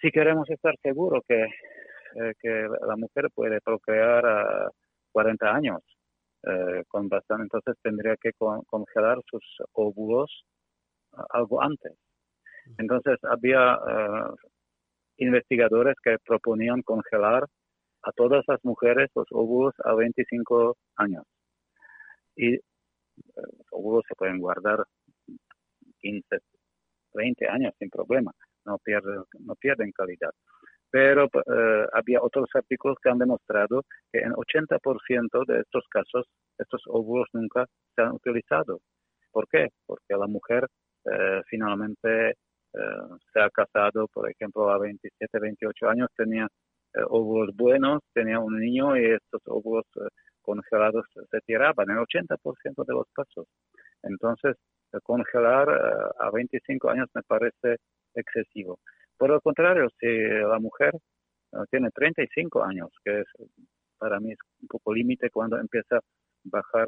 si 0.00 0.10
queremos 0.10 0.48
estar 0.50 0.74
seguros 0.82 1.22
que, 1.26 1.42
eh, 1.42 2.34
que 2.40 2.68
la 2.86 2.96
mujer 2.96 3.28
puede 3.34 3.60
procrear 3.60 4.24
a 4.26 4.70
40 5.12 5.54
años 5.54 5.82
eh, 6.44 6.84
con 6.88 7.08
bastante, 7.08 7.44
entonces 7.44 7.74
tendría 7.82 8.16
que 8.16 8.30
congelar 8.66 9.18
sus 9.28 9.42
óvulos 9.72 10.44
algo 11.30 11.62
antes. 11.62 11.92
Entonces 12.78 13.18
había 13.24 13.74
eh, 13.74 14.34
investigadores 15.18 15.96
que 16.02 16.16
proponían 16.24 16.82
congelar 16.82 17.44
a 18.02 18.12
todas 18.12 18.44
las 18.46 18.64
mujeres 18.64 19.10
los 19.14 19.26
óvulos 19.32 19.74
a 19.84 19.94
25 19.94 20.76
años. 20.96 21.24
Y 22.36 22.52
los 22.52 23.66
óvulos 23.72 24.04
se 24.06 24.14
pueden 24.14 24.38
guardar 24.38 24.84
15, 26.00 26.38
20 27.14 27.48
años 27.48 27.74
sin 27.78 27.90
problema 27.90 28.32
no 28.68 28.78
pierden, 28.78 29.24
no 29.40 29.54
pierden 29.56 29.90
calidad. 29.92 30.30
Pero 30.90 31.24
eh, 31.24 31.86
había 31.92 32.22
otros 32.22 32.48
artículos 32.54 32.96
que 33.02 33.10
han 33.10 33.18
demostrado 33.18 33.84
que 34.10 34.20
en 34.20 34.32
80% 34.32 35.44
de 35.46 35.60
estos 35.60 35.84
casos 35.90 36.26
estos 36.58 36.82
óvulos 36.86 37.28
nunca 37.32 37.66
se 37.94 38.02
han 38.02 38.12
utilizado. 38.12 38.80
¿Por 39.30 39.46
qué? 39.48 39.68
Porque 39.86 40.16
la 40.16 40.26
mujer 40.26 40.66
eh, 41.04 41.42
finalmente 41.46 42.30
eh, 42.30 42.36
se 43.32 43.40
ha 43.40 43.50
casado, 43.50 44.08
por 44.08 44.30
ejemplo, 44.30 44.70
a 44.70 44.78
27, 44.78 45.38
28 45.38 45.88
años, 45.88 46.08
tenía 46.16 46.48
óvulos 47.10 47.54
buenos, 47.54 48.00
tenía 48.14 48.40
un 48.40 48.58
niño 48.58 48.96
y 48.96 49.04
estos 49.12 49.42
óvulos 49.46 49.84
congelados 50.40 51.04
se 51.30 51.40
tiraban 51.42 51.90
en 51.90 51.98
80% 51.98 52.86
de 52.86 52.94
los 52.94 53.06
casos. 53.12 53.46
Entonces, 54.02 54.56
congelar 55.02 55.68
a 56.18 56.30
25 56.30 56.88
años 56.88 57.08
me 57.14 57.22
parece 57.22 57.76
excesivo. 58.20 58.78
Por 59.16 59.32
el 59.32 59.40
contrario, 59.40 59.88
si 59.98 60.06
la 60.06 60.58
mujer 60.58 60.94
eh, 61.52 61.56
tiene 61.70 61.90
35 61.90 62.62
años, 62.62 62.90
que 63.04 63.20
es 63.20 63.26
para 63.98 64.20
mí 64.20 64.32
es 64.32 64.38
un 64.62 64.68
poco 64.68 64.94
límite 64.94 65.30
cuando 65.30 65.58
empieza 65.58 65.96
a 65.96 66.00
bajar, 66.44 66.86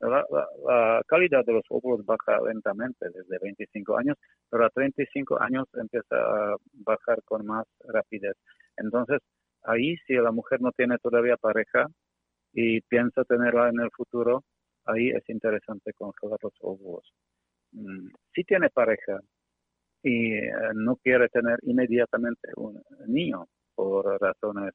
la, 0.00 1.02
calidad 1.06 1.44
de 1.44 1.52
los 1.52 1.64
óvulos 1.70 2.04
baja 2.04 2.40
lentamente 2.46 3.08
desde 3.10 3.38
25 3.40 3.96
años, 3.96 4.16
pero 4.50 4.66
a 4.66 4.70
35 4.70 5.40
años 5.40 5.66
empieza 5.74 6.16
a 6.16 6.56
bajar 6.72 7.22
con 7.24 7.46
más 7.46 7.64
rapidez. 7.84 8.36
Entonces, 8.76 9.20
ahí 9.62 9.96
si 10.06 10.14
la 10.14 10.32
mujer 10.32 10.60
no 10.60 10.72
tiene 10.72 10.98
todavía 10.98 11.36
pareja 11.36 11.86
y 12.52 12.80
piensa 12.82 13.24
tenerla 13.24 13.68
en 13.68 13.80
el 13.80 13.90
futuro, 13.92 14.42
ahí 14.84 15.10
es 15.10 15.28
interesante 15.28 15.92
congelar 15.92 16.38
los 16.42 16.54
óvulos. 16.60 17.12
Mm, 17.72 18.08
si 18.34 18.44
tiene 18.44 18.70
pareja 18.70 19.20
y 20.02 20.34
eh, 20.34 20.52
no 20.74 20.96
quiere 20.96 21.28
tener 21.28 21.58
inmediatamente 21.62 22.50
un 22.56 22.80
niño 23.06 23.46
por 23.74 24.20
razones, 24.20 24.74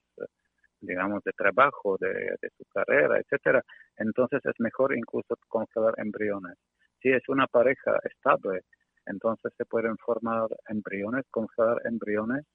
digamos, 0.81 1.23
de 1.23 1.31
trabajo, 1.33 1.97
de, 1.99 2.35
su 2.57 2.63
carrera, 2.73 3.19
etcétera, 3.19 3.61
entonces 3.97 4.41
es 4.45 4.55
mejor 4.59 4.95
incluso 4.95 5.35
congelar 5.47 5.93
embriones. 5.97 6.57
Si 7.01 7.09
es 7.09 7.27
una 7.27 7.47
pareja 7.47 7.99
estable, 8.03 8.61
entonces 9.05 9.51
se 9.57 9.65
pueden 9.65 9.97
formar 9.97 10.47
embriones, 10.69 11.25
congelar 11.29 11.81
embriones 11.85 12.45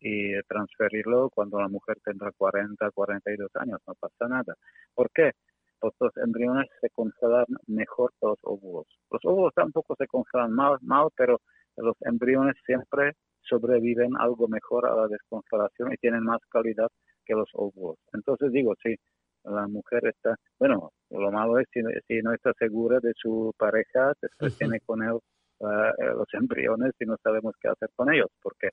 y 0.00 0.40
transferirlo 0.42 1.30
cuando 1.30 1.60
la 1.60 1.68
mujer 1.68 1.98
tendrá 2.04 2.30
40, 2.36 2.90
42 2.92 3.50
años, 3.56 3.80
no 3.86 3.94
pasa 3.94 4.28
nada. 4.28 4.54
¿Por 4.94 5.10
qué? 5.12 5.32
pues 5.80 5.94
los 6.00 6.16
embriones 6.16 6.66
se 6.80 6.90
congelan 6.90 7.46
mejor 7.66 8.12
que 8.20 8.26
los 8.26 8.38
óvulos. 8.42 8.86
Los 9.10 9.24
óvulos 9.24 9.54
tampoco 9.54 9.94
se 9.96 10.06
congelan 10.06 10.52
mal, 10.52 10.78
mal, 10.82 11.08
pero 11.16 11.40
los 11.78 11.96
embriones 12.00 12.56
siempre 12.64 13.12
sobreviven 13.42 14.16
algo 14.18 14.48
mejor 14.48 14.86
a 14.86 14.94
la 14.94 15.08
descongelación 15.08 15.92
y 15.92 15.96
tienen 15.96 16.22
más 16.22 16.40
calidad 16.50 16.88
que 17.24 17.34
los 17.34 17.48
óvulos. 17.54 17.98
Entonces 18.12 18.52
digo, 18.52 18.74
si 18.82 18.96
la 19.44 19.66
mujer 19.68 20.06
está, 20.06 20.36
bueno, 20.58 20.90
lo 21.10 21.30
malo 21.30 21.58
es 21.58 21.66
si, 21.72 21.80
no 22.22 22.32
está 22.32 22.52
segura 22.58 22.98
de 23.00 23.12
su 23.16 23.52
pareja, 23.56 24.12
después 24.20 24.56
tiene 24.58 24.80
con 24.80 25.02
él 25.02 25.18
eh, 25.60 26.14
los 26.14 26.28
embriones 26.34 26.92
y 27.00 27.06
no 27.06 27.16
sabemos 27.22 27.54
qué 27.60 27.68
hacer 27.68 27.88
con 27.96 28.12
ellos, 28.12 28.30
porque 28.42 28.68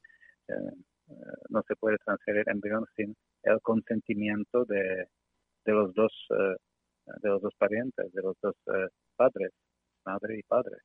eh, 0.47 0.53
eh, 1.09 1.13
no 1.49 1.63
se 1.67 1.75
puede 1.75 1.97
transferir 2.05 2.43
embriones 2.47 2.89
sin 2.95 3.15
el 3.43 3.61
consentimiento 3.61 4.65
de, 4.65 5.07
de 5.65 5.71
los 5.71 5.93
dos 5.93 6.11
de 7.21 7.29
los 7.29 7.39
dos 7.39 7.53
parientes, 7.59 8.11
de 8.13 8.21
los 8.23 8.35
dos 8.41 8.55
padres, 9.15 9.51
madre 10.03 10.39
y 10.39 10.43
padre. 10.43 10.77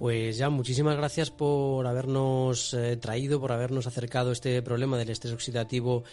Pues 0.00 0.38
ya, 0.38 0.48
muchísimas 0.48 0.96
gracias 0.96 1.30
por 1.30 1.86
habernos 1.86 2.74
traído, 3.00 3.38
por 3.38 3.52
habernos 3.52 3.86
acercado 3.86 4.32
este 4.32 4.62
problema 4.62 4.96
del 4.96 5.10
estrés 5.10 5.34
oxidativo 5.34 6.04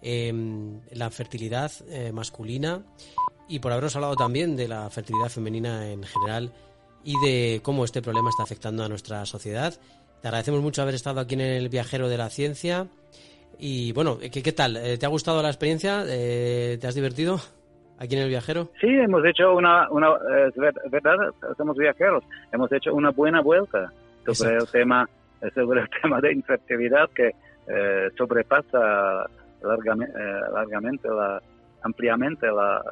en 0.00 0.80
la 0.92 1.10
fertilidad 1.10 1.70
masculina 2.14 2.82
y 3.46 3.58
por 3.58 3.72
habernos 3.72 3.94
hablado 3.96 4.16
también 4.16 4.56
de 4.56 4.66
la 4.66 4.88
fertilidad 4.88 5.28
femenina 5.28 5.90
en 5.90 6.04
general 6.04 6.54
y 7.04 7.12
de 7.22 7.60
cómo 7.62 7.84
este 7.84 8.00
problema 8.00 8.30
está 8.30 8.44
afectando 8.44 8.82
a 8.82 8.88
nuestra 8.88 9.26
sociedad. 9.26 9.78
Te 10.22 10.28
agradecemos 10.28 10.62
mucho 10.62 10.80
haber 10.80 10.94
estado 10.94 11.20
aquí 11.20 11.34
en 11.34 11.42
el 11.42 11.68
Viajero 11.68 12.08
de 12.08 12.16
la 12.16 12.30
Ciencia. 12.30 12.88
Y 13.58 13.92
bueno, 13.92 14.18
¿qué, 14.18 14.52
tal? 14.52 14.78
Eh, 14.78 14.96
¿Te 14.96 15.04
ha 15.04 15.10
gustado 15.10 15.42
la 15.42 15.50
experiencia? 15.50 16.02
Eh, 16.08 16.78
¿Te 16.80 16.86
has 16.86 16.94
divertido 16.94 17.42
aquí 17.98 18.16
en 18.16 18.22
el 18.22 18.28
Viajero? 18.28 18.70
Sí, 18.80 18.88
hemos 18.88 19.24
hecho 19.24 19.54
una, 19.54 19.90
una 19.90 20.08
es 20.46 20.90
verdad, 20.90 21.16
somos 21.56 21.76
viajeros, 21.76 22.24
hemos 22.52 22.70
hecho 22.72 22.94
una 22.94 23.10
buena 23.10 23.40
vuelta 23.40 23.92
sobre 24.32 24.56
el 24.56 24.68
tema 24.68 25.08
sobre 25.54 25.80
el 25.82 25.88
tema 26.02 26.20
de 26.20 26.32
infertilidad 26.32 27.10
que 27.10 27.34
eh, 27.68 28.10
sobrepasa 28.16 29.26
largamente, 29.62 30.18
largamente 30.52 31.08
la, 31.08 31.42
ampliamente 31.82 32.46
la 32.46 32.82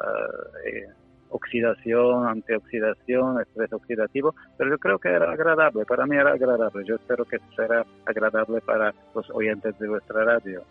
oxidación, 1.33 2.27
antioxidación, 2.27 3.41
estrés 3.41 3.73
oxidativo, 3.73 4.35
pero 4.57 4.70
yo 4.70 4.79
creo 4.79 4.99
que 4.99 5.09
era 5.09 5.33
agradable, 5.33 5.85
para 5.85 6.07
mí 6.07 6.16
era 6.16 6.33
agradable, 6.33 6.85
yo 6.85 6.97
espero 6.97 7.24
que 7.24 7.39
será 7.57 7.85
agradable 8.07 8.61
para 8.61 8.95
los 9.15 9.29
oyentes 9.31 9.79
de 9.79 9.89
vuestra 9.89 10.24
radio. 10.24 10.62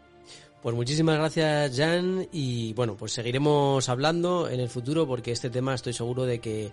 Pues 0.62 0.76
muchísimas 0.76 1.18
gracias, 1.18 1.76
Jan. 1.76 2.28
Y 2.32 2.74
bueno, 2.74 2.96
pues 2.96 3.14
seguiremos 3.14 3.90
hablando 3.90 4.48
en 4.48 4.60
el 4.60 4.70
futuro 4.70 5.08
porque 5.08 5.32
este 5.32 5.50
tema 5.50 5.74
estoy 5.74 5.94
seguro 5.94 6.26
de 6.26 6.40
que 6.40 6.70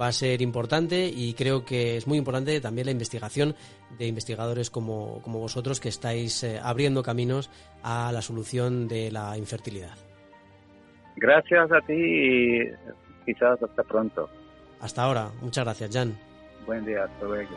va 0.00 0.06
a 0.08 0.12
ser 0.12 0.40
importante 0.40 1.06
y 1.06 1.34
creo 1.34 1.64
que 1.64 1.96
es 1.96 2.06
muy 2.06 2.16
importante 2.16 2.60
también 2.60 2.86
la 2.86 2.92
investigación 2.92 3.56
de 3.98 4.06
investigadores 4.06 4.70
como, 4.70 5.20
como 5.22 5.40
vosotros 5.40 5.80
que 5.80 5.88
estáis 5.88 6.44
eh, 6.44 6.60
abriendo 6.62 7.02
caminos 7.02 7.50
a 7.82 8.12
la 8.12 8.22
solución 8.22 8.86
de 8.86 9.10
la 9.10 9.36
infertilidad. 9.36 9.96
Gracias 11.16 11.72
a 11.72 11.80
ti 11.80 11.92
y 11.92 12.70
quizás 13.24 13.60
hasta 13.60 13.82
pronto. 13.82 14.28
Hasta 14.80 15.02
ahora. 15.02 15.30
Muchas 15.42 15.64
gracias, 15.64 15.90
Jan. 15.92 16.16
Buen 16.66 16.84
día. 16.84 17.04
Hasta 17.04 17.24
luego. 17.26 17.56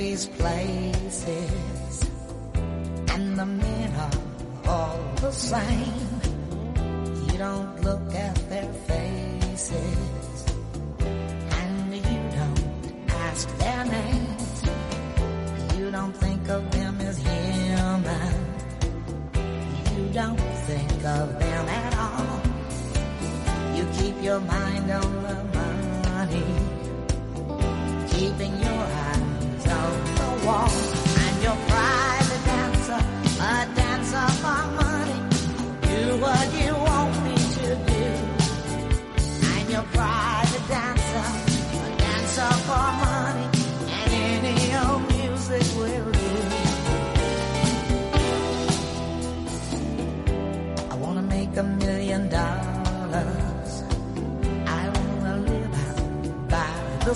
these 0.00 0.26
places, 0.28 2.04
and 3.12 3.38
the 3.38 3.44
men 3.44 3.92
are 4.06 4.10
all 4.66 4.98
the 5.16 5.30
same. 5.30 5.79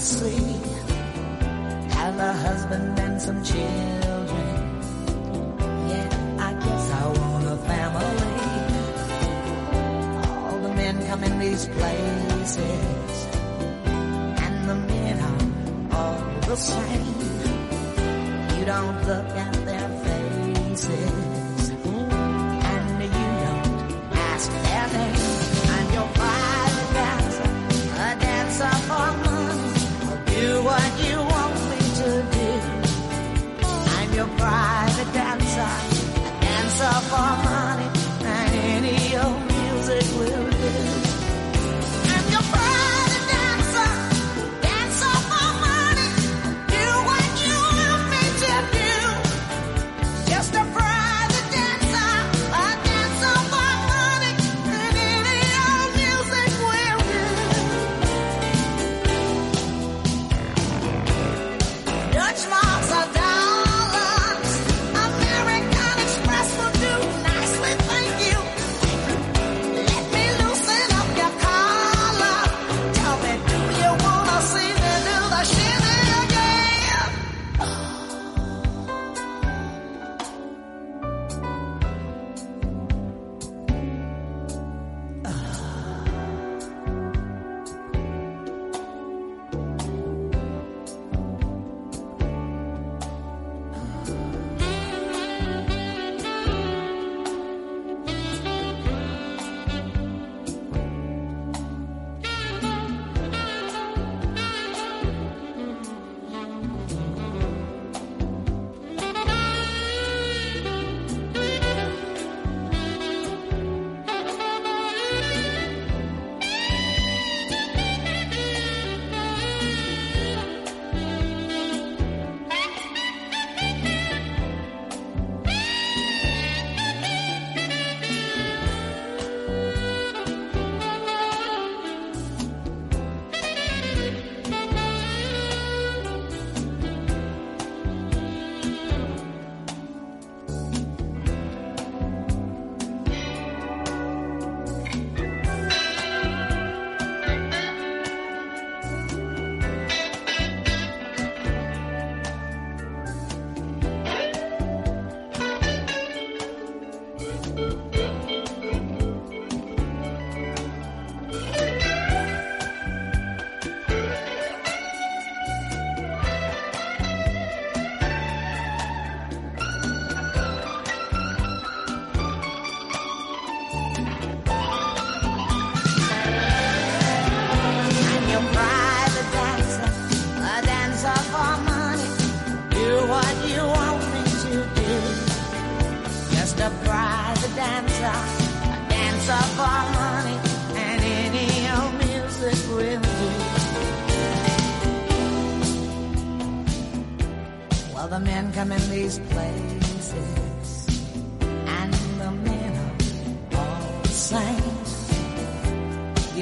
sleigh, 0.04 0.60
have 1.94 2.18
a 2.18 2.32
husband 2.34 2.98
and 2.98 3.20
some 3.20 3.42
children. 3.42 3.93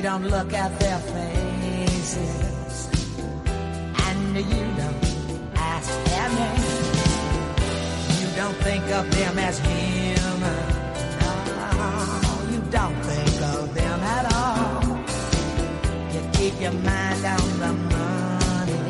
don't 0.02 0.24
look 0.24 0.52
at 0.52 0.78
their 0.80 0.98
faces, 0.98 2.88
and 4.06 4.36
you 4.36 4.64
don't 4.80 5.04
ask 5.54 5.88
their 6.10 6.28
name. 6.40 6.64
You 8.18 8.26
don't 8.34 8.58
think 8.66 8.84
of 8.98 9.08
them 9.16 9.38
as 9.38 9.58
human. 9.60 10.66
No, 11.78 11.88
you 12.50 12.60
don't 12.78 12.98
think 13.10 13.42
of 13.54 13.74
them 13.74 14.00
at 14.16 14.24
all. 14.34 14.82
You 16.12 16.20
keep 16.32 16.60
your 16.60 16.72
mind 16.72 17.24
on 17.24 17.48
the 17.62 17.72
money, 17.94 18.82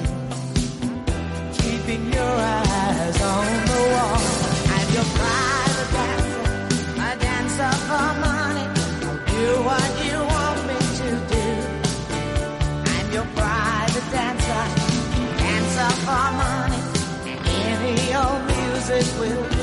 keeping 1.58 2.04
your 2.10 2.34
eyes 2.56 3.20
on 3.20 3.46
the 3.70 3.80
wall, 3.92 4.18
and 4.76 4.86
your 4.96 5.08
private 5.20 5.90
dancer, 5.92 6.44
a 6.96 7.10
dancer 7.26 7.72
for 7.86 8.08
money. 8.26 8.66
Do 9.26 9.46
what 9.68 9.81
it 18.94 19.06
will 19.18 19.61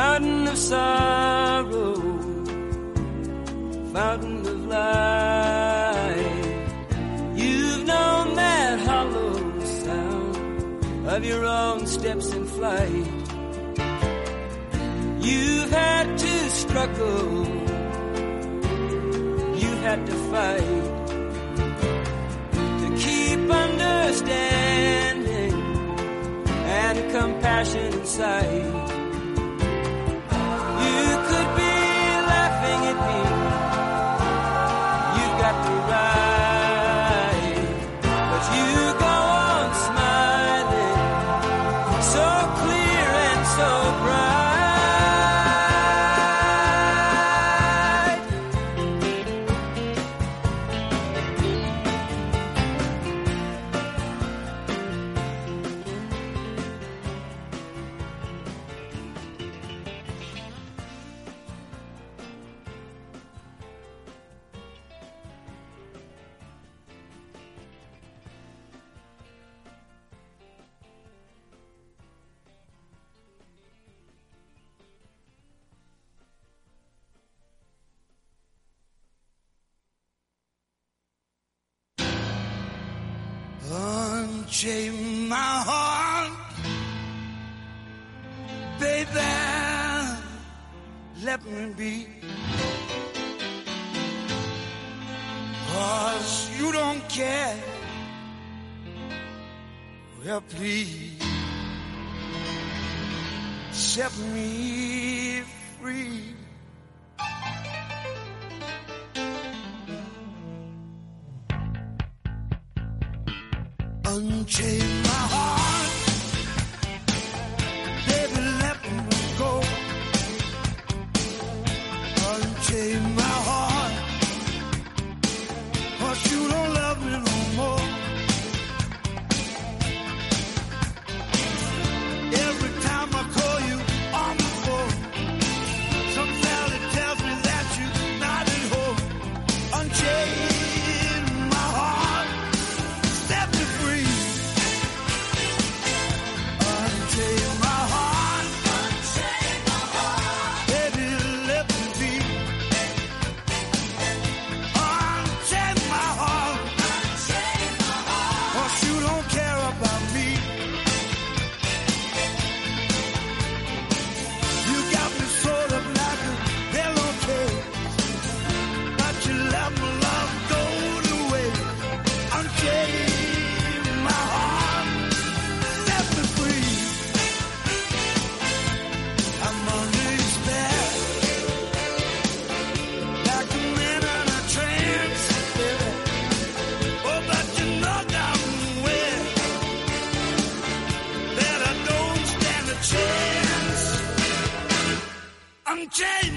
fountain 0.00 0.48
of 0.48 0.56
sorrow, 0.56 1.94
fountain 3.92 4.46
of 4.52 4.60
life. 4.66 6.46
You've 7.40 7.84
known 7.92 8.34
that 8.34 8.80
hollow 8.88 9.34
sound 9.84 11.06
of 11.06 11.22
your 11.22 11.44
own 11.44 11.86
steps 11.86 12.32
in 12.32 12.46
flight. 12.46 13.08
You've 15.28 15.70
had 15.70 16.06
to 16.24 16.34
struggle, 16.62 17.44
you've 19.60 19.82
had 19.88 20.00
to 20.10 20.16
fight 20.32 20.86
to 22.82 22.88
keep 23.04 23.40
understanding 23.64 25.54
and 26.80 26.98
compassion 27.12 27.92
inside. 27.92 28.79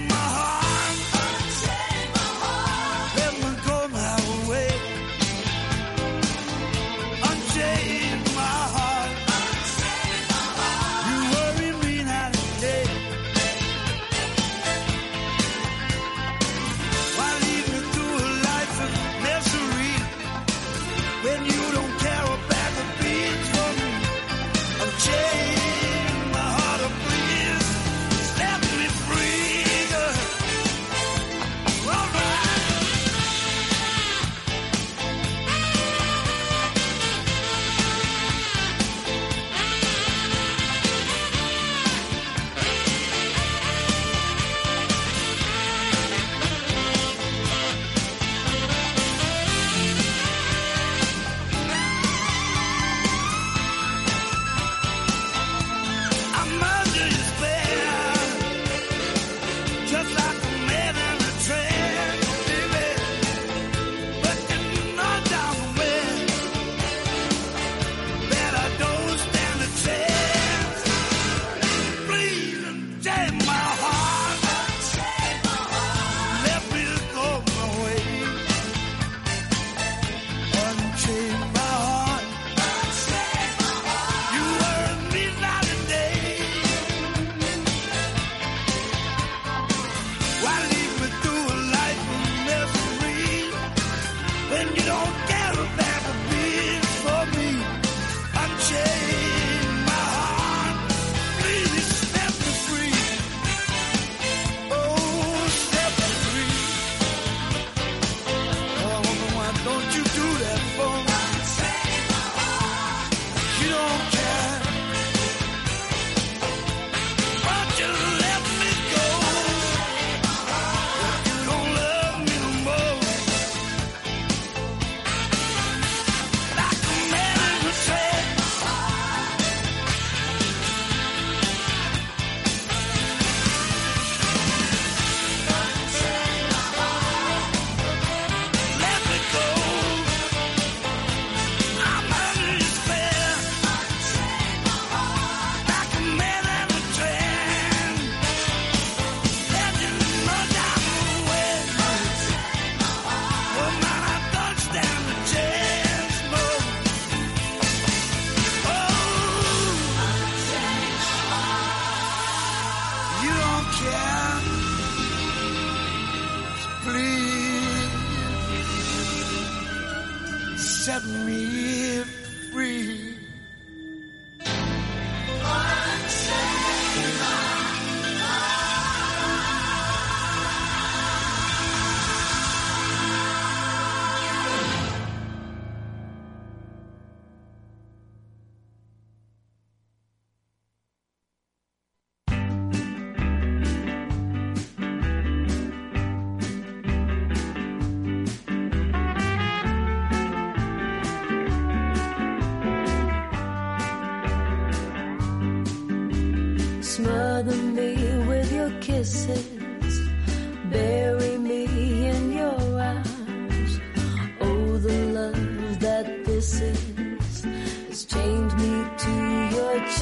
my 0.09 0.15
heart. 0.15 0.62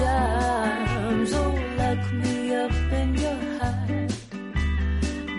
charms. 0.01 1.31
Oh, 1.33 1.53
lock 1.79 2.01
me 2.21 2.35
up 2.63 2.75
in 2.99 3.09
your 3.23 3.39
heart. 3.59 4.11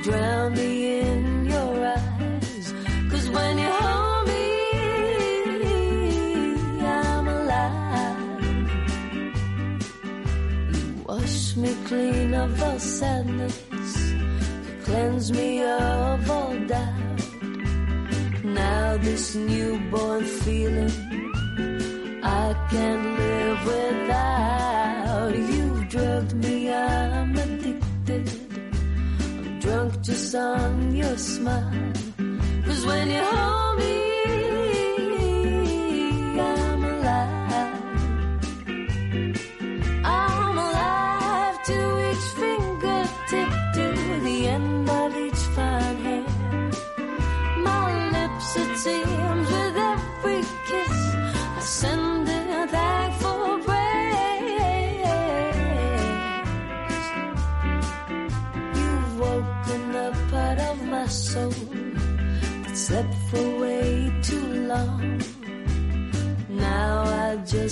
Drown 0.05 0.49
me 0.61 0.71
in 1.01 1.21
your 1.53 1.73
eyes. 1.99 2.67
Cause 3.11 3.27
when 3.37 3.55
you 3.63 3.71
hold 3.83 4.23
me, 4.31 4.45
I'm 7.01 7.27
alive. 7.39 8.21
You 10.75 10.85
wash 11.07 11.57
me 11.63 11.71
clean 11.89 12.35
of 12.35 12.63
all 12.63 12.79
sadness. 12.79 13.57
You 14.67 14.75
cleanse 14.87 15.29
me 15.33 15.49
of 15.65 16.31
all 16.31 16.55
doubt. 16.73 17.21
Now 18.45 18.97
this 19.07 19.35
newborn 19.35 20.25
feeling 20.25 20.93
I 22.45 22.47
can't 22.71 23.07
live 23.19 23.61
without 23.67 24.02
just 30.03 30.35
on 30.35 30.97
your 30.97 31.17
smile. 31.17 31.93
Cause 32.65 32.87
when 32.87 33.11
you're 33.11 33.25
home, 33.25 33.62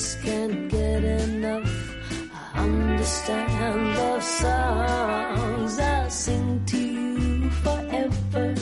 just 0.01 0.23
can't 0.23 0.71
get 0.71 1.05
enough. 1.05 1.95
I 2.33 2.63
understand 2.63 3.97
love 3.99 4.23
songs. 4.23 5.79
I'll 5.79 6.09
sing 6.09 6.65
to 6.65 6.79
you 6.79 7.51
forever. 7.51 8.55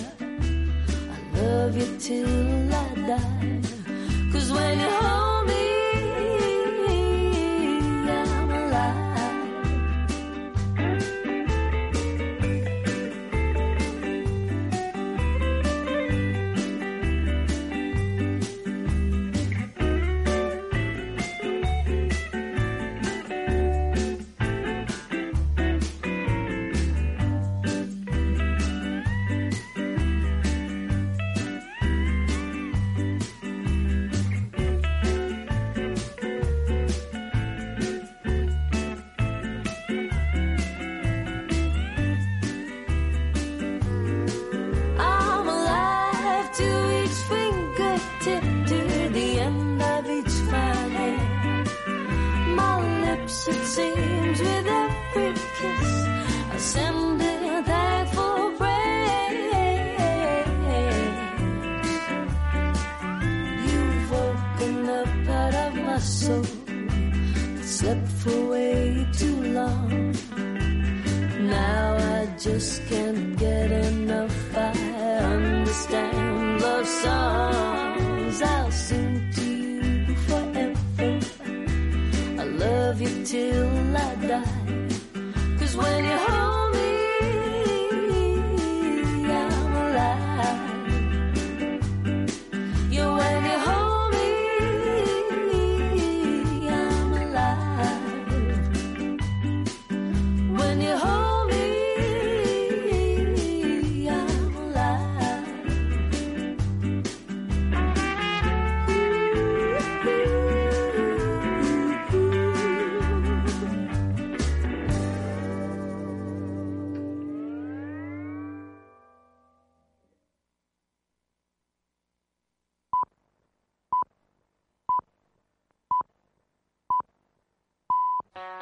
I 1.15 1.39
love 1.40 1.77
you 1.77 1.98
too. 1.98 2.38